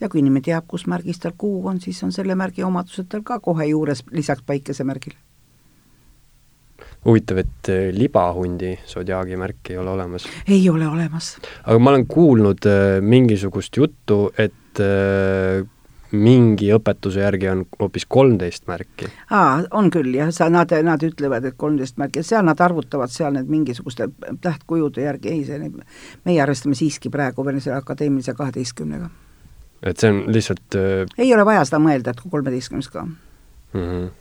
ja 0.00 0.08
kui 0.08 0.20
inimene 0.20 0.44
teab, 0.44 0.66
kus 0.68 0.86
märgis 0.86 1.18
tal 1.18 1.32
kuu 1.38 1.66
on, 1.66 1.80
siis 1.80 2.02
on 2.02 2.12
selle 2.12 2.34
märgi 2.34 2.62
omadused 2.62 3.08
tal 3.08 3.22
ka 3.22 3.40
kohe 3.40 3.66
juures 3.66 4.04
lisaks 4.10 4.42
päikesemärgile 4.46 5.23
huvitav, 7.04 7.42
et 7.44 7.68
äh, 7.68 7.90
libahundi 7.92 8.74
sodiaagi 8.88 9.36
märki 9.36 9.74
ei 9.74 9.78
ole 9.78 9.90
olemas. 9.90 10.26
ei 10.48 10.70
ole 10.70 10.88
olemas. 10.88 11.36
aga 11.64 11.78
ma 11.78 11.90
olen 11.90 12.06
kuulnud 12.06 12.66
äh, 12.66 13.00
mingisugust 13.00 13.76
juttu, 13.76 14.32
et 14.38 14.80
äh, 14.80 15.66
mingi 16.14 16.68
õpetuse 16.70 17.24
järgi 17.24 17.48
on 17.50 17.64
hoopis 17.80 18.06
kolmteist 18.08 18.66
märki. 18.70 19.10
aa, 19.30 19.62
on 19.76 19.90
küll 19.92 20.14
jah, 20.16 20.32
sa, 20.32 20.48
nad, 20.52 20.72
nad 20.86 21.04
ütlevad, 21.04 21.44
et 21.50 21.58
kolmteist 21.60 22.00
märki, 22.00 22.24
seal 22.24 22.46
nad 22.46 22.60
arvutavad 22.60 23.12
seal 23.12 23.36
need 23.36 23.52
mingisuguste 23.52 24.08
tähtkujude 24.40 25.04
järgi, 25.04 25.34
ei, 25.34 25.44
see, 25.48 25.70
meie 26.24 26.42
arvestame 26.42 26.78
siiski 26.78 27.12
praegu 27.12 27.44
veel 27.44 27.60
selle 27.60 27.82
akadeemilise 27.82 28.36
kaheteistkümnega. 28.38 29.12
et 29.84 30.00
see 30.00 30.12
on 30.12 30.24
lihtsalt 30.32 30.80
ei 31.18 31.32
ole 31.34 31.44
vaja 31.44 31.64
seda 31.68 31.82
mõelda, 31.84 32.14
et 32.14 32.20
kui 32.24 32.32
kolmeteistkümnes 32.32 32.88
ka 32.88 33.04
mm. 33.04 33.80
-hmm 33.80 34.12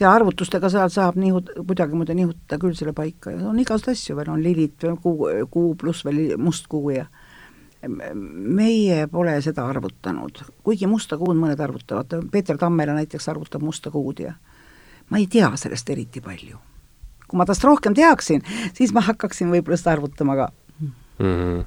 ja 0.00 0.12
arvutustega 0.12 0.70
seal 0.72 0.90
saab 0.92 1.16
nihut-, 1.20 1.52
kuidagimoodi 1.66 2.16
nihutada 2.18 2.58
küll 2.62 2.76
selle 2.78 2.92
paika 2.96 3.32
ja 3.34 3.46
on 3.48 3.58
igasuguseid 3.62 3.96
asju 3.96 4.16
veel, 4.18 4.32
on 4.32 4.42
lilid, 4.42 4.86
kuu, 5.02 5.30
kuu 5.50 5.74
pluss 5.80 6.04
veel 6.06 6.36
mustkuu 6.40 6.90
ja 6.94 7.06
meie 7.86 9.06
pole 9.12 9.36
seda 9.44 9.66
arvutanud, 9.68 10.40
kuigi 10.66 10.88
musta 10.90 11.18
kuud 11.20 11.38
mõned 11.38 11.60
arvutavad, 11.62 12.16
Peeter 12.32 12.58
Tammela 12.58 12.96
näiteks 12.96 13.28
arvutab 13.30 13.62
musta 13.62 13.92
kuud 13.94 14.22
ja 14.24 14.32
ma 15.10 15.20
ei 15.20 15.26
tea 15.30 15.52
sellest 15.56 15.90
eriti 15.94 16.20
palju. 16.20 16.58
kui 17.26 17.38
ma 17.38 17.44
tast 17.46 17.64
rohkem 17.66 17.94
teaksin, 17.94 18.42
siis 18.74 18.92
ma 18.94 19.02
hakkaksin 19.02 19.50
võib-olla 19.50 19.78
seda 19.78 19.96
arvutama 19.96 20.36
ka 20.38 20.50
mm. 20.80 20.92
-hmm. 21.18 21.64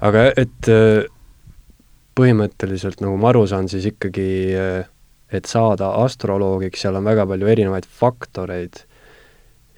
aga 0.00 0.26
et 0.36 0.68
äh, 0.70 1.06
põhimõtteliselt, 2.14 3.00
nagu 3.02 3.16
ma 3.18 3.28
aru 3.28 3.46
saan, 3.46 3.68
siis 3.68 3.86
ikkagi 3.90 4.54
äh, 4.54 4.86
et 5.34 5.50
saada 5.50 5.90
astroloogiks, 6.04 6.84
seal 6.84 6.98
on 6.98 7.06
väga 7.06 7.26
palju 7.26 7.50
erinevaid 7.50 7.86
faktoreid 8.00 8.84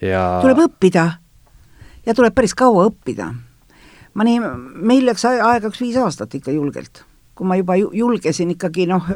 ja 0.04 0.40
tuleb 0.44 0.66
õppida. 0.68 1.06
Ja 2.06 2.14
tuleb 2.14 2.34
päris 2.36 2.54
kaua 2.54 2.86
õppida. 2.86 3.32
Ma 4.16 4.24
nii, 4.24 4.40
meil 4.88 5.04
läks 5.08 5.26
aega 5.28 5.68
üks 5.68 5.80
viis 5.82 5.96
aastat 6.00 6.34
ikka 6.38 6.54
julgelt, 6.54 7.02
kui 7.36 7.48
ma 7.48 7.58
juba 7.58 7.76
julgesin 7.76 8.54
ikkagi 8.54 8.86
noh, 8.88 9.10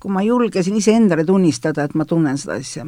kui 0.00 0.12
ma 0.12 0.22
julgesin 0.24 0.76
iseendale 0.80 1.26
tunnistada, 1.28 1.84
et 1.84 1.96
ma 1.98 2.06
tunnen 2.08 2.38
seda 2.40 2.56
asja. 2.60 2.86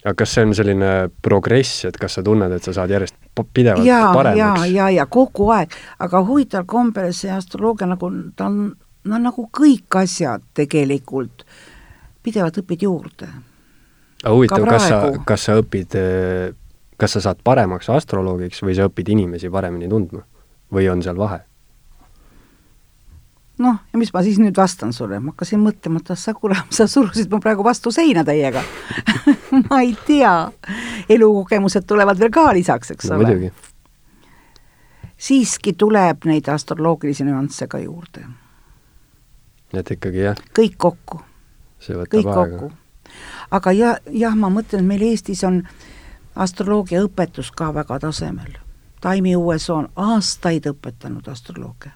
aga 0.00 0.14
kas 0.16 0.34
see 0.34 0.46
on 0.46 0.54
selline 0.56 0.90
progress, 1.22 1.84
et 1.84 1.96
kas 2.00 2.14
sa 2.16 2.22
tunned, 2.24 2.52
et 2.56 2.64
sa 2.64 2.72
saad 2.72 2.90
järjest 2.90 3.18
pidevalt 3.52 3.86
ja, 3.86 4.12
paremaks? 4.14 4.64
ja, 4.70 4.70
ja, 4.72 4.90
ja 4.90 5.06
kogu 5.06 5.50
aeg, 5.54 5.74
aga 5.98 6.22
huvitaval 6.24 6.66
kombel 6.66 7.12
see 7.14 7.30
astroloogia 7.34 7.90
nagu, 7.90 8.10
ta 8.36 8.48
on, 8.48 8.70
no 9.04 9.20
nagu 9.20 9.46
kõik 9.58 10.00
asjad 10.00 10.46
tegelikult, 10.56 11.44
pidevalt 12.22 12.62
õpid 12.62 12.82
juurde. 12.86 13.28
aga 14.22 14.34
huvitav, 14.34 14.66
kas 14.68 14.88
sa, 14.88 14.98
kas 15.26 15.46
sa 15.48 15.60
õpid, 15.60 15.96
kas 17.00 17.16
sa 17.16 17.24
saad 17.28 17.44
paremaks 17.44 17.88
astroloogiks 17.90 18.62
või 18.62 18.76
sa 18.76 18.90
õpid 18.90 19.14
inimesi 19.16 19.50
paremini 19.50 19.88
tundma? 19.88 20.26
või 20.70 20.86
on 20.90 21.02
seal 21.02 21.18
vahe? 21.18 21.40
noh, 23.60 23.76
ja 23.92 23.98
mis 24.00 24.12
ma 24.14 24.22
siis 24.24 24.38
nüüd 24.40 24.56
vastan 24.56 24.92
sulle, 24.96 25.18
ma 25.20 25.34
hakkasin 25.34 25.60
mõtlema, 25.60 26.00
et 26.00 26.12
ah 26.14 26.18
sa 26.18 26.34
kurat, 26.34 26.68
sa 26.76 26.86
surusid 26.88 27.30
mu 27.32 27.40
praegu 27.44 27.64
vastu 27.66 27.92
seina 27.92 28.24
täiega 28.24 28.62
ma 29.68 29.82
ei 29.84 29.92
tea, 30.06 30.34
elukogemused 31.08 31.88
tulevad 31.88 32.20
veel 32.20 32.32
ka 32.34 32.50
lisaks, 32.56 32.94
eks 32.94 33.10
no, 33.12 33.20
ole. 33.20 33.52
siiski 35.20 35.74
tuleb 35.76 36.24
neid 36.30 36.48
astroloogilisi 36.48 37.26
nüansse 37.28 37.68
ka 37.68 37.82
juurde. 37.82 38.24
et 39.74 39.96
ikkagi 39.96 40.24
jah? 40.30 40.46
kõik 40.56 40.78
kokku. 40.78 41.20
Kõik 41.88 42.26
aega. 42.26 42.34
kokku. 42.34 42.72
aga 43.50 43.72
ja, 43.72 43.98
jah, 44.12 44.34
ma 44.36 44.50
mõtlen, 44.52 44.84
et 44.84 44.86
meil 44.86 45.02
Eestis 45.02 45.44
on 45.44 45.62
astroloogia 46.34 47.04
õpetus 47.04 47.50
ka 47.50 47.74
väga 47.74 47.98
tasemel 47.98 48.58
Taimi 49.00 49.36
USA 49.36 49.74
on 49.74 49.88
aastaid 49.96 50.66
õpetanud 50.68 51.28
astroloogia. 51.28 51.92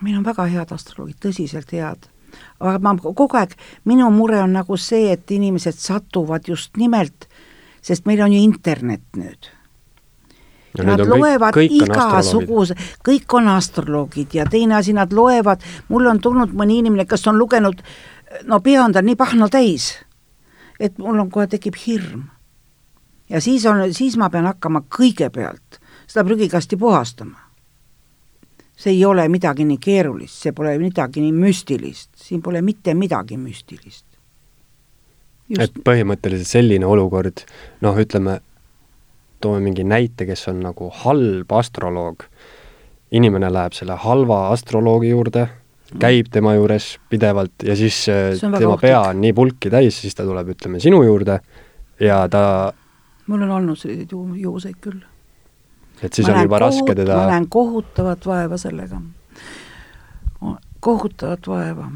meil 0.00 0.18
on 0.18 0.24
väga 0.24 0.44
head 0.46 0.72
astroloogid, 0.72 1.18
tõsiselt 1.22 1.72
head. 1.72 2.08
aga 2.60 2.78
ma 2.78 2.96
kogu 2.98 3.28
aeg, 3.38 3.54
minu 3.84 4.10
mure 4.10 4.42
on 4.42 4.52
nagu 4.52 4.76
see, 4.76 5.12
et 5.12 5.30
inimesed 5.30 5.78
satuvad 5.78 6.48
just 6.48 6.76
nimelt, 6.76 7.28
sest 7.82 8.06
meil 8.06 8.22
on 8.22 8.32
ju 8.32 8.42
internet 8.42 9.02
nüüd 9.16 9.50
ja 10.76 10.84
nad 10.84 11.04
loevad 11.06 11.56
igasuguse, 11.64 12.76
kõik 13.06 13.38
on 13.38 13.48
astroloogid 13.54 14.34
ja 14.34 14.46
teine 14.50 14.76
asi, 14.78 14.92
nad 14.92 15.12
loevad, 15.12 15.64
mul 15.88 16.10
on 16.10 16.20
tulnud 16.20 16.52
mõni 16.56 16.82
inimene, 16.82 17.06
kes 17.08 17.26
on 17.30 17.38
lugenud, 17.38 17.80
no 18.44 18.60
pea 18.60 18.82
on 18.84 18.92
tal 18.92 19.06
nii 19.06 19.16
pahna 19.16 19.48
täis, 19.52 19.94
et 20.80 20.98
mul 20.98 21.18
on 21.24 21.30
kohe 21.30 21.48
tekib 21.50 21.78
hirm 21.86 22.26
ja 23.28 23.40
siis 23.40 23.66
on, 23.66 23.82
siis 23.94 24.16
ma 24.16 24.30
pean 24.30 24.48
hakkama 24.48 24.84
kõigepealt 24.96 25.80
seda 26.08 26.24
prügikasti 26.24 26.76
puhastama. 26.76 27.38
see 28.78 28.92
ei 28.92 29.04
ole 29.04 29.24
midagi 29.28 29.64
nii 29.66 29.78
keerulist, 29.82 30.36
see 30.38 30.52
pole 30.54 30.76
midagi 30.78 31.20
nii 31.20 31.32
müstilist, 31.34 32.10
siin 32.14 32.42
pole 32.42 32.62
mitte 32.62 32.94
midagi 32.94 33.36
müstilist. 33.36 34.04
et 35.58 35.72
põhimõtteliselt 35.84 36.48
selline 36.48 36.86
olukord, 36.86 37.42
noh, 37.80 37.98
ütleme, 37.98 38.40
toome 39.40 39.60
mingi 39.64 39.84
näite, 39.86 40.26
kes 40.26 40.48
on 40.52 40.60
nagu 40.66 40.90
halb 41.04 41.52
astroloog, 41.58 42.24
inimene 43.14 43.50
läheb 43.52 43.76
selle 43.76 43.96
halva 44.02 44.48
astroloogi 44.52 45.12
juurde, 45.12 45.46
käib 46.00 46.28
tema 46.32 46.52
juures 46.56 46.98
pidevalt 47.08 47.64
ja 47.64 47.76
siis 47.76 48.02
tema 48.04 48.74
ohtlik. 48.74 48.80
pea 48.80 49.00
on 49.08 49.22
nii 49.22 49.32
pulki 49.32 49.70
täis, 49.72 50.00
siis 50.02 50.16
ta 50.18 50.26
tuleb, 50.28 50.52
ütleme, 50.56 50.80
sinu 50.82 51.00
juurde 51.06 51.38
ja 52.00 52.20
ta 52.28 52.42
mul 53.28 53.42
on 53.42 53.54
olnud 53.60 53.78
selliseid 53.78 54.12
ju, 54.12 54.24
juhuseid 54.42 54.76
küll. 54.80 55.00
et 56.02 56.12
siis 56.12 56.28
ma 56.28 56.34
on 56.34 56.44
juba 56.44 56.58
kohut, 56.58 56.66
raske 56.66 56.98
teda 56.98 57.16
ma 57.16 57.30
näen 57.32 57.48
kohutavat 57.48 58.26
vaeva 58.26 58.58
sellega. 58.60 59.00
kohutavat 60.80 61.48
vaeva 61.48 61.88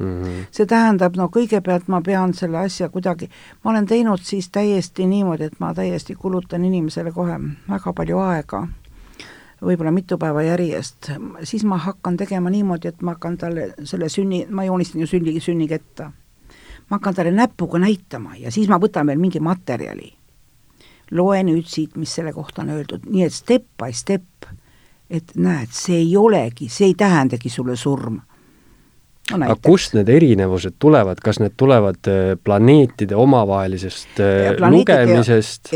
mm. 0.00 0.22
-hmm. 0.22 0.46
see 0.50 0.66
tähendab, 0.66 1.16
no 1.16 1.28
kõigepealt 1.28 1.88
ma 1.88 2.00
pean 2.00 2.34
selle 2.34 2.58
asja 2.58 2.88
kuidagi, 2.88 3.30
ma 3.64 3.70
olen 3.70 3.86
teinud 3.86 4.20
siis 4.22 4.50
täiesti 4.50 5.06
niimoodi, 5.06 5.44
et 5.44 5.60
ma 5.60 5.74
täiesti 5.74 6.14
kulutan 6.14 6.64
inimesele 6.64 7.12
kohe 7.12 7.40
väga 7.68 7.92
palju 7.92 8.18
aega, 8.18 8.66
võib-olla 9.62 9.92
mitu 9.92 10.18
päeva 10.18 10.42
järjest, 10.42 11.10
siis 11.42 11.64
ma 11.64 11.76
hakkan 11.76 12.16
tegema 12.16 12.50
niimoodi, 12.50 12.88
et 12.88 13.02
ma 13.02 13.16
hakkan 13.16 13.36
talle 13.38 13.74
selle 13.84 14.08
sünni, 14.08 14.46
ma 14.50 14.64
joonistan 14.64 15.00
ju 15.00 15.06
sünni, 15.06 15.40
sünniketta 15.40 16.12
ma 16.90 16.96
hakkan 16.96 17.14
talle 17.14 17.30
näpuga 17.30 17.78
näitama 17.78 18.36
ja 18.36 18.50
siis 18.50 18.68
ma 18.68 18.80
võtan 18.80 19.06
veel 19.06 19.18
mingi 19.18 19.40
materjali. 19.40 20.16
loe 21.10 21.42
nüüd 21.42 21.66
siit, 21.66 21.96
mis 21.96 22.12
selle 22.14 22.32
kohta 22.32 22.62
on 22.62 22.68
öeldud, 22.70 23.06
nii 23.10 23.24
et 23.26 23.34
step 23.34 23.64
by 23.82 23.92
step, 23.92 24.46
et 25.10 25.32
näed, 25.34 25.72
see 25.74 25.96
ei 25.96 26.16
olegi, 26.16 26.68
see 26.68 26.86
ei 26.86 26.94
tähendagi 26.94 27.50
sulle 27.50 27.76
surma 27.76 28.22
no, 29.30 29.46
aga 29.46 29.56
kust 29.64 29.94
need 29.96 30.10
erinevused 30.12 30.76
tulevad, 30.82 31.20
kas 31.24 31.40
need 31.42 31.54
tulevad 31.60 32.08
äh, 32.10 32.32
planeetide 32.44 33.16
omavahelisest 33.18 34.20
äh, 34.24 34.58
lugemisest? 34.70 35.72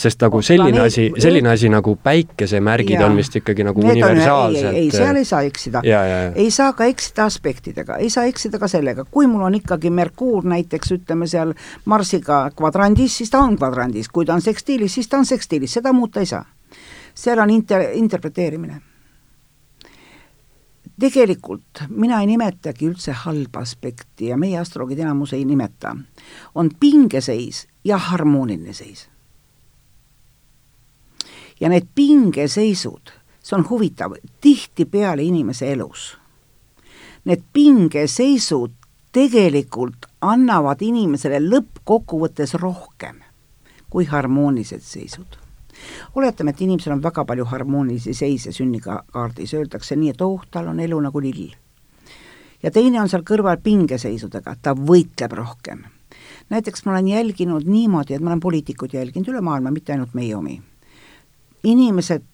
sest 0.00 0.24
nagu 0.24 0.42
selline 0.44 0.78
planeet... 0.78 0.92
asi, 0.92 1.22
selline 1.22 1.52
asi 1.52 1.70
nagu 1.72 1.96
päikesemärgid 2.02 2.98
ja. 2.98 3.06
on 3.06 3.16
vist 3.20 3.36
ikkagi 3.40 3.66
nagu 3.66 3.84
need 3.84 4.00
universaalselt. 4.00 4.72
ei, 4.74 4.84
ei, 4.86 4.90
seal 4.94 5.20
ei 5.20 5.28
saa 5.28 5.42
eksida. 5.48 5.84
ei 6.34 6.50
saa 6.54 6.72
ka 6.76 6.88
eksida 6.90 7.26
aspektidega, 7.30 8.00
ei 8.02 8.10
saa 8.10 8.26
eksida 8.30 8.60
ka 8.62 8.68
sellega, 8.70 9.06
kui 9.10 9.30
mul 9.30 9.46
on 9.48 9.58
ikkagi 9.60 9.92
Merkuur 9.94 10.46
näiteks 10.50 10.96
ütleme 10.98 11.28
seal 11.30 11.54
Marsiga 11.90 12.42
kvadrandis, 12.56 13.20
siis 13.20 13.32
ta 13.32 13.42
on 13.44 13.56
kvadrandis, 13.58 14.08
kui 14.08 14.26
ta 14.26 14.36
on 14.36 14.44
sekstiilis, 14.44 14.94
siis 14.98 15.08
ta 15.10 15.20
on 15.20 15.28
sekstiilis, 15.28 15.78
seda 15.78 15.94
muuta 15.96 16.20
ei 16.20 16.30
saa. 16.30 16.44
seal 17.14 17.38
on 17.42 17.50
inter-, 17.50 17.90
interpreteerimine 17.98 18.89
tegelikult 21.00 21.84
mina 21.88 22.20
ei 22.20 22.28
nimetagi 22.30 22.88
üldse 22.88 23.14
halba 23.24 23.62
aspekti 23.64 24.30
ja 24.30 24.36
meie 24.40 24.58
astroloogid 24.60 25.00
enamus 25.04 25.32
ei 25.36 25.44
nimeta, 25.48 25.96
on 26.54 26.70
pingeseis 26.80 27.66
ja 27.84 27.98
harmooniline 27.98 28.72
seis. 28.72 29.08
ja 31.60 31.68
need 31.68 31.90
pingeseisud, 31.94 33.12
see 33.42 33.56
on 33.56 33.66
huvitav, 33.68 34.14
tihtipeale 34.40 35.22
inimese 35.22 35.72
elus, 35.72 36.14
need 37.24 37.42
pingeseisud 37.52 38.76
tegelikult 39.12 40.06
annavad 40.20 40.82
inimesele 40.82 41.42
lõppkokkuvõttes 41.42 42.54
rohkem 42.62 43.20
kui 43.90 44.06
harmoonilised 44.06 44.86
seisud 44.86 45.39
oletame, 46.14 46.50
et 46.50 46.60
inimesel 46.60 46.92
on 46.92 47.02
väga 47.02 47.24
palju 47.24 47.44
harmoonilisi 47.44 48.14
seise 48.14 48.52
sünnikaardis, 48.52 49.54
öeldakse 49.54 49.96
nii, 49.96 50.14
et 50.14 50.22
oh, 50.24 50.42
tal 50.50 50.68
on 50.68 50.80
elu 50.80 51.00
nagu 51.00 51.20
lill. 51.20 51.52
ja 52.62 52.70
teine 52.70 53.00
on 53.00 53.08
seal 53.08 53.22
kõrval 53.24 53.60
pingeseisudega, 53.62 54.56
ta 54.62 54.74
võitleb 54.74 55.32
rohkem. 55.32 55.84
näiteks 56.50 56.84
ma 56.84 56.92
olen 56.92 57.08
jälginud 57.08 57.66
niimoodi, 57.66 58.14
et 58.14 58.22
ma 58.22 58.30
olen 58.30 58.40
poliitikuid 58.40 58.94
jälginud 58.94 59.28
üle 59.28 59.40
maailma, 59.40 59.70
mitte 59.70 59.92
ainult 59.92 60.14
meie 60.14 60.36
omi. 60.36 60.62
inimesed 61.64 62.26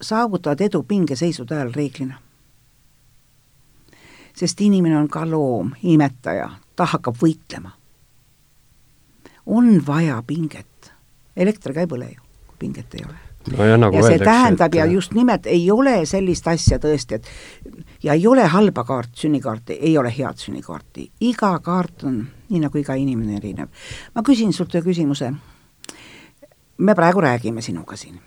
saavutavad 0.00 0.60
edu 0.60 0.82
pingeseisude 0.82 1.54
ajal 1.54 1.72
reeglina. 1.72 2.18
sest 4.36 4.60
inimene 4.60 4.98
on 4.98 5.08
ka 5.08 5.30
loom, 5.30 5.74
imetaja, 5.82 6.50
ta 6.76 6.84
hakkab 6.84 7.16
võitlema. 7.16 7.70
on 9.46 9.86
vaja 9.86 10.22
pinget, 10.26 10.92
elekter 11.36 11.72
ka 11.72 11.80
ei 11.80 11.86
põle 11.86 12.12
ju 12.14 12.21
pinget 12.62 12.98
ei 12.98 13.06
ole 13.08 13.18
no 13.50 13.64
ja, 13.66 13.76
nagu 13.76 13.96
ja 13.96 14.02
see 14.02 14.16
öeldakse, 14.16 14.30
tähendab 14.30 14.74
et... 14.74 14.78
ja 14.78 14.86
just 14.86 15.14
nimelt 15.16 15.46
ei 15.50 15.64
ole 15.70 15.94
sellist 16.08 16.46
asja 16.48 16.78
tõesti, 16.82 17.18
et 17.18 17.30
ja 18.02 18.16
ei 18.18 18.26
ole 18.26 18.44
halba 18.54 18.84
kaart, 18.86 19.14
sünnikaarti, 19.18 19.78
ei 19.80 19.96
ole 19.98 20.12
head 20.14 20.38
sünnikaarti, 20.42 21.08
iga 21.28 21.52
kaart 21.64 22.06
on 22.08 22.20
nii 22.52 22.62
nagu 22.62 22.78
iga 22.78 22.96
inimene 22.98 23.38
erinev. 23.40 23.72
ma 24.14 24.24
küsin 24.26 24.52
sult 24.52 24.74
ühe 24.74 24.84
küsimuse. 24.86 25.32
me 26.78 26.94
praegu 26.94 27.20
räägime 27.20 27.62
sinuga 27.62 27.96
siin. 27.96 28.20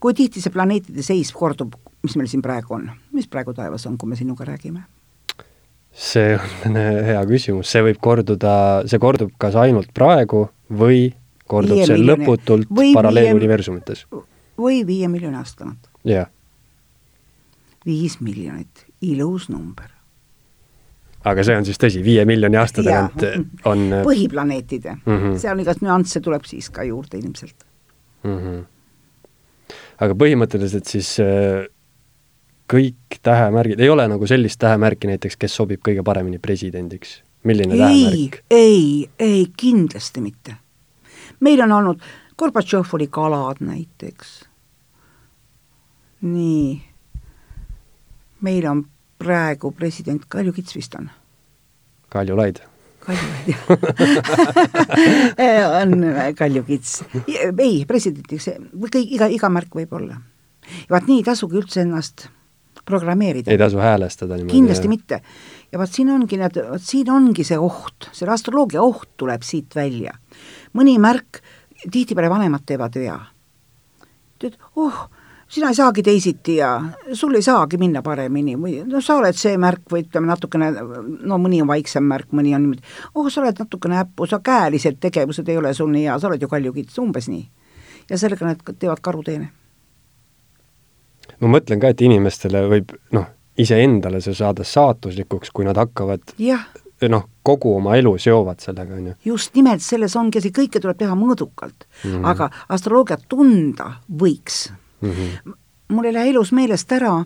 kui 0.00 0.14
tihti 0.14 0.40
see 0.40 0.52
planeetide 0.52 1.02
seis 1.02 1.32
kordub, 1.32 1.74
mis 2.02 2.16
meil 2.16 2.28
siin 2.28 2.42
praegu 2.42 2.74
on, 2.74 2.90
mis 3.12 3.28
praegu 3.28 3.54
taevas 3.54 3.86
on, 3.86 3.98
kui 3.98 4.08
me 4.08 4.16
sinuga 4.16 4.44
räägime? 4.44 4.82
see 5.92 6.36
on 6.66 6.76
hea 7.10 7.24
küsimus, 7.26 7.70
see 7.70 7.82
võib 7.82 8.02
korduda, 8.02 8.82
see 8.86 8.98
kordub 8.98 9.32
kas 9.38 9.56
ainult 9.58 9.94
praegu 9.94 10.48
või 10.70 11.12
kordub 11.48 11.80
see 11.82 11.96
miljoni. 11.96 12.24
lõputult 12.24 12.72
paralleeluniversumites. 12.94 14.06
või 14.58 14.82
viie 14.86 15.08
miljoni 15.08 15.36
aastat. 15.40 15.90
jah, 16.04 16.28
viis 17.86 18.18
miljonit, 18.20 18.84
ilus 19.00 19.48
number. 19.52 19.90
aga 21.24 21.44
see 21.44 21.56
on 21.58 21.66
siis 21.66 21.80
tõsi, 21.80 22.02
viie 22.04 22.24
miljoni 22.28 22.56
aasta 22.60 22.82
tagant 22.84 23.24
Jaa. 23.26 23.40
on 23.68 23.88
põhiplaneetide 24.06 24.94
mm. 24.94 25.16
-hmm. 25.16 25.38
seal 25.38 25.58
igast 25.64 25.82
nüansse 25.84 26.20
tuleb 26.24 26.46
siis 26.48 26.70
ka 26.70 26.86
juurde 26.86 27.18
ilmselt. 27.18 27.66
mm. 28.22 28.38
-hmm. 28.38 28.62
aga 30.06 30.14
põhimõtteliselt 30.14 30.86
siis 30.86 31.16
äh, 31.20 31.66
kõik 32.68 33.20
tähemärgid, 33.22 33.80
ei 33.80 33.90
ole 33.90 34.08
nagu 34.08 34.26
sellist 34.26 34.60
tähemärki 34.60 35.08
näiteks, 35.08 35.36
kes 35.36 35.56
sobib 35.56 35.82
kõige 35.88 36.04
paremini 36.04 36.38
presidendiks? 36.38 37.22
milline 37.44 37.74
ei 37.74 37.80
tähemärk?, 37.80 38.40
ei, 38.50 39.08
ei 39.18 39.46
kindlasti 39.56 40.20
mitte. 40.20 40.56
Meil 41.40 41.62
on 41.66 41.72
olnud, 41.72 42.02
Gorbatšov 42.38 42.94
oli 42.94 43.08
kalad 43.10 43.56
näiteks. 43.60 44.44
nii, 46.20 46.82
meil 48.40 48.66
on 48.66 48.84
praegu 49.18 49.70
president 49.72 50.24
Kalju 50.28 50.52
Kits 50.52 50.76
vist 50.76 50.94
on 50.98 51.10
Kaljulaid? 52.08 52.62
Kaljulaid 53.06 53.58
on 55.82 56.04
Kalju 56.36 56.62
Kits. 56.64 57.02
ei, 57.58 57.84
presidendiks, 57.86 58.48
kõik, 58.74 59.06
iga, 59.06 59.28
iga 59.32 59.48
märk 59.52 59.74
võib 59.74 59.92
olla. 59.96 60.18
vaat 60.90 61.06
nii 61.08 61.22
ei 61.22 61.24
tasugi 61.24 61.56
üldse 61.60 61.80
ennast 61.86 62.28
programmeerida. 62.88 63.50
ei 63.50 63.58
tasu 63.58 63.78
häälestada 63.78 64.36
niimoodi? 64.36 64.52
kindlasti 64.52 64.88
mitte. 64.88 65.20
ja 65.72 65.78
vot 65.78 65.92
siin 65.92 66.10
ongi 66.12 66.36
need, 66.40 66.60
vot 66.70 66.84
siin 66.84 67.10
ongi 67.12 67.44
see 67.44 67.58
oht, 67.60 68.10
selle 68.12 68.32
astroloogia 68.34 68.82
oht 68.84 69.10
tuleb 69.20 69.44
siit 69.46 69.76
välja. 69.76 70.14
Mõni 70.76 70.98
märk, 71.00 71.40
tihtipeale 71.90 72.30
vanemad 72.30 72.66
teevad 72.66 72.96
vea. 72.98 73.18
ütled, 74.38 74.58
oh, 74.76 75.08
sina 75.48 75.68
ei 75.68 75.74
saagi 75.74 76.02
teisiti 76.02 76.56
ja 76.56 76.82
sul 77.12 77.34
ei 77.34 77.42
saagi 77.42 77.78
minna 77.80 78.02
paremini 78.02 78.56
või 78.56 78.82
noh, 78.86 79.02
sa 79.04 79.16
oled 79.18 79.36
see 79.36 79.56
märk 79.58 79.88
või 79.90 80.04
ütleme 80.04 80.28
natukene, 80.30 80.70
no 81.26 81.38
mõni 81.40 81.62
on 81.62 81.70
vaiksem 81.70 82.04
märk, 82.04 82.30
mõni 82.36 82.54
on 82.54 82.66
niimoodi, 82.66 82.84
oh, 83.14 83.30
sa 83.32 83.42
oled 83.42 83.62
natukene 83.64 83.98
äppu, 84.02 84.28
sa 84.28 84.40
käelised 84.44 85.00
tegevused 85.00 85.48
ei 85.48 85.56
ole 85.58 85.72
sul 85.74 85.90
nii 85.94 86.04
hea, 86.06 86.18
sa 86.18 86.28
oled 86.28 86.42
ju 86.42 86.50
kaljukits, 86.50 86.98
umbes 87.02 87.30
nii. 87.32 87.48
ja 88.10 88.18
sellega 88.18 88.46
nad 88.46 88.62
teevad 88.78 89.00
karuteene. 89.00 89.50
ma 91.40 91.54
mõtlen 91.56 91.80
ka, 91.80 91.94
et 91.94 92.00
inimestele 92.04 92.66
võib 92.68 92.94
noh, 93.16 93.26
iseendale 93.58 94.20
see 94.20 94.36
saada 94.38 94.64
saatuslikuks, 94.64 95.50
kui 95.50 95.66
nad 95.66 95.80
hakkavad 95.80 96.36
jah, 96.38 96.68
noh, 97.08 97.28
kogu 97.42 97.76
oma 97.76 97.96
elu 97.96 98.16
seovad 98.18 98.60
sellega, 98.60 98.94
on 98.94 99.06
ju. 99.06 99.14
just 99.24 99.54
nimelt 99.54 99.82
selles 99.82 100.16
ongi 100.16 100.38
asi, 100.38 100.50
kõike 100.50 100.80
tuleb 100.80 100.98
teha 100.98 101.14
mõõdukalt 101.14 101.86
mm, 101.86 102.10
-hmm. 102.10 102.26
aga 102.26 102.50
astroloogiat 102.68 103.28
tunda 103.28 103.92
võiks 104.10 104.68
Mm 105.00 105.10
-hmm. 105.10 105.52
mul 105.88 106.04
ei 106.04 106.12
lähe 106.12 106.30
elus 106.30 106.52
meelest 106.52 106.92
ära, 106.92 107.24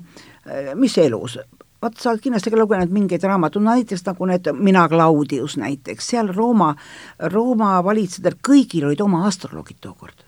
mis 0.74 0.98
elus, 0.98 1.38
vaat 1.82 1.96
sa 1.96 2.10
oled 2.10 2.20
kindlasti 2.20 2.50
ka 2.50 2.56
lugenud 2.56 2.90
mingeid 2.90 3.22
raamatuid, 3.22 3.64
näiteks 3.64 4.04
nagu 4.06 4.26
need 4.26 4.52
Mina 4.52 4.88
Claudius 4.88 5.56
näiteks, 5.56 6.06
seal 6.06 6.28
Rooma, 6.34 6.74
Rooma 7.18 7.84
valitsejatel 7.84 8.38
kõigil 8.48 8.84
olid 8.86 9.00
oma 9.00 9.26
astroloogid 9.26 9.76
tookord. 9.80 10.24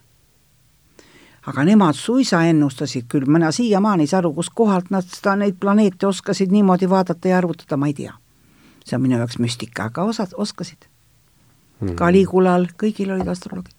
aga 1.46 1.64
nemad 1.64 1.94
suisa 1.94 2.42
ennustasid 2.42 3.04
küll, 3.08 3.26
mina 3.26 3.52
siiamaani 3.52 4.02
ei 4.02 4.06
saa 4.06 4.18
aru, 4.18 4.32
kuskohalt 4.32 4.90
nad 4.90 5.04
seda, 5.04 5.36
neid 5.36 5.54
planeete 5.60 6.06
oskasid 6.06 6.50
niimoodi 6.50 6.90
vaadata 6.90 7.28
ja 7.28 7.38
arvutada, 7.38 7.76
ma 7.76 7.86
ei 7.86 7.94
tea. 7.94 8.12
See 8.84 8.96
on 8.98 9.02
minu 9.04 9.18
jaoks 9.20 9.38
müstika, 9.42 9.88
aga 9.90 10.04
osad 10.10 10.34
oskasid 10.36 10.86
mm. 11.80 11.88
-hmm. 11.88 11.96
Caligulal 11.98 12.68
kõigil 12.82 13.14
olid 13.14 13.28
astroloogid. 13.28 13.74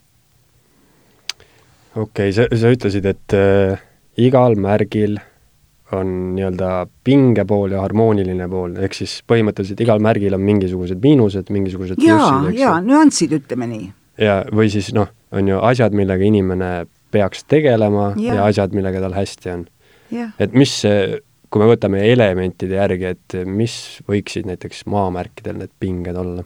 okei 1.95 2.30
okay,, 2.30 2.34
sa, 2.34 2.47
sa 2.51 2.74
ütlesid, 2.74 3.06
et 3.06 3.34
äh, 3.38 3.82
igal 4.18 4.56
märgil 4.56 5.20
on 5.93 6.36
nii-öelda 6.36 6.88
pingepool 7.03 7.72
ja 7.72 7.84
harmooniline 7.84 8.47
pool, 8.49 8.74
ehk 8.82 8.97
siis 8.97 9.20
põhimõtteliselt 9.30 9.82
igal 9.86 10.01
märgil 10.01 10.34
on 10.34 10.41
mingisugused 10.41 11.01
miinused, 11.01 11.51
mingisugused 11.53 12.01
jaa, 12.01 12.49
jaa, 12.56 12.80
nüansid, 12.82 13.36
ütleme 13.38 13.70
nii. 13.70 13.93
ja, 14.26 14.41
või 14.51 14.72
siis 14.74 14.91
noh, 14.97 15.12
on 15.32 15.47
ju 15.47 15.62
asjad, 15.62 15.93
millega 15.93 16.26
inimene 16.26 16.72
peaks 17.14 17.45
tegelema 17.47 18.14
ja, 18.18 18.39
ja 18.39 18.49
asjad, 18.49 18.74
millega 18.76 19.03
tal 19.03 19.16
hästi 19.16 19.53
on. 19.53 19.66
et 20.39 20.58
mis 20.58 20.74
see, 20.82 21.22
kui 21.50 21.62
me 21.62 21.70
võtame 21.70 22.02
elementide 22.10 22.80
järgi, 22.80 23.14
et 23.16 23.38
mis 23.46 23.78
võiksid 24.10 24.50
näiteks 24.50 24.86
maamärkidel 24.91 25.62
need 25.62 25.74
pinged 25.80 26.18
olla? 26.20 26.43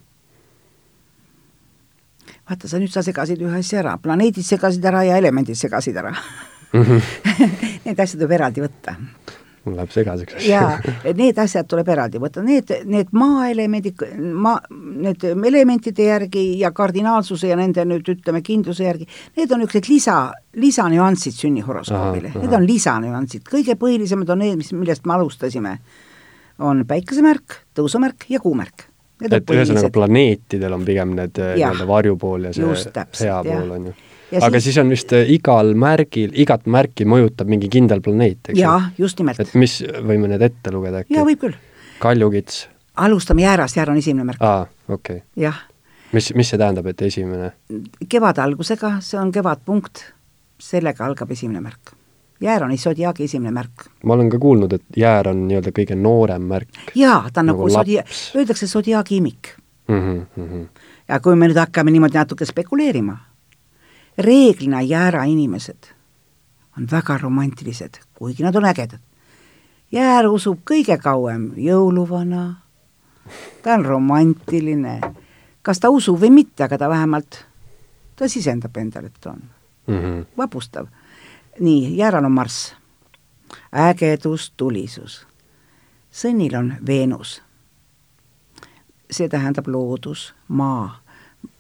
vaata 2.49 2.69
sa 2.69 2.79
nüüd 2.81 2.89
sa 2.93 3.03
segasid 3.05 3.41
ühe 3.45 3.59
asja 3.61 3.83
ära, 3.83 3.97
planeedid 4.01 4.45
segasid 4.45 4.85
ära 4.85 5.03
ja 5.05 5.17
elemendid 5.21 5.57
segasid 5.57 5.97
ära 6.01 6.15
Need 7.85 7.97
asjad 7.97 8.19
tuleb 8.19 8.35
eraldi 8.37 8.61
võtta. 8.61 8.95
Mul 9.65 9.75
läheb 9.77 9.91
segaseks. 9.93 10.47
jaa, 10.47 10.77
need 11.17 11.39
asjad 11.41 11.67
tuleb 11.69 11.87
eraldi 11.93 12.21
võtta, 12.21 12.43
need, 12.45 12.71
need 12.89 13.13
maaelemendid, 13.15 14.03
maa, 14.19 14.59
need 15.05 15.25
elementide 15.33 16.09
järgi 16.09 16.43
ja 16.61 16.71
kardinaalsuse 16.75 17.51
ja 17.51 17.57
nende 17.59 17.85
nüüd 17.89 18.07
ütleme, 18.15 18.43
kindluse 18.45 18.87
järgi, 18.87 19.09
need 19.37 19.55
on 19.55 19.63
niisugused 19.63 19.89
lisa, 19.91 20.19
lisanüansid 20.59 21.37
sünnihoroskoobile, 21.37 22.33
need 22.37 22.55
on 22.55 22.67
lisanüansid, 22.67 23.45
kõige 23.49 23.75
põhilisemad 23.79 24.35
on 24.35 24.43
need, 24.45 24.59
mis, 24.61 24.71
millest 24.75 25.09
me 25.09 25.17
alustasime. 25.17 25.79
on 26.59 26.83
päikesemärk, 26.87 27.61
tõusumärk 27.75 28.25
ja 28.29 28.39
kuumärk. 28.43 28.89
Et 29.23 29.51
ühesõnaga 29.51 29.89
planeetidel 29.91 30.73
on 30.75 30.83
pigem 30.87 31.13
need 31.15 31.37
Jah. 31.39 31.55
nii-öelda 31.55 31.87
varjupool 31.87 32.47
ja 32.47 32.53
see 32.55 32.91
täpselt, 32.91 33.25
hea 33.27 33.39
pool, 33.43 33.71
on 33.75 33.89
ju. 33.89 33.93
Aga 34.37 34.59
siis- 34.59 34.63
siis 34.63 34.77
on 34.77 34.89
vist 34.89 35.13
äh, 35.13 35.29
igal 35.33 35.73
märgil, 35.73 36.31
igat 36.37 36.67
märki 36.69 37.05
mõjutab 37.05 37.49
mingi 37.49 37.69
kindel 37.69 38.01
planeet, 38.01 38.51
eks 38.51 38.59
jaa, 38.59 38.91
just 38.97 39.19
nimelt. 39.19 39.39
et 39.39 39.53
mis, 39.57 39.79
võime 39.81 40.29
need 40.29 40.41
ette 40.45 40.71
lugeda 40.71 41.01
äkki? 41.01 41.15
jaa, 41.15 41.25
võib 41.25 41.39
küll. 41.41 41.55
kaljukits, 41.99 42.67
alustame 42.95 43.41
jäärast, 43.41 43.79
jäär 43.79 43.89
on 43.89 43.97
esimene 43.97 44.27
märk, 44.29 44.41
aa, 44.41 44.67
okei 44.87 45.21
okay.. 45.23 45.27
jah. 45.35 45.63
mis, 46.13 46.33
mis 46.35 46.49
see 46.49 46.59
tähendab, 46.61 46.85
et 46.91 47.01
esimene? 47.01 47.53
kevade 48.09 48.41
algusega, 48.41 48.99
see 49.01 49.19
on 49.19 49.31
kevadpunkt, 49.31 50.03
sellega 50.59 51.05
algab 51.05 51.31
esimene 51.31 51.63
märk. 51.65 51.95
jäär 52.41 52.63
on 52.63 52.77
sodiaagi 52.77 53.23
esimene 53.23 53.51
märk. 53.51 53.87
ma 54.03 54.13
olen 54.13 54.29
ka 54.29 54.37
kuulnud, 54.39 54.73
et 54.73 54.83
jäär 54.97 55.27
on 55.27 55.47
nii-öelda 55.47 55.73
kõige 55.73 55.97
noorem 55.97 56.45
märk 56.53 56.93
jaa, 56.95 57.25
ta 57.33 57.41
on 57.41 57.49
nagu, 57.53 57.65
Nagu 57.65 57.79
sodia-, 57.79 58.05
öeldakse 58.35 58.67
sodiaagi 58.67 59.17
imik. 59.17 59.55
mm 59.87 60.27
-hmm. 60.37 60.67
ja 61.07 61.19
kui 61.19 61.35
me 61.35 61.47
nüüd 61.47 61.57
hakkame 61.57 61.91
niimoodi 61.91 62.17
natuke 62.17 62.45
spekuleerima, 62.45 63.17
reeglina 64.19 64.81
jäära 64.81 65.23
inimesed 65.23 65.93
on 66.77 66.87
väga 66.91 67.17
romantilised, 67.17 67.99
kuigi 68.13 68.43
nad 68.43 68.55
on 68.55 68.65
ägedad. 68.65 68.99
jäär 69.91 70.27
usub 70.27 70.59
kõige 70.71 70.97
kauem 70.97 71.51
jõuluvana, 71.57 72.53
ta 73.63 73.73
on 73.73 73.85
romantiline, 73.85 75.01
kas 75.61 75.79
ta 75.79 75.89
usub 75.89 76.21
või 76.21 76.29
mitte, 76.29 76.63
aga 76.63 76.77
ta 76.77 76.89
vähemalt, 76.89 77.45
ta 78.15 78.27
sisendab 78.27 78.77
endale, 78.77 79.07
et 79.07 79.17
ta 79.21 79.31
on 79.31 79.41
Mm 79.89 79.95
-hmm. 79.95 80.25
vapustav. 80.37 80.85
nii, 81.59 81.97
jääral 81.97 82.25
on 82.25 82.31
Marss, 82.31 82.75
ägedus, 83.73 84.53
tulisus. 84.57 85.27
sõnnil 86.11 86.57
on 86.57 86.73
Veenus. 86.87 87.41
see 89.11 89.29
tähendab 89.29 89.67
loodus, 89.67 90.35
maa. 90.47 90.98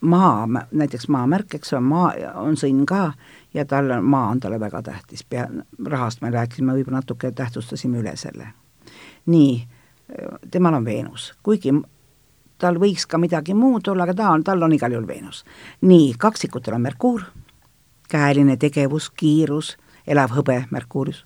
Maa, 0.01 0.47
näiteks 0.71 1.07
maamärk, 1.07 1.55
eks 1.55 1.73
ole, 1.73 1.81
maa 1.81 2.13
on 2.35 2.57
sõnn 2.57 2.85
ka 2.85 3.13
ja 3.53 3.65
tal 3.65 3.91
on, 3.91 4.05
maa 4.05 4.29
on 4.29 4.39
talle 4.39 4.59
väga 4.59 4.81
tähtis, 4.81 5.23
pea, 5.23 5.47
rahast 5.85 6.21
me 6.21 6.31
rääkisime, 6.31 6.73
võib-olla 6.73 7.01
natuke 7.03 7.31
tähtsustasime 7.31 7.99
üle 7.99 8.15
selle. 8.15 8.53
nii, 9.25 9.67
temal 10.51 10.73
on 10.73 10.85
Veenus, 10.85 11.33
kuigi 11.43 11.73
tal 12.57 12.79
võiks 12.79 13.05
ka 13.07 13.17
midagi 13.17 13.53
muud 13.53 13.87
olla, 13.87 14.03
aga 14.03 14.13
ta 14.13 14.31
on, 14.31 14.43
tal 14.43 14.63
on 14.63 14.73
igal 14.73 14.91
juhul 14.91 15.07
Veenus. 15.07 15.45
nii, 15.81 16.13
kaksikutel 16.17 16.73
on 16.73 16.81
Merkuur 16.81 17.23
käeline 18.09 18.57
tegevus, 18.57 19.09
kiirus, 19.09 19.77
elav 20.07 20.33
hõbe 20.33 20.63
Merkuurius, 20.71 21.25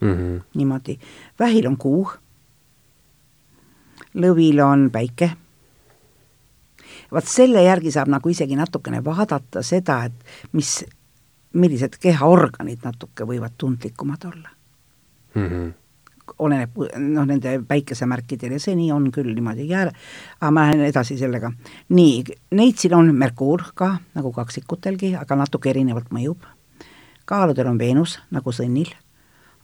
Mm 0.00 0.14
-hmm. 0.14 0.42
niimoodi. 0.54 0.98
vähil 1.38 1.66
on 1.66 1.76
kuu, 1.76 2.10
lõvil 4.14 4.60
on 4.60 4.90
päike. 4.92 5.30
Vaat 7.14 7.30
selle 7.30 7.62
järgi 7.64 7.92
saab 7.94 8.10
nagu 8.12 8.32
isegi 8.32 8.56
natukene 8.58 9.00
vaadata 9.04 9.62
seda, 9.66 10.02
et 10.08 10.52
mis, 10.56 10.76
millised 11.54 11.98
kehaorganid 12.02 12.84
natuke 12.84 13.26
võivad 13.28 13.56
tundlikumad 13.58 14.28
olla. 14.30 14.52
Mm 15.34 15.48
-hmm. 15.48 15.72
oleneb 16.38 16.76
noh, 16.98 17.26
nende 17.26 17.58
päikesemärkidel 17.68 18.52
ja 18.52 18.60
see 18.60 18.74
nii 18.74 18.92
on 18.92 19.10
küll 19.12 19.34
niimoodi 19.34 19.66
jää-, 19.68 19.90
aga 20.40 20.50
ma 20.50 20.60
lähen 20.60 20.80
edasi 20.80 21.18
sellega. 21.18 21.52
nii, 21.88 22.24
neitsil 22.50 22.94
on 22.94 23.14
Merkuur 23.14 23.62
ka, 23.74 23.98
nagu 24.14 24.32
kaksikutelgi, 24.32 25.16
aga 25.16 25.36
natuke 25.36 25.70
erinevalt 25.70 26.10
mõjub. 26.10 26.38
kaaludel 27.24 27.66
on 27.66 27.78
Veenus, 27.78 28.20
nagu 28.30 28.52
sõnnil, 28.52 28.94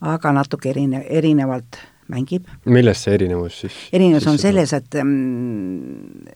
aga 0.01 0.33
natuke 0.33 0.71
erine-, 0.71 1.07
erinevalt 1.09 1.79
mängib. 2.09 2.47
millest 2.65 3.07
see 3.07 3.15
erinevus 3.15 3.61
siis? 3.61 3.73
erinevus 3.93 4.27
on 4.27 4.39
selles, 4.39 4.73
et 4.73 4.95
mm, 5.03 6.27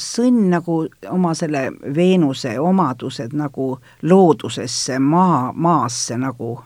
sõnn 0.00 0.48
nagu 0.50 0.82
oma 1.10 1.34
selle 1.38 1.68
Veenuse 1.96 2.56
omadused 2.60 3.36
nagu 3.36 3.70
loodusesse, 4.02 4.98
maa, 4.98 5.52
maasse 5.52 6.18
nagu 6.20 6.58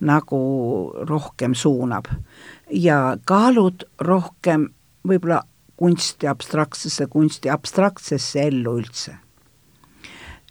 nagu 0.00 0.40
rohkem 1.08 1.54
suunab. 1.54 2.06
Ja 2.72 3.18
kaalud 3.28 3.84
rohkem 4.00 4.70
võib-olla 5.04 5.42
kunsti 5.76 6.28
abstraktsesse, 6.28 7.06
kunsti 7.12 7.52
abstraktsesse 7.52 8.46
ellu 8.48 8.78
üldse 8.80 9.18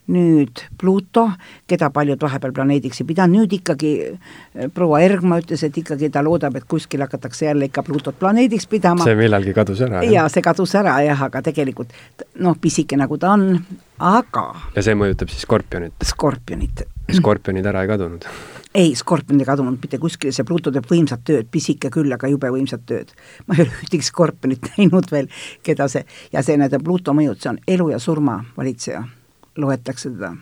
nüüd 0.09 0.63
Pluto, 0.79 1.25
keda 1.69 1.89
paljud 1.93 2.21
vahepeal 2.21 2.53
planeediks 2.55 3.03
ei 3.03 3.07
pidanud, 3.09 3.39
nüüd 3.39 3.55
ikkagi 3.59 3.91
eh, 4.09 4.69
proua 4.73 5.01
Ergma 5.05 5.39
ütles, 5.41 5.63
et 5.65 5.77
ikkagi 5.81 6.11
ta 6.13 6.23
loodab, 6.25 6.57
et 6.59 6.67
kuskil 6.69 7.03
hakatakse 7.05 7.49
jälle 7.49 7.69
ikka 7.69 7.83
Plutot 7.87 8.17
planeediks 8.19 8.67
pidama. 8.69 9.05
see 9.07 9.17
millalgi 9.19 9.53
kadus 9.57 9.83
ära, 9.85 10.03
jaa, 10.07 10.27
see 10.31 10.45
kadus 10.45 10.75
ära 10.79 10.97
jah, 11.05 11.25
aga 11.29 11.43
tegelikult 11.45 11.93
noh, 12.41 12.57
pisike 12.61 12.97
nagu 12.99 13.19
ta 13.21 13.35
on, 13.37 13.51
aga 13.99 14.45
ja 14.75 14.85
see 14.85 14.97
mõjutab 14.97 15.33
siis 15.33 15.45
Skorpionit? 15.47 15.93
Skorpionit. 16.05 16.87
Skorpionid 17.15 17.69
ära 17.69 17.85
ei 17.85 17.91
kadunud? 17.91 18.25
ei, 18.73 18.95
Skorpion 18.95 19.39
ei 19.41 19.45
kadunud 19.45 19.77
mitte 19.81 19.97
kuskile, 20.01 20.33
see 20.33 20.45
Pluto 20.45 20.71
teeb 20.73 20.89
võimsat 20.89 21.23
tööd, 21.25 21.47
pisike 21.51 21.89
küll, 21.93 22.11
aga 22.13 22.29
jube 22.29 22.51
võimsat 22.53 22.85
tööd. 22.89 23.13
ma 23.47 23.57
ei 23.57 23.65
ole 23.65 23.77
ühtegi 23.85 24.09
Skorpionit 24.09 24.69
näinud 24.77 25.13
veel, 25.13 25.29
keda 25.65 25.89
see, 25.91 26.05
ja 26.33 26.45
see 26.45 26.57
nende 26.57 26.81
Pluto 26.83 27.13
mõjud, 27.17 27.41
see 27.41 27.53
on 27.53 27.63
elu 27.77 27.89
ja 27.93 28.01
surma 28.01 28.41
valitseja 28.57 29.05
loetakse 29.59 30.09
teda. 30.09 30.35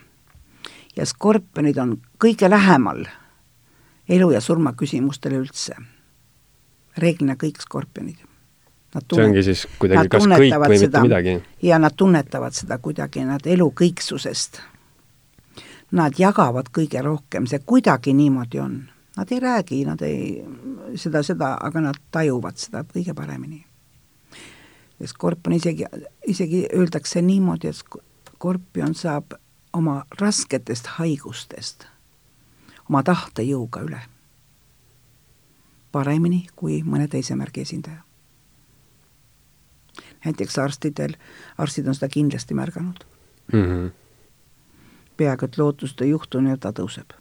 ja 0.95 1.05
skorpionid 1.05 1.77
on 1.77 1.97
kõige 2.23 2.49
lähemal 2.49 3.05
elu 4.09 4.31
ja 4.31 4.41
surma 4.41 4.73
küsimustele 4.73 5.37
üldse. 5.41 5.75
reeglina 6.97 7.35
kõik 7.35 7.61
skorpionid. 7.61 8.17
see 9.13 9.23
ongi 9.23 9.43
siis 9.43 9.67
kuidagi 9.79 10.09
kas 10.09 10.23
kõik 10.23 10.55
või 10.55 10.79
seda, 10.79 11.01
mitte 11.01 11.01
midagi? 11.01 11.43
ja 11.61 11.79
nad 11.79 11.95
tunnetavad 11.95 12.53
seda 12.53 12.77
kuidagi, 12.77 13.25
nad 13.25 13.45
elu 13.45 13.71
kõiksusest. 13.81 14.61
Nad 15.91 16.19
jagavad 16.19 16.67
kõige 16.75 17.01
rohkem, 17.01 17.45
see 17.47 17.59
kuidagi 17.59 18.13
niimoodi 18.13 18.59
on. 18.59 18.89
Nad 19.17 19.31
ei 19.31 19.39
räägi, 19.39 19.85
nad 19.85 20.01
ei 20.01 20.43
seda, 20.99 21.21
seda, 21.23 21.53
aga 21.63 21.79
nad 21.81 21.95
tajuvad 22.11 22.57
seda 22.57 22.83
kõige 22.83 23.13
paremini. 23.15 23.65
ja 24.99 25.07
skorpion 25.07 25.53
isegi, 25.53 25.85
isegi 26.27 26.67
öeldakse 26.73 27.21
niimoodi, 27.21 27.67
et 27.67 27.75
skorpion 28.37 28.93
saab 28.95 29.33
oma 29.73 30.03
rasketest 30.21 30.87
haigustest 30.99 31.87
oma 32.89 33.01
tahtejõuga 33.03 33.81
üle. 33.87 34.01
paremini 35.91 36.45
kui 36.55 36.83
mõne 36.85 37.07
teise 37.09 37.35
märgi 37.35 37.63
esindaja. 37.65 38.03
näiteks 40.25 40.57
arstidel, 40.59 41.15
arstid 41.57 41.87
on 41.87 41.95
seda 41.95 42.09
kindlasti 42.13 42.53
märganud 42.53 43.05
mm. 43.53 43.63
-hmm. 43.63 43.89
peaaegu 45.17 45.45
et 45.45 45.57
lootust 45.57 46.01
ei 46.01 46.09
juhtu, 46.09 46.41
nii 46.41 46.53
et 46.53 46.59
ta 46.59 46.71
tõuseb. 46.71 47.17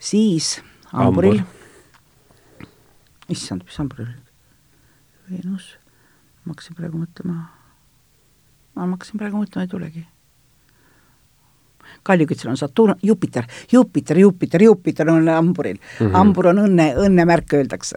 siis 0.00 0.62
hamburil 0.84 1.38
Hambur., 1.38 1.54
issand, 3.28 3.62
mis 3.64 3.78
hamburil? 3.78 4.12
Veenus, 5.30 5.78
ma 6.44 6.52
hakkasin 6.52 6.74
praegu 6.74 6.98
mõtlema 6.98 7.59
ma 8.86 8.96
hakkasin 8.96 9.20
praegu 9.20 9.42
mõtlema, 9.42 9.66
ei 9.66 9.68
tulegi. 9.68 10.06
Kaljukütsel 12.02 12.50
on 12.50 12.56
Saturn, 12.56 12.94
Jupiter, 13.02 13.44
Jupiter, 13.72 14.18
Jupiter, 14.18 14.62
Jupiter 14.62 15.10
on 15.10 15.28
hamburil 15.28 15.76
mm. 15.76 16.06
-hmm. 16.06 16.12
hambur 16.12 16.46
on 16.46 16.58
õnne, 16.58 16.94
õnnemärk 16.96 17.52
öeldakse. 17.58 17.96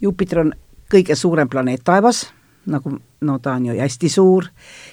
Jupiter 0.00 0.38
on 0.38 0.52
kõige 0.94 1.14
suurem 1.14 1.48
planeet 1.48 1.84
taevas, 1.84 2.26
nagu 2.66 2.98
no 3.20 3.38
ta 3.38 3.52
on 3.52 3.66
ju 3.66 3.78
hästi 3.80 4.08
suur 4.08 4.46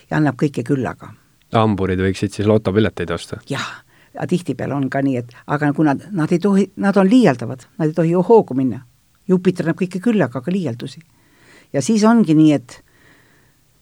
ja 0.09 0.17
annab 0.17 0.36
kõike 0.41 0.63
küllaga. 0.63 1.13
hamburid 1.53 1.99
võiksid 1.99 2.34
siis 2.34 2.47
lotopileteid 2.47 3.11
osta? 3.11 3.38
jah, 3.49 3.84
aga 4.15 4.27
tihtipeale 4.27 4.73
on 4.73 4.89
ka 4.89 5.01
nii, 5.01 5.17
et 5.17 5.34
aga 5.47 5.73
kuna 5.73 5.93
nad, 5.93 6.07
nad 6.11 6.32
ei 6.32 6.39
tohi, 6.39 6.71
nad 6.75 6.97
on 6.97 7.09
liialdavad, 7.09 7.65
nad 7.77 7.88
ei 7.88 7.93
tohi 7.93 8.11
ju 8.11 8.23
hoogu 8.23 8.53
minna. 8.53 8.86
Jupiter 9.27 9.65
annab 9.65 9.82
kõike 9.82 9.99
küllaga, 9.99 10.39
aga 10.39 10.51
liialdusi. 10.51 11.01
ja 11.73 11.82
siis 11.82 12.03
ongi 12.03 12.34
nii, 12.34 12.53
et 12.53 12.84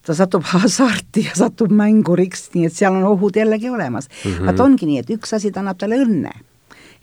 ta 0.08 0.16
satub 0.16 0.46
hasarti 0.54 1.26
ja 1.28 1.36
satub 1.36 1.74
mänguriks, 1.76 2.48
nii 2.56 2.70
et 2.70 2.76
seal 2.76 2.96
on 2.96 3.06
ohud 3.10 3.36
jällegi 3.36 3.70
olemas 3.70 4.08
mm. 4.08 4.32
-hmm. 4.32 4.48
vaat 4.48 4.64
ongi 4.64 4.88
nii, 4.88 5.04
et 5.04 5.14
üks 5.18 5.36
asi, 5.36 5.52
ta 5.52 5.60
annab 5.64 5.80
talle 5.82 6.00
õnne, 6.06 6.34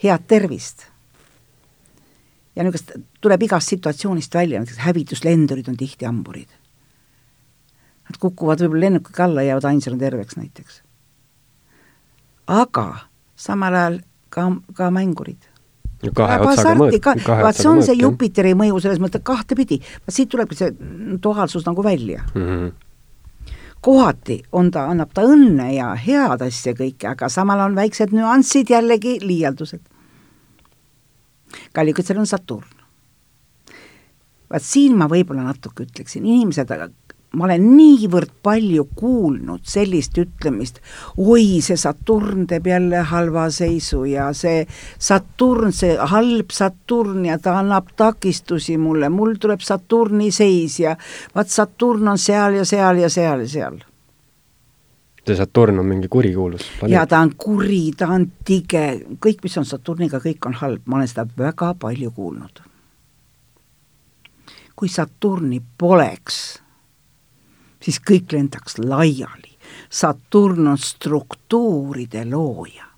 head 0.02 0.26
tervist. 0.26 0.86
ja 2.56 2.64
niisugust 2.64 2.92
tuleb 3.20 3.42
igast 3.42 3.68
situatsioonist 3.68 4.34
välja, 4.34 4.60
näiteks 4.60 4.78
hävituslendurid 4.78 5.68
on 5.68 5.76
tihti 5.76 6.06
hamburid. 6.06 6.48
Nad 8.04 8.18
kukuvad 8.20 8.60
võib-olla 8.60 8.80
lennukiga 8.80 9.24
alla, 9.24 9.42
jäävad 9.42 9.64
ainsana 9.64 9.98
terveks 9.98 10.36
näiteks. 10.36 10.82
aga 12.46 12.86
samal 13.36 13.74
ajal 13.74 13.98
ka, 14.28 14.52
ka 14.74 14.90
mängurid 14.90 15.50
kahe 16.14 16.38
otsaga 16.40 16.74
mõõt. 16.78 17.26
vaat 17.26 17.56
see 17.56 17.68
on 17.68 17.82
see 17.82 17.96
Jupiteri 18.00 18.54
mõju 18.54 18.80
selles 18.80 19.00
mõttes 19.00 19.22
kahtepidi, 19.24 19.80
vaat 20.06 20.14
siit 20.14 20.28
tulebki 20.28 20.56
see 20.56 20.72
duaalsus 21.22 21.66
nagu 21.66 21.84
välja 21.84 22.24
mm. 22.34 22.42
-hmm 22.42 22.83
kohati 23.84 24.42
on 24.52 24.70
ta, 24.72 24.86
annab 24.88 25.12
ta 25.14 25.26
õnne 25.28 25.68
ja 25.74 25.90
head 26.00 26.42
asja 26.46 26.72
kõike, 26.76 27.10
aga 27.10 27.28
samal 27.28 27.60
on 27.66 27.76
väiksed 27.76 28.14
nüansid 28.16 28.72
jällegi 28.72 29.18
liialdused. 29.20 29.82
kallikütsel 31.72 32.18
on 32.18 32.26
Saturn. 32.26 32.70
vaat 34.50 34.62
siin 34.62 34.96
ma 34.96 35.08
võib-olla 35.10 35.44
natuke 35.44 35.84
ütleksin, 35.84 36.24
inimesed 36.24 36.70
ma 37.34 37.48
olen 37.48 37.64
niivõrd 37.76 38.32
palju 38.42 38.86
kuulnud 38.96 39.64
sellist 39.68 40.18
ütlemist, 40.20 40.80
oi, 41.18 41.60
see 41.64 41.78
Saturn 41.80 42.46
teeb 42.50 42.68
jälle 42.70 43.04
halva 43.10 43.48
seisu 43.54 44.04
ja 44.08 44.30
see 44.36 44.66
Saturn, 44.98 45.72
see 45.72 45.96
halb 46.14 46.52
Saturn 46.54 47.24
ja 47.28 47.38
ta 47.38 47.58
annab 47.60 47.94
takistusi 47.96 48.78
mulle, 48.78 49.08
mul 49.08 49.38
tuleb 49.40 49.64
Saturni 49.64 50.30
seis 50.34 50.78
ja 50.80 50.96
vaat 51.34 51.50
Saturn 51.50 52.14
on 52.14 52.18
seal 52.18 52.60
ja 52.60 52.68
seal 52.68 53.02
ja 53.02 53.10
seal 53.12 53.44
ja 53.46 53.50
seal 53.56 53.82
see 55.26 55.36
Saturn 55.36 55.78
on 55.78 55.86
mingi 55.86 56.08
kurikuulus 56.08 56.66
planeet? 56.78 56.94
jaa, 56.94 57.06
ta 57.06 57.20
on 57.24 57.32
kuri, 57.38 57.92
ta 57.96 58.08
on 58.12 58.26
tige, 58.44 58.84
kõik, 59.24 59.40
mis 59.44 59.56
on 59.60 59.66
Saturniga, 59.68 60.20
kõik 60.20 60.48
on 60.48 60.56
halb, 60.60 60.84
ma 60.86 61.00
olen 61.00 61.10
seda 61.10 61.26
väga 61.38 61.74
palju 61.80 62.10
kuulnud. 62.16 62.62
kui 64.74 64.88
Saturni 64.90 65.62
poleks, 65.78 66.58
siis 67.84 68.00
kõik 68.00 68.32
lendaks 68.32 68.78
laiali. 68.78 69.52
Saturn 69.90 70.66
on 70.66 70.78
struktuuride 70.78 72.24
looja. 72.30 72.94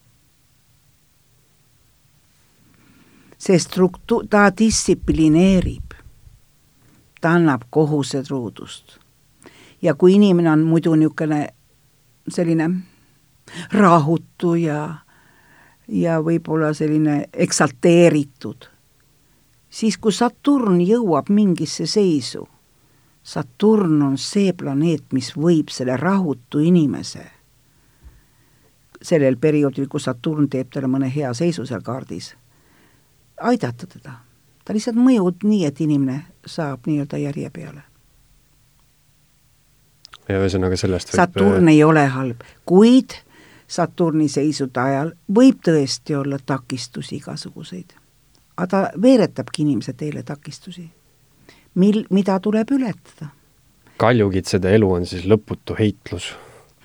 see 3.47 3.59
struktuur, 3.61 4.25
ta 4.27 4.49
distsiplineerib, 4.59 5.93
ta 7.21 7.37
annab 7.37 7.67
kohused 7.71 8.31
ruudust. 8.31 8.99
ja 9.83 9.95
kui 9.95 10.15
inimene 10.15 10.51
on 10.51 10.65
muidu 10.65 10.95
niisugune 10.95 11.49
selline 12.29 12.71
rahutu 13.73 14.55
ja, 14.55 14.81
ja 15.89 16.19
võib-olla 16.21 16.73
selline 16.75 17.29
eksalteeritud, 17.33 18.67
siis 19.71 19.99
kui 19.99 20.13
Saturn 20.13 20.81
jõuab 20.81 21.29
mingisse 21.31 21.87
seisu 21.87 22.49
Saturn 23.27 24.03
on 24.03 24.19
see 24.23 24.53
planeet, 24.55 25.09
mis 25.13 25.33
võib 25.35 25.73
selle 25.75 25.97
rahutu 25.99 26.61
inimese 26.63 27.25
sellel 29.03 29.37
perioodil, 29.37 29.89
kus 29.91 30.07
Saturn 30.07 30.49
teeb 30.51 30.71
talle 30.73 30.87
mõne 30.91 31.11
hea 31.15 31.33
seisu 31.35 31.67
seal 31.67 31.83
kaardis, 31.83 32.35
aidata 33.43 33.87
teda. 33.87 34.13
ta 34.65 34.75
lihtsalt 34.75 34.97
mõjub 34.99 35.45
nii, 35.47 35.65
et 35.67 35.81
inimene 35.81 36.21
saab 36.47 36.87
nii-öelda 36.87 37.19
järje 37.23 37.51
peale. 37.51 37.83
ja 40.29 40.41
ühesõnaga 40.41 40.79
sellest 40.79 41.13
võib 41.13 41.23
Saturn 41.23 41.69
ei 41.69 41.83
ole 41.85 42.07
halb, 42.07 42.47
kuid 42.65 43.19
Saturni 43.67 44.29
seisude 44.29 44.81
ajal 44.81 45.13
võib 45.35 45.59
tõesti 45.67 46.15
olla 46.15 46.39
takistusi 46.39 47.17
igasuguseid. 47.17 47.99
aga 48.57 48.67
ta 48.67 49.03
veeretabki 49.03 49.63
inimese 49.63 49.93
teele 49.93 50.23
takistusi 50.23 50.91
mil, 51.77 52.05
mida 52.11 52.41
tuleb 52.41 52.71
ületada. 52.73 53.31
kaljukitsede 53.97 54.75
elu 54.75 54.93
on 54.93 55.07
siis 55.07 55.25
lõputu 55.25 55.77
heitlus 55.79 56.35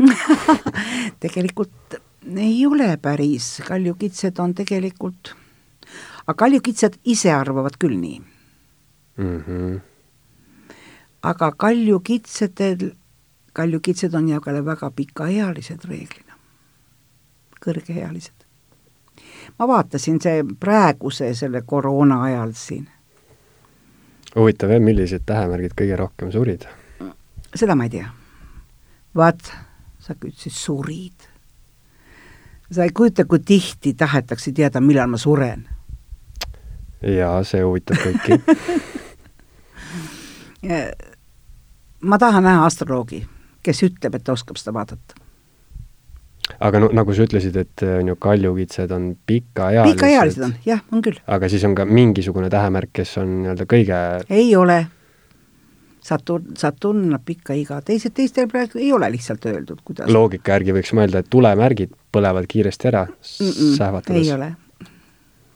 tegelikult 1.24 2.00
ei 2.38 2.66
ole 2.66 2.98
päris, 3.02 3.62
kaljukitsed 3.68 4.40
on 4.40 4.54
tegelikult, 4.56 5.34
aga 6.26 6.38
kaljukitsed 6.38 7.00
ise 7.04 7.34
arvavad 7.34 7.78
küll 7.82 7.98
nii 8.00 8.22
mm. 9.18 9.44
-hmm. 9.48 9.80
aga 11.24 11.52
kaljukitsedel, 11.52 12.92
kaljukitsed 13.54 14.14
on 14.14 14.42
ka 14.42 14.52
väga 14.66 14.92
pikaealised 14.92 15.86
reeglina, 15.90 16.38
kõrgeealised. 17.66 18.46
ma 19.60 19.68
vaatasin 19.68 20.22
see 20.22 20.44
praeguse 20.60 21.34
selle 21.34 21.62
koroona 21.62 22.24
ajal 22.24 22.52
siin 22.54 22.88
huvitav 24.36 24.72
jah, 24.72 24.82
millised 24.84 25.22
tähemärgid 25.26 25.72
kõige 25.78 25.96
rohkem 26.00 26.32
surid? 26.32 26.66
seda 27.56 27.76
ma 27.76 27.84
ei 27.88 27.94
tea. 27.98 28.08
vaat, 29.16 29.54
sa 30.00 30.16
ütlesid 30.16 30.56
surid. 30.56 31.28
sa 32.72 32.84
ei 32.84 32.92
kujuta, 32.96 33.26
kui 33.26 33.40
tihti 33.40 33.94
tahetakse 33.94 34.52
teada, 34.52 34.82
millal 34.82 35.08
ma 35.12 35.18
suren. 35.18 35.68
jaa, 37.02 37.44
see 37.44 37.64
huvitab 37.64 37.98
kõiki 38.06 38.42
ma 42.02 42.18
tahan 42.18 42.44
näha 42.44 42.66
astroloogi, 42.66 43.28
kes 43.64 43.84
ütleb, 43.84 44.16
et 44.16 44.24
ta 44.24 44.34
oskab 44.34 44.58
seda 44.62 44.74
vaadata. 44.78 45.21
Aga 46.60 46.82
no 46.84 46.90
nagu 46.94 47.14
sa 47.16 47.26
ütlesid, 47.28 47.58
et 47.58 47.84
on 47.88 48.12
ju 48.12 48.16
kaljukitsed 48.22 48.92
on 48.96 49.12
pikaealised. 49.28 50.00
pikaealised 50.00 50.46
on, 50.48 50.56
jah, 50.66 50.82
on 50.92 51.04
küll. 51.06 51.20
aga 51.28 51.50
siis 51.52 51.64
on 51.68 51.76
ka 51.78 51.86
mingisugune 51.86 52.50
tähemärk, 52.50 52.92
kes 53.02 53.18
on 53.22 53.38
nii-öelda 53.44 53.68
kõige 53.70 54.02
ei 54.30 54.56
ole. 54.56 54.82
Saturn, 56.02 56.56
Saturn 56.58 57.04
annab 57.06 57.22
pikka 57.26 57.54
iga, 57.54 57.78
teised, 57.86 58.16
teistel 58.18 58.48
praegu 58.50 58.80
ei 58.82 58.90
ole 58.94 59.06
lihtsalt 59.14 59.44
öeldud, 59.46 59.84
kuidas. 59.86 60.10
loogika 60.10 60.56
järgi 60.56 60.74
võiks 60.80 60.96
mõelda, 60.98 61.22
et 61.22 61.30
tulemärgid 61.30 61.94
põlevad 62.14 62.48
kiiresti 62.50 62.90
ära 62.90 63.04
mm 63.06 63.50
-mm, 63.50 63.76
sähvatades. 63.78 64.28
ei 64.28 64.34
ole, 64.34 64.54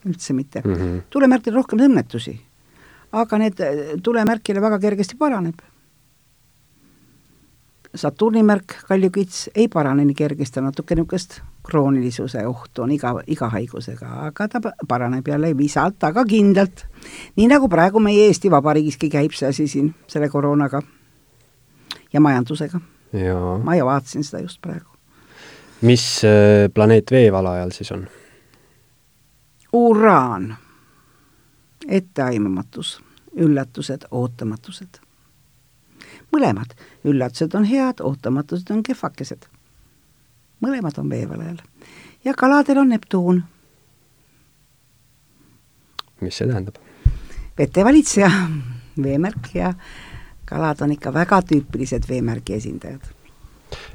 üldse 0.06 0.34
mitte 0.34 0.62
mm. 0.62 0.74
-hmm. 0.74 1.00
tulemärkidel 1.10 1.58
rohkem 1.58 1.80
õnnetusi. 1.90 2.38
aga 3.12 3.38
need 3.38 3.64
tulemärkidele 4.04 4.62
väga 4.62 4.80
kergesti 4.80 5.18
paraneb 5.18 5.62
Saturni 7.96 8.44
märk, 8.44 8.74
kaljukits, 8.88 9.50
ei 9.56 9.68
parane 9.72 10.06
nii 10.06 10.16
kergesti, 10.16 10.62
natuke 10.62 10.96
niisugust 10.96 11.40
kroonilisuse 11.66 12.48
ohtu 12.48 12.84
on 12.84 12.92
iga, 12.92 13.14
iga 13.28 13.50
haigusega, 13.50 14.10
aga 14.28 14.48
ta 14.48 14.62
paraneb 14.88 15.28
jälle 15.28 15.54
visalt, 15.58 16.04
aga 16.04 16.26
kindlalt. 16.26 16.86
nii 17.36 17.48
nagu 17.48 17.70
praegu 17.70 18.00
meie 18.00 18.28
Eesti 18.28 18.52
Vabariigiski 18.52 19.10
käib 19.10 19.34
see 19.34 19.50
asi 19.50 19.68
siin 19.68 19.94
selle 20.08 20.30
koroonaga 20.30 20.82
ja 22.14 22.22
majandusega. 22.22 22.80
ma 23.64 23.76
ju 23.76 23.86
vaatasin 23.86 24.24
seda 24.24 24.44
just 24.44 24.62
praegu. 24.62 24.90
mis 25.82 26.22
äh, 26.26 26.70
planeet 26.74 27.12
vee 27.12 27.32
valajal 27.32 27.72
siis 27.72 27.92
on? 27.92 28.08
uraan, 29.74 30.56
etteaimamatus, 31.88 33.00
üllatused, 33.36 34.08
ootamatused 34.12 35.06
mõlemad, 36.36 36.76
üllatused 37.06 37.56
on 37.58 37.66
head, 37.70 38.02
ootamatused 38.02 38.72
on 38.74 38.84
kehvakesed. 38.84 39.46
mõlemad 40.66 40.98
on 40.98 41.10
veevalajal. 41.10 41.58
ja 42.26 42.34
kaladel 42.34 42.78
on 42.78 42.90
Neptuun. 42.90 43.44
mis 46.22 46.38
see 46.38 46.48
tähendab? 46.48 46.76
vetevalitseja, 47.58 48.32
veemärk 49.06 49.54
ja 49.54 49.74
kalad 50.46 50.82
on 50.82 50.92
ikka 50.92 51.14
väga 51.14 51.42
tüüpilised 51.42 52.10
veemärgi 52.10 52.54
esindajad 52.54 53.16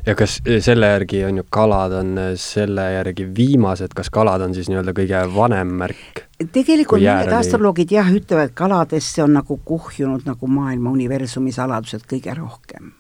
ja 0.07 0.15
kas 0.19 0.39
eh, 0.45 0.61
selle 0.65 0.89
järgi 0.95 1.25
on 1.25 1.41
ju 1.41 1.45
kalad 1.53 1.95
on 2.01 2.13
eh, 2.19 2.31
selle 2.41 2.87
järgi 2.95 3.27
viimased, 3.37 3.95
kas 3.97 4.11
kalad 4.13 4.43
on 4.45 4.55
siis 4.57 4.71
nii-öelda 4.71 4.95
kõige 4.97 5.23
vanem 5.35 5.75
märk? 5.83 6.25
tegelikult 6.41 7.05
mõned 7.05 7.35
astroloogid 7.37 7.93
jah, 7.95 8.09
ütlevad, 8.17 8.51
et 8.51 8.57
kaladesse 8.57 9.25
on 9.25 9.37
nagu 9.37 9.59
kuhjunud 9.65 10.27
nagu 10.29 10.51
maailma 10.51 10.93
universumi 10.95 11.53
saladused 11.53 12.07
kõige 12.11 12.35
rohkem. 12.39 12.95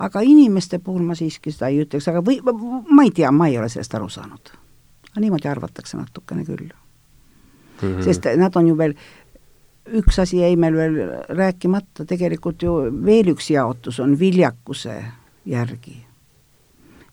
Aga 0.00 0.20
inimeste 0.24 0.78
puhul 0.78 1.04
ma 1.04 1.14
siiski 1.18 1.52
seda 1.52 1.68
ei 1.68 1.82
ütleks, 1.84 2.08
aga 2.10 2.22
või, 2.24 2.40
ma 2.88 3.04
ei 3.04 3.12
tea, 3.14 3.30
ma 3.34 3.50
ei 3.50 3.58
ole 3.60 3.68
sellest 3.68 3.94
aru 3.98 4.08
saanud. 4.08 4.52
aga 5.10 5.24
niimoodi 5.24 5.48
arvatakse 5.50 5.98
natukene 5.98 6.44
küll 6.44 6.68
mm. 6.68 7.88
-hmm. 7.88 8.04
sest 8.04 8.28
nad 8.36 8.56
on 8.56 8.68
ju 8.68 8.78
veel 8.78 8.94
üks 10.00 10.18
asi 10.22 10.38
jäi 10.40 10.56
meil 10.56 10.76
veel 10.76 10.98
rääkimata, 11.28 12.04
tegelikult 12.06 12.62
ju 12.62 12.76
veel 13.04 13.32
üks 13.34 13.50
jaotus 13.50 14.00
on 14.00 14.18
viljakuse 14.18 15.04
järgi. 15.44 16.06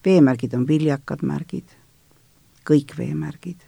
veemärgid 0.05 0.53
on 0.53 0.67
viljakad 0.67 1.23
märgid, 1.23 1.67
kõik 2.69 2.97
veemärgid. 2.97 3.61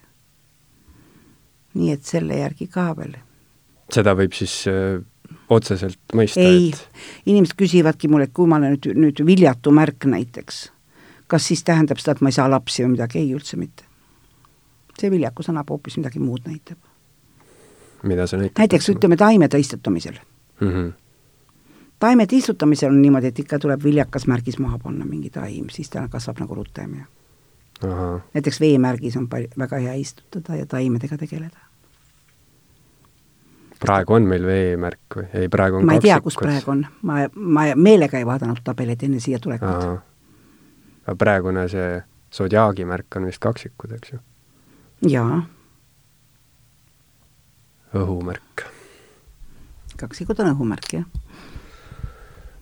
nii 1.74 1.92
et 1.92 2.04
selle 2.04 2.36
järgi 2.36 2.66
ka 2.66 2.96
veel. 2.96 3.16
seda 3.92 4.14
võib 4.14 4.32
siis 4.32 4.66
öö, 4.66 5.00
otseselt 5.50 5.98
mõista, 6.14 6.40
et 6.40 7.26
inimesed 7.26 7.56
küsivadki 7.58 8.08
mulle, 8.08 8.28
et 8.28 8.34
kui 8.36 8.48
ma 8.50 8.60
olen 8.60 8.76
nüüd, 8.76 8.90
nüüd 8.98 9.22
viljatu 9.26 9.72
märk 9.74 10.06
näiteks, 10.10 10.62
kas 11.30 11.46
siis 11.50 11.64
tähendab 11.66 12.00
seda, 12.02 12.16
et 12.16 12.24
ma 12.24 12.32
ei 12.32 12.38
saa 12.38 12.48
lapsi 12.50 12.84
või 12.84 12.94
midagi, 12.96 13.22
ei 13.22 13.34
üldse 13.34 13.58
mitte. 13.60 13.84
see 15.00 15.10
viljakus 15.10 15.48
annab 15.48 15.70
hoopis 15.72 15.96
midagi 15.96 16.20
muud, 16.20 16.42
näitab. 16.46 16.78
mida 18.02 18.26
see 18.26 18.38
näitab? 18.38 18.58
näiteks 18.58 18.88
ütleme 18.94 19.16
taimede 19.16 19.58
istutamisel 19.58 20.18
mm. 20.60 20.68
-hmm 20.68 20.92
taimede 22.00 22.36
istutamisel 22.36 22.88
on 22.88 23.02
niimoodi, 23.02 23.26
et 23.26 23.38
ikka 23.38 23.58
tuleb 23.58 23.82
viljakas 23.84 24.26
märgis 24.26 24.58
maha 24.58 24.78
panna 24.78 25.04
mingi 25.04 25.30
taim, 25.30 25.68
siis 25.70 25.90
ta 25.90 26.08
kasvab 26.08 26.40
nagu 26.40 26.54
rutem 26.54 26.94
ja 26.94 27.04
Aha. 27.88 28.20
näiteks 28.34 28.60
veemärgis 28.60 29.16
on 29.16 29.28
pal-, 29.28 29.48
väga 29.58 29.78
hea 29.84 29.94
istutada 29.94 30.56
ja 30.56 30.66
taimedega 30.66 31.16
tegeleda. 31.16 31.69
Praegu 33.80 34.16
on 34.16 34.28
meil 34.28 34.46
veemärk 34.46 35.16
või? 35.16 35.28
ei, 35.34 35.48
praegu 35.52 35.80
on 35.80 35.88
ma 35.88 35.96
ei 35.98 36.04
tea, 36.04 36.20
kus 36.24 36.36
praegu 36.40 36.74
on, 36.74 36.84
ma, 37.06 37.22
ma 37.34 37.66
meelega 37.76 38.20
ei 38.20 38.26
vaadanud 38.28 38.60
tabelit 38.64 39.02
enne 39.06 39.20
siia 39.20 39.40
tulekut. 39.42 39.68
aga 41.06 41.16
praegune 41.18 41.68
see 41.72 41.92
Zodiaagi 42.30 42.84
märk 42.86 43.16
on 43.18 43.26
vist 43.26 43.42
kaksikud, 43.42 43.96
eks 43.96 44.12
ju? 44.12 44.20
jaa. 45.10 45.40
õhumärk. 47.96 48.68
kaksikud 49.96 50.44
on 50.44 50.54
õhumärk, 50.54 50.94
jah 51.00 51.08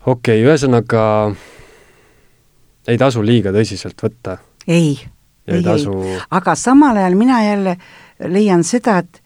okei 0.07 0.41
okay,, 0.41 0.47
ühesõnaga 0.47 1.05
ei 2.89 2.99
tasu 3.01 3.23
liiga 3.25 3.53
tõsiselt 3.55 4.01
võtta. 4.03 4.39
ei, 4.67 4.97
ei, 5.47 5.63
tasu... 5.65 5.95
ei, 6.03 6.19
aga 6.31 6.55
samal 6.59 6.97
ajal 6.97 7.17
mina 7.19 7.43
jälle 7.45 7.77
leian 8.29 8.65
seda, 8.65 8.99
et 9.03 9.23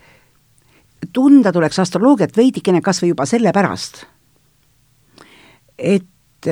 tunda 1.13 1.53
tuleks 1.53 1.79
astroloogiat 1.79 2.37
veidikene 2.37 2.81
kas 2.81 3.03
või 3.03 3.13
juba 3.13 3.27
sellepärast, 3.27 4.05
et 5.79 6.51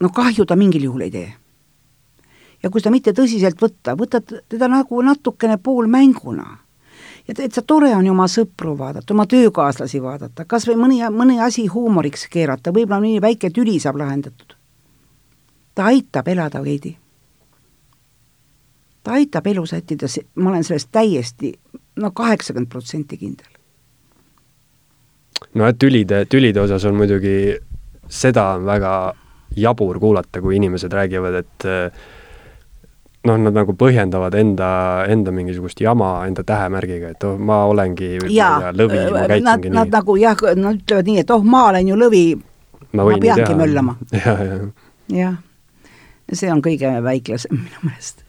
no 0.00 0.08
kahju 0.08 0.46
ta 0.46 0.56
mingil 0.56 0.84
juhul 0.88 1.06
ei 1.06 1.10
tee. 1.10 1.32
ja 2.62 2.70
kui 2.70 2.80
seda 2.80 2.92
mitte 2.92 3.12
tõsiselt 3.16 3.60
võtta, 3.60 3.96
võtad 3.96 4.34
teda 4.48 4.68
nagu 4.68 5.02
natukene 5.02 5.56
poolmänguna 5.56 6.58
ja 7.28 7.34
täitsa 7.34 7.62
tore 7.62 7.94
on 7.96 8.06
ju 8.06 8.12
oma 8.12 8.26
sõpru 8.28 8.74
vaadata, 8.78 9.14
oma 9.14 9.26
töökaaslasi 9.26 10.02
vaadata, 10.02 10.44
kas 10.44 10.66
või 10.68 10.76
mõni, 10.80 11.00
mõni 11.14 11.38
asi 11.40 11.66
huumoriks 11.66 12.26
keerata, 12.30 12.72
võib-olla 12.74 13.00
mõni 13.00 13.20
väike 13.22 13.50
tüli 13.54 13.78
saab 13.80 14.00
lahendatud. 14.00 14.56
ta 15.74 15.84
aitab 15.84 16.28
elada 16.28 16.62
veidi. 16.62 16.96
ta 19.02 19.12
aitab 19.12 19.46
elu 19.46 19.66
sättida, 19.66 20.06
ma 20.34 20.50
olen 20.50 20.64
sellest 20.64 20.88
täiesti 20.92 21.54
no 21.96 22.10
kaheksakümmend 22.14 22.70
protsenti 22.70 23.16
kindel. 23.16 23.50
no 25.54 25.72
tülide, 25.72 26.24
tülide 26.30 26.60
osas 26.60 26.84
on 26.84 26.94
muidugi, 26.94 27.56
seda 28.08 28.52
on 28.54 28.66
väga 28.68 28.94
jabur 29.56 29.98
kuulata, 29.98 30.40
kui 30.40 30.56
inimesed 30.56 30.92
räägivad, 30.92 31.34
et 31.42 31.66
äh, 31.66 32.02
noh, 33.26 33.36
nad 33.36 33.56
nagu 33.56 33.74
põhjendavad 33.76 34.34
enda, 34.38 34.70
enda 35.10 35.32
mingisugust 35.34 35.80
jama 35.82 36.12
enda 36.28 36.44
tähemärgiga, 36.46 37.12
et 37.14 37.26
oh, 37.28 37.36
ma 37.36 37.62
olengi 37.70 38.14
jaa, 38.32 38.72
lõvi, 38.76 39.02
ma 39.10 39.26
käitungi 39.26 39.44
nad, 39.44 39.66
nii. 39.66 39.74
Nad 39.76 39.94
nagu 39.98 40.16
jah, 40.20 40.46
nad 40.56 40.80
ütlevad 40.80 41.10
nii, 41.10 41.20
et 41.24 41.34
oh, 41.34 41.44
ma 41.44 41.66
olen 41.72 41.92
ju 41.92 42.00
lõvi, 42.00 42.24
ma, 42.92 43.04
ma 43.04 43.20
peangi 43.20 43.58
möllama 43.58 43.96
ja,. 44.14 44.24
jah, 44.30 44.42
jah. 45.18 45.38
see 46.32 46.52
on 46.52 46.62
kõige 46.64 46.94
väiklasem 47.04 47.58
minu 47.58 47.84
meelest. 47.88 48.24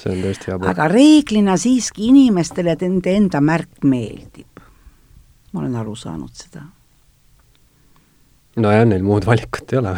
See 0.00 0.12
on 0.12 0.22
tõesti 0.24 0.52
jabur. 0.52 0.70
aga 0.72 0.88
reeglina 0.92 1.56
siiski 1.60 2.10
inimestele 2.12 2.76
nende 2.80 3.16
enda 3.16 3.40
märk 3.40 3.84
meeldib. 3.84 4.62
ma 5.52 5.60
olen 5.60 5.76
aru 5.82 5.96
saanud 5.96 6.32
seda. 6.34 6.64
nojah, 8.56 8.86
neil 8.86 9.04
muud 9.04 9.26
valikut 9.26 9.72
ei 9.72 9.78
ole 9.78 9.96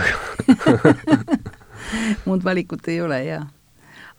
muud 2.26 2.44
valikut 2.44 2.88
ei 2.88 3.00
ole, 3.02 3.22
jaa 3.24 3.46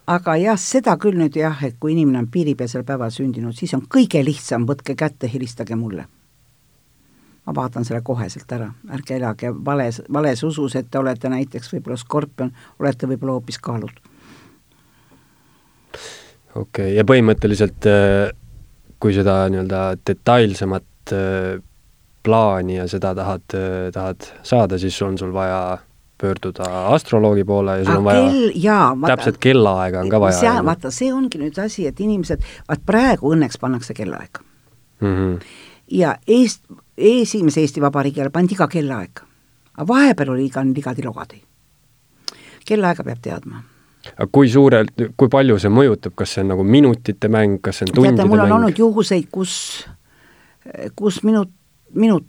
aga 0.10 0.36
jah, 0.42 0.58
seda 0.58 0.96
küll 1.02 1.18
nüüd 1.20 1.36
jah, 1.38 1.60
et 1.66 1.76
kui 1.82 1.94
inimene 1.94 2.24
on 2.24 2.30
piiripealsel 2.34 2.86
päeval 2.88 3.12
sündinud, 3.14 3.54
siis 3.58 3.76
on 3.78 3.84
kõige 3.86 4.22
lihtsam, 4.26 4.66
võtke 4.70 4.96
kätte, 4.98 5.30
helistage 5.32 5.78
mulle. 5.78 6.08
ma 7.46 7.54
vaatan 7.56 7.86
selle 7.86 8.04
koheselt 8.06 8.52
ära, 8.54 8.68
ärge 8.94 9.16
elage 9.16 9.50
vales, 9.66 10.02
vales 10.14 10.44
usus, 10.46 10.76
et 10.76 10.90
te 10.92 11.00
olete 11.00 11.30
näiteks 11.34 11.72
võib-olla 11.74 11.98
skorpion, 11.98 12.52
olete 12.80 13.08
võib-olla 13.10 13.40
hoopis 13.40 13.58
kaalud. 13.58 13.96
Okei 16.56 16.62
okay., 16.62 16.95
ja 16.97 17.06
põhimõtteliselt 17.08 17.89
äh, 17.89 18.32
kui 19.00 19.16
seda 19.16 19.41
nii-öelda 19.52 19.84
detailsemat 20.08 21.14
äh, 21.16 21.60
plaani 22.24 22.80
ja 22.80 22.88
seda 22.91 23.14
tahad, 23.16 23.45
äh, 23.56 23.91
tahad 23.93 24.28
saada, 24.43 24.78
siis 24.78 25.02
on 25.02 25.18
sul 25.18 25.32
vaja 25.34 25.78
pöörduda 26.20 26.88
astroloogi 26.93 27.43
poole 27.43 27.78
ja 27.80 27.86
sul 27.86 28.02
on 28.02 28.04
vaja 28.04 28.26
kell, 28.26 28.52
jaa, 28.56 28.91
vaata, 29.02 29.16
täpselt 29.16 29.39
kellaaega 29.39 30.04
on 30.04 30.12
ka 30.12 30.20
vaja. 30.20 30.39
see, 30.39 30.66
vaata, 30.66 30.91
see 30.91 31.14
ongi 31.16 31.39
nüüd 31.39 31.60
asi, 31.64 31.88
et 31.88 32.00
inimesed, 32.04 32.43
vaat 32.68 32.84
praegu 32.86 33.32
õnneks 33.34 33.60
pannakse 33.62 33.95
kellaaeg 33.95 34.41
mm. 35.00 35.16
-hmm. 35.16 35.50
ja 36.02 36.18
Eest-, 36.28 36.68
esimese 36.97 37.64
Eesti 37.64 37.82
Vabariigi 37.82 38.20
ajal 38.20 38.34
pandi 38.36 38.58
iga 38.58 38.68
kellaaeg. 38.68 39.24
aga 39.78 39.88
vahepeal 39.88 40.36
oli 40.36 40.45
iga 40.45 40.64
ligadi-logadi. 40.64 41.43
kellaaega 42.66 43.04
peab 43.04 43.22
teadma. 43.22 43.64
Aga 44.16 44.28
kui 44.32 44.50
suurelt, 44.52 45.06
kui 45.18 45.30
palju 45.32 45.58
see 45.60 45.72
mõjutab, 45.74 46.16
kas 46.20 46.36
see 46.36 46.43
on 46.45 46.54
nagu 46.54 46.64
minutite 46.64 47.30
mäng, 47.32 47.60
kas 47.64 47.82
see 47.82 47.89
on 47.89 47.95
tundide 47.95 48.16
teate, 48.22 48.30
mul 48.30 48.43
on 48.43 48.47
mäng? 48.47 48.58
olnud 48.60 48.80
juhuseid, 48.80 49.28
kus, 49.32 49.56
kus 51.00 51.22
minut, 51.28 51.52
minut 51.93 52.28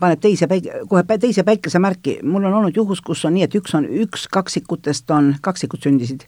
paneb 0.00 0.20
teise 0.22 0.48
päike, 0.50 0.84
kohe 0.90 1.18
teise 1.18 1.44
päikesemärki, 1.46 2.20
mul 2.22 2.46
on 2.46 2.60
olnud 2.60 2.76
juhus, 2.76 3.02
kus 3.04 3.24
on 3.24 3.34
nii, 3.36 3.48
et 3.48 3.58
üks 3.58 3.74
on, 3.76 3.88
üks 4.06 4.28
kaksikutest 4.32 5.10
on, 5.14 5.34
kaksikud 5.42 5.82
sündisid. 5.82 6.26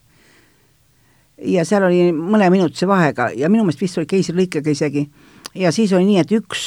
ja 1.36 1.64
seal 1.68 1.84
oli 1.84 2.12
mõneminutise 2.16 2.88
vahega 2.88 3.30
ja 3.36 3.50
minu 3.52 3.66
meelest 3.66 3.82
vist 3.84 3.98
oli 4.00 4.08
keisrilõikega 4.08 4.72
isegi, 4.72 5.06
ja 5.54 5.72
siis 5.72 5.92
oli 5.92 6.08
nii, 6.08 6.22
et 6.22 6.32
üks, 6.32 6.64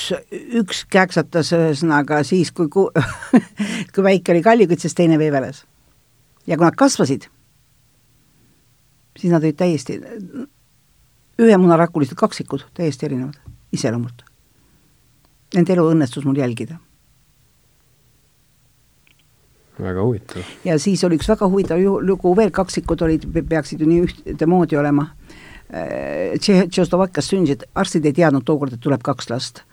üks 0.62 0.84
käksatas 0.90 1.52
ühesõnaga 1.58 2.22
siis, 2.24 2.52
kui 2.52 2.70
ku- 2.70 2.92
kui 3.94 4.06
väike 4.06 4.34
oli 4.36 4.46
kallikütt, 4.46 4.86
siis 4.86 4.96
teine 4.96 5.20
veeveles. 5.20 5.66
ja 6.48 6.58
kui 6.58 6.66
nad 6.66 6.78
kasvasid, 6.78 7.28
siis 9.20 9.34
nad 9.34 9.44
olid 9.44 9.58
täiesti, 9.60 10.00
ühemunarakulised 11.40 12.18
kaksikud, 12.20 12.66
täiesti 12.78 13.08
erinevad 13.10 13.40
iseloomult. 13.76 14.24
Nende 15.56 15.74
elu 15.76 15.90
õnnestus 15.94 16.28
mul 16.28 16.40
jälgida. 16.40 16.80
väga 19.80 20.02
huvitav. 20.04 20.44
ja 20.66 20.76
siis 20.80 21.04
oli 21.08 21.16
üks 21.16 21.30
väga 21.30 21.48
huvitav 21.48 21.80
lugu 21.80 22.34
veel, 22.36 22.52
kaksikud 22.52 23.02
olid, 23.02 23.28
peaksid 23.50 23.80
ju 23.80 23.88
nii 23.88 24.02
ühtemoodi 24.08 24.76
olema. 24.76 25.06
Tšehh-, 25.70 26.68
Tšehhoslovakkias 26.68 27.30
sündisid, 27.30 27.64
arstid 27.78 28.06
ei 28.10 28.16
teadnud 28.18 28.44
tookord, 28.44 28.74
et 28.74 28.82
tuleb 28.84 29.04
kaks 29.06 29.30
last. 29.30 29.64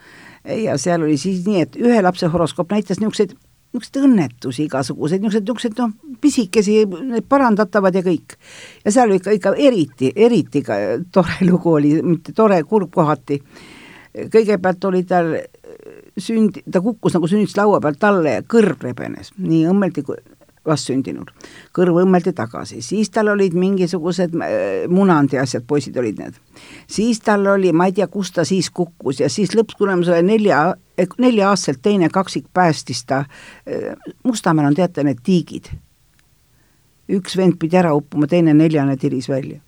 ja 0.47 0.77
seal 0.79 1.03
oli 1.03 1.17
siis 1.19 1.43
nii, 1.47 1.61
et 1.65 1.77
ühe 1.81 2.03
lapse 2.03 2.29
horoskoop 2.31 2.71
näitas 2.71 3.01
niisuguseid, 3.01 3.35
niisuguseid 3.77 4.09
õnnetusi 4.09 4.66
igasuguseid, 4.66 5.22
niisuguseid, 5.22 5.47
niisuguseid 5.47 5.81
noh, 5.81 6.16
pisikesi, 6.20 6.79
need 6.87 7.27
parandatavad 7.29 7.95
ja 7.95 8.03
kõik. 8.07 8.37
ja 8.85 8.93
seal 8.95 9.16
ikka, 9.16 9.37
ikka 9.39 9.55
eriti, 9.57 10.12
eriti 10.16 10.62
ka 10.66 10.79
tore 11.12 11.39
lugu 11.49 11.77
oli, 11.79 11.97
mitte 12.03 12.33
tore, 12.37 12.62
kurb 12.64 12.93
kohati. 12.95 13.41
kõigepealt 14.33 14.85
oli 14.89 15.05
tal 15.05 15.35
sünd, 16.18 16.62
ta 16.72 16.81
kukkus 16.81 17.16
nagu 17.16 17.29
sünnituslaua 17.29 17.81
pealt 17.85 18.05
alla 18.09 18.39
ja 18.39 18.43
kõrv 18.43 18.81
rebenes, 18.83 19.33
nii 19.37 19.66
õmmeldi 19.68 20.05
kui 20.07 20.16
vastsündinul. 20.67 21.29
kõrv 21.77 22.01
õmmeldi 22.03 22.33
tagasi, 22.37 22.83
siis 22.83 23.11
tal 23.11 23.33
olid 23.33 23.55
mingisugused 23.55 24.37
äh, 24.37 24.87
munandi 24.89 25.39
asjad, 25.41 25.64
poisid 25.67 25.97
olid 25.97 26.19
need. 26.19 26.35
siis 26.87 27.21
tal 27.21 27.47
oli, 27.55 27.73
ma 27.73 27.87
ei 27.87 27.97
tea, 27.97 28.07
kus 28.07 28.33
ta 28.33 28.45
siis 28.45 28.71
kukkus 28.71 29.21
ja 29.21 29.31
siis 29.33 29.55
lõpptulemusele 29.55 30.23
nelja, 30.23 30.75
nelja-aastaselt 31.19 31.83
teine 31.83 32.09
kaksik 32.09 32.47
päästis 32.55 33.05
ta, 33.05 33.25
Mustamäel 34.25 34.69
on 34.69 34.75
teate 34.75 35.05
need 35.05 35.21
tiigid. 35.23 35.71
üks 37.09 37.37
vend 37.37 37.59
pidi 37.59 37.77
ära 37.77 37.95
uppuma, 37.95 38.27
teine 38.27 38.55
neljane 38.55 38.97
tiris 38.97 39.29
välja. 39.29 39.61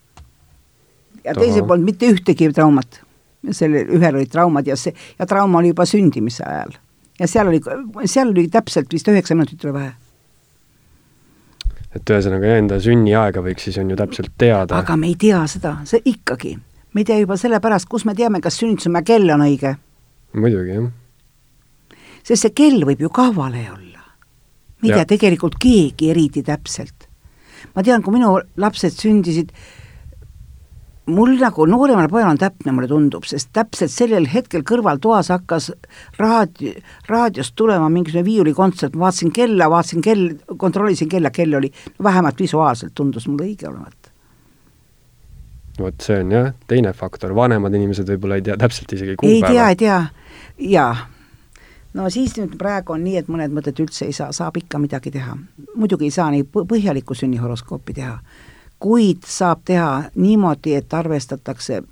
ja 1.24 1.34
teisel 1.34 1.66
polnud 1.66 1.84
mitte 1.84 2.09
ühtegi 2.11 2.53
traumat 2.53 3.03
sellel 3.51 3.88
ühel 3.94 4.18
olid 4.18 4.30
traumad 4.32 4.66
ja 4.66 4.76
see, 4.78 4.94
ja 5.18 5.26
trauma 5.28 5.61
oli 5.61 5.72
juba 5.72 5.86
sündimise 5.88 6.44
ajal. 6.46 6.76
ja 7.18 7.28
seal 7.28 7.51
oli, 7.51 7.61
seal 8.07 8.32
oli 8.32 8.49
täpselt 8.53 8.92
vist 8.92 9.09
üheksa 9.09 9.36
minutit 9.38 9.64
oli 9.64 9.74
vahe. 9.78 9.92
Et 11.99 12.12
ühesõnaga 12.14 12.55
enda 12.59 12.78
sünniaega 12.82 13.42
võiks 13.44 13.66
siis 13.68 13.78
on 13.82 13.90
ju 13.92 13.99
täpselt 13.99 14.32
teada. 14.38 14.78
aga 14.78 14.96
me 14.96 15.11
ei 15.11 15.16
tea 15.18 15.42
seda, 15.51 15.78
see 15.88 16.01
ikkagi. 16.12 16.55
me 16.94 17.03
ei 17.03 17.09
tea 17.11 17.18
juba 17.22 17.36
sellepärast, 17.40 17.88
kus 17.90 18.07
me 18.09 18.14
teame, 18.18 18.40
kas 18.44 18.59
sünnituse 18.61 19.03
kell 19.07 19.30
on 19.34 19.44
õige. 19.46 19.74
muidugi, 20.34 20.78
jah. 20.78 20.88
sest 22.22 22.46
see 22.46 22.55
kell 22.55 22.84
võib 22.88 23.03
ju 23.07 23.11
ka 23.11 23.30
vale 23.34 23.66
olla. 23.72 24.05
me 24.82 24.88
ei 24.88 24.94
Ja. 24.94 25.03
tea 25.03 25.16
tegelikult 25.16 25.59
keegi 25.59 26.11
eriti 26.11 26.42
täpselt. 26.42 27.09
ma 27.74 27.82
tean, 27.82 28.03
kui 28.03 28.12
minu 28.14 28.38
lapsed 28.57 28.92
sündisid, 28.94 29.53
mul 31.09 31.36
nagu 31.40 31.66
nooremal 31.68 32.09
pojal 32.11 32.30
on 32.32 32.40
täpne, 32.40 32.72
mulle 32.74 32.88
tundub, 32.90 33.26
sest 33.28 33.50
täpselt 33.56 33.92
sellel 33.92 34.28
hetkel 34.32 34.64
kõrvaltoas 34.66 35.30
hakkas 35.32 35.70
raadio, 36.18 36.74
raadiost 37.09 37.54
tulema 37.56 37.88
mingisugune 37.92 38.26
viiulikontsert, 38.26 38.96
ma 38.96 39.09
vaatasin 39.09 39.32
kella, 39.34 39.70
vaatasin 39.72 40.04
kell, 40.04 40.28
kontrollisin 40.56 41.09
kella, 41.09 41.32
kell 41.34 41.56
oli, 41.59 41.72
vähemalt 42.02 42.40
visuaalselt 42.40 42.94
tundus 42.94 43.28
mulle 43.28 43.48
õige 43.48 43.68
olevat. 43.70 44.12
vot 45.78 46.02
see 46.02 46.18
on 46.18 46.32
jah, 46.34 46.48
teine 46.66 46.92
faktor, 46.92 47.34
vanemad 47.38 47.74
inimesed 47.78 48.09
võib-olla 48.11 48.40
ei 48.40 48.42
tea 48.42 48.56
täpselt 48.59 48.92
isegi 48.92 49.14
ei 49.14 49.20
kuupäeva. 49.20 49.52
tea, 49.52 49.68
ei 49.68 49.76
tea, 49.76 49.98
jaa. 50.72 50.96
no 51.94 52.11
siis 52.11 52.34
nüüd 52.36 52.59
praegu 52.59 52.96
on 52.96 53.04
nii, 53.06 53.16
et 53.22 53.30
mõned 53.30 53.54
mõtted 53.54 53.80
üldse 53.84 54.09
ei 54.09 54.16
saa, 54.16 54.32
saab 54.32 54.59
ikka 54.59 54.80
midagi 54.82 55.14
teha. 55.14 55.36
muidugi 55.74 56.11
ei 56.11 56.14
saa 56.14 56.30
nii 56.34 56.48
põ- 56.50 56.66
põhjalikku 56.68 57.14
sünnihoroskoopi 57.14 57.94
teha, 57.94 58.18
kuid 58.79 59.26
saab 59.26 59.61
teha 59.64 60.03
niimoodi, 60.14 60.74
et 60.74 60.95
arvestatakse 60.95 61.83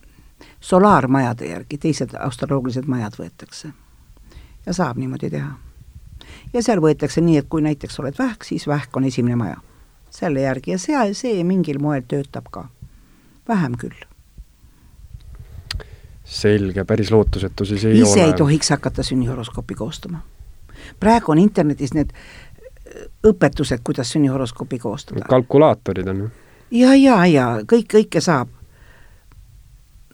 solaarmajade 0.61 1.47
järgi, 1.47 1.79
teised 1.79 2.15
astroloogilised 2.19 2.87
majad 2.87 3.19
võetakse. 3.19 3.73
ja 4.67 4.73
saab 4.73 4.97
niimoodi 4.97 5.31
teha. 5.31 5.55
ja 6.53 6.63
seal 6.63 6.81
võetakse 6.81 7.21
nii, 7.21 7.37
et 7.37 7.49
kui 7.49 7.63
näiteks 7.63 8.01
oled 8.01 8.19
vähk, 8.19 8.45
siis 8.45 8.67
vähk 8.67 8.97
on 8.97 9.05
esimene 9.05 9.37
maja. 9.37 9.57
selle 10.11 10.41
järgi 10.41 10.71
ja 10.71 10.79
see, 10.79 11.15
see 11.15 11.45
mingil 11.45 11.79
moel 11.79 12.03
töötab 12.09 12.51
ka. 12.51 12.69
vähem 13.49 13.77
küll. 13.79 14.07
selge, 16.25 16.85
päris 16.85 17.11
lootusetu 17.11 17.65
siis 17.65 17.85
ei 17.85 18.01
ise 18.01 18.21
ole. 18.21 18.25
ei 18.27 18.33
tohiks 18.33 18.71
hakata 18.71 19.03
sünnihoroskoopi 19.03 19.75
koostama. 19.75 20.21
praegu 21.01 21.33
on 21.33 21.39
internetis 21.39 21.95
need 21.95 22.13
õpetused, 23.27 23.81
kuidas 23.85 24.13
sünnihoroskoopi 24.13 24.79
koostada. 24.79 25.25
kalkulaatorid 25.29 26.09
on 26.09 26.17
ju. 26.17 26.31
Ja, 26.71 26.95
ja, 26.95 27.19
ja 27.27 27.47
kõik, 27.69 27.89
kõike 27.93 28.21
saab. 28.21 28.49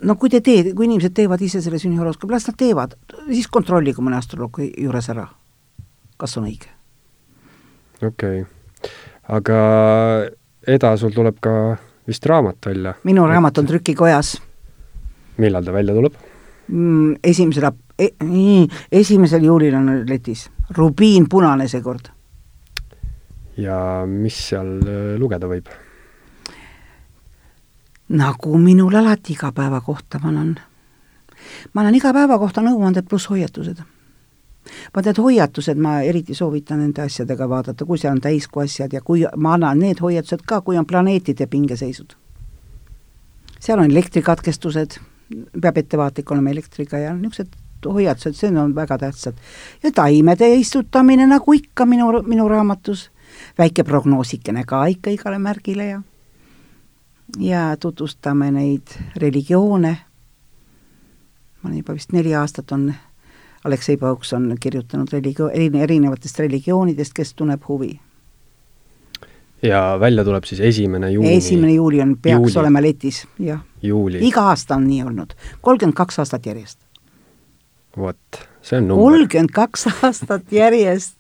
no 0.03 0.17
kui 0.17 0.31
te 0.31 0.41
teete, 0.41 0.75
kui 0.75 0.87
inimesed 0.89 1.15
teevad 1.15 1.41
ise 1.43 1.63
selle 1.63 1.79
sünnihoroskoopi, 1.79 2.35
las 2.35 2.49
nad 2.49 2.59
teevad, 2.59 2.97
siis 3.29 3.49
kontrollige 3.49 4.03
mõne 4.03 4.19
astroloogi 4.19 4.73
juures 4.79 5.09
ära, 5.09 5.27
kas 6.17 6.37
on 6.37 6.49
õige. 6.51 6.71
okei 8.03 8.43
okay. 8.43 8.91
aga 9.29 9.59
Eda, 10.63 10.93
sul 10.97 11.11
tuleb 11.11 11.41
ka 11.43 11.77
vist 12.07 12.27
raamat 12.27 12.67
välja. 12.67 12.95
minu 13.05 13.27
raamat 13.27 13.59
on 13.59 13.67
trükikojas 13.67 14.37
millal 15.37 15.65
ta 15.65 15.73
välja 15.73 15.95
tuleb? 15.95 16.15
mm, 16.69 17.15
esimesel 17.25 17.65
ap- 17.65 17.81
e,, 17.99 18.11
nii, 18.25 18.67
esimesel 18.93 19.45
juulil 19.45 19.75
on 19.75 20.05
letis. 20.09 20.51
rubiin 20.77 21.29
punane 21.29 21.69
seekord. 21.69 22.11
ja 23.57 23.79
mis 24.07 24.39
seal 24.49 24.79
äh, 24.83 25.15
lugeda 25.19 25.49
võib? 25.49 25.69
Nagu 28.13 28.59
minul 28.59 28.95
alati 28.95 29.33
iga 29.33 29.53
päeva 29.53 29.81
kohta 29.81 30.19
ma 30.23 30.29
annan. 30.29 30.61
ma 31.73 31.81
annan 31.81 31.95
iga 31.95 32.13
päeva 32.13 32.39
kohta 32.39 32.61
nõuanded 32.61 33.09
pluss 33.09 33.31
hoiatused. 33.31 33.81
vaata, 34.95 35.09
need 35.09 35.19
hoiatused 35.19 35.79
ma 35.79 36.01
eriti 36.01 36.35
soovitan 36.35 36.81
nende 36.81 37.03
asjadega 37.03 37.49
vaadata, 37.49 37.85
kui 37.85 37.99
seal 37.99 38.13
on 38.13 38.21
täiskuu 38.21 38.63
asjad 38.63 38.93
ja 38.93 39.01
kui 39.01 39.25
ma 39.37 39.55
annan 39.55 39.79
need 39.79 40.01
hoiatused 40.01 40.45
ka, 40.47 40.61
kui 40.61 40.79
on 40.79 40.87
planeetide 40.87 41.47
pingeseisud. 41.47 42.13
seal 43.61 43.79
on 43.79 43.91
elektrikatkestused, 43.91 45.01
peab 45.61 45.77
ettevaatlik 45.77 46.31
olema 46.31 46.51
elektriga 46.51 46.99
ja 46.99 47.15
niisugused 47.17 47.57
hoiatused, 47.87 48.37
see 48.37 48.53
on 48.59 48.75
väga 48.75 48.99
tähtsad. 48.99 49.35
ja 49.83 49.93
taimede 49.93 50.55
istutamine, 50.55 51.27
nagu 51.27 51.53
ikka 51.53 51.87
minu, 51.87 52.13
minu 52.23 52.49
raamatus, 52.49 53.11
väike 53.59 53.85
prognoosikene 53.85 54.65
ka 54.65 54.87
ikka 54.87 55.11
igale 55.11 55.39
märgile 55.39 55.87
ja 55.87 56.03
ja 57.39 57.77
tutvustame 57.81 58.51
neid 58.51 58.83
religioone. 59.17 59.99
ma 61.63 61.69
olen 61.69 61.79
juba 61.79 61.95
vist 61.95 62.13
neli 62.13 62.35
aastat 62.35 62.73
on, 62.73 62.93
Aleksei 63.65 63.97
Pauks 63.97 64.33
on 64.33 64.57
kirjutanud 64.61 65.09
religio-, 65.13 65.51
erinevatest 65.83 66.39
religioonidest, 66.39 67.13
kes 67.15 67.35
tunneb 67.35 67.63
huvi. 67.69 68.01
ja 69.63 69.97
välja 70.01 70.25
tuleb 70.25 70.45
siis 70.45 70.61
esimene 70.61 71.11
juuni. 71.11 71.37
esimene 71.37 71.73
juuli 71.73 72.01
on, 72.01 72.17
peaks 72.23 72.39
Juuli. 72.39 72.59
olema 72.59 72.83
letis, 72.83 73.27
jah. 73.39 73.61
iga 74.21 74.43
aasta 74.43 74.75
on 74.75 74.87
nii 74.89 75.03
olnud, 75.03 75.33
kolmkümmend 75.61 75.97
kaks 75.97 76.19
aastat 76.19 76.47
järjest. 76.47 76.79
vot, 77.97 78.19
see 78.63 78.79
on 78.79 78.89
number. 78.89 79.05
kolmkümmend 79.05 79.51
kaks 79.55 79.87
aastat 80.03 80.53
järjest. 80.53 81.17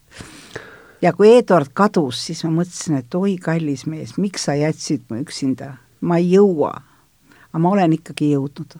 ja 1.02 1.12
kui 1.12 1.36
Eduard 1.36 1.70
kadus, 1.72 2.26
siis 2.26 2.44
ma 2.44 2.50
mõtlesin, 2.50 2.98
et 2.98 3.14
oi, 3.14 3.36
kallis 3.36 3.86
mees, 3.86 4.18
miks 4.18 4.44
sa 4.44 4.58
jätsid 4.58 5.06
mu 5.08 5.22
üksinda, 5.22 5.76
ma 6.02 6.18
ei 6.18 6.32
jõua. 6.34 6.72
aga 7.52 7.62
ma 7.62 7.70
olen 7.76 7.98
ikkagi 7.98 8.32
jõudnud 8.34 8.78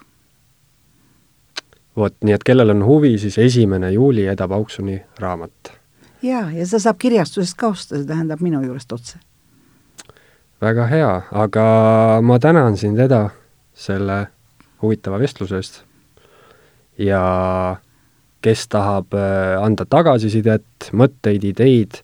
vot, 1.97 2.15
nii 2.25 2.35
et 2.37 2.45
kellel 2.47 2.73
on 2.75 2.85
huvi, 2.87 3.17
siis 3.21 3.39
esimene 3.39 3.93
juuli 3.93 4.27
Eda 4.27 4.49
Pauksoni 4.49 5.03
raamat. 5.21 5.73
jaa, 6.23 6.51
ja 6.51 6.67
seda 6.67 6.81
saab 6.87 6.99
kirjastusest 6.99 7.59
ka 7.59 7.73
osta, 7.75 7.97
see 7.97 8.09
tähendab 8.09 8.41
minu 8.41 8.63
juurest 8.65 8.93
otse. 8.93 9.19
väga 10.63 10.87
hea, 10.87 11.15
aga 11.33 11.65
ma 12.23 12.39
tänan 12.39 12.77
sind, 12.77 12.99
Eda, 12.99 13.31
selle 13.75 14.27
huvitava 14.83 15.19
vestluse 15.19 15.57
eest. 15.57 15.83
ja 16.99 17.77
kes 18.43 18.69
tahab 18.69 19.15
äh, 19.15 19.63
anda 19.63 19.85
tagasisidet, 19.87 20.91
mõtteid, 20.93 21.45
ideid, 21.45 22.01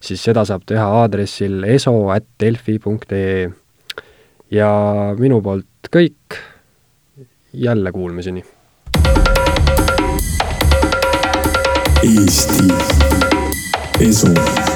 siis 0.00 0.22
seda 0.22 0.44
saab 0.44 0.66
teha 0.68 0.84
aadressil 1.00 1.64
eso.delfi.ee. 1.64 3.48
ja 4.50 4.68
minu 5.18 5.40
poolt 5.44 5.90
kõik, 5.92 6.38
jälle 7.52 7.92
kuulmiseni! 7.92 8.44
Eesti 12.02 12.68
Esu 14.00 14.67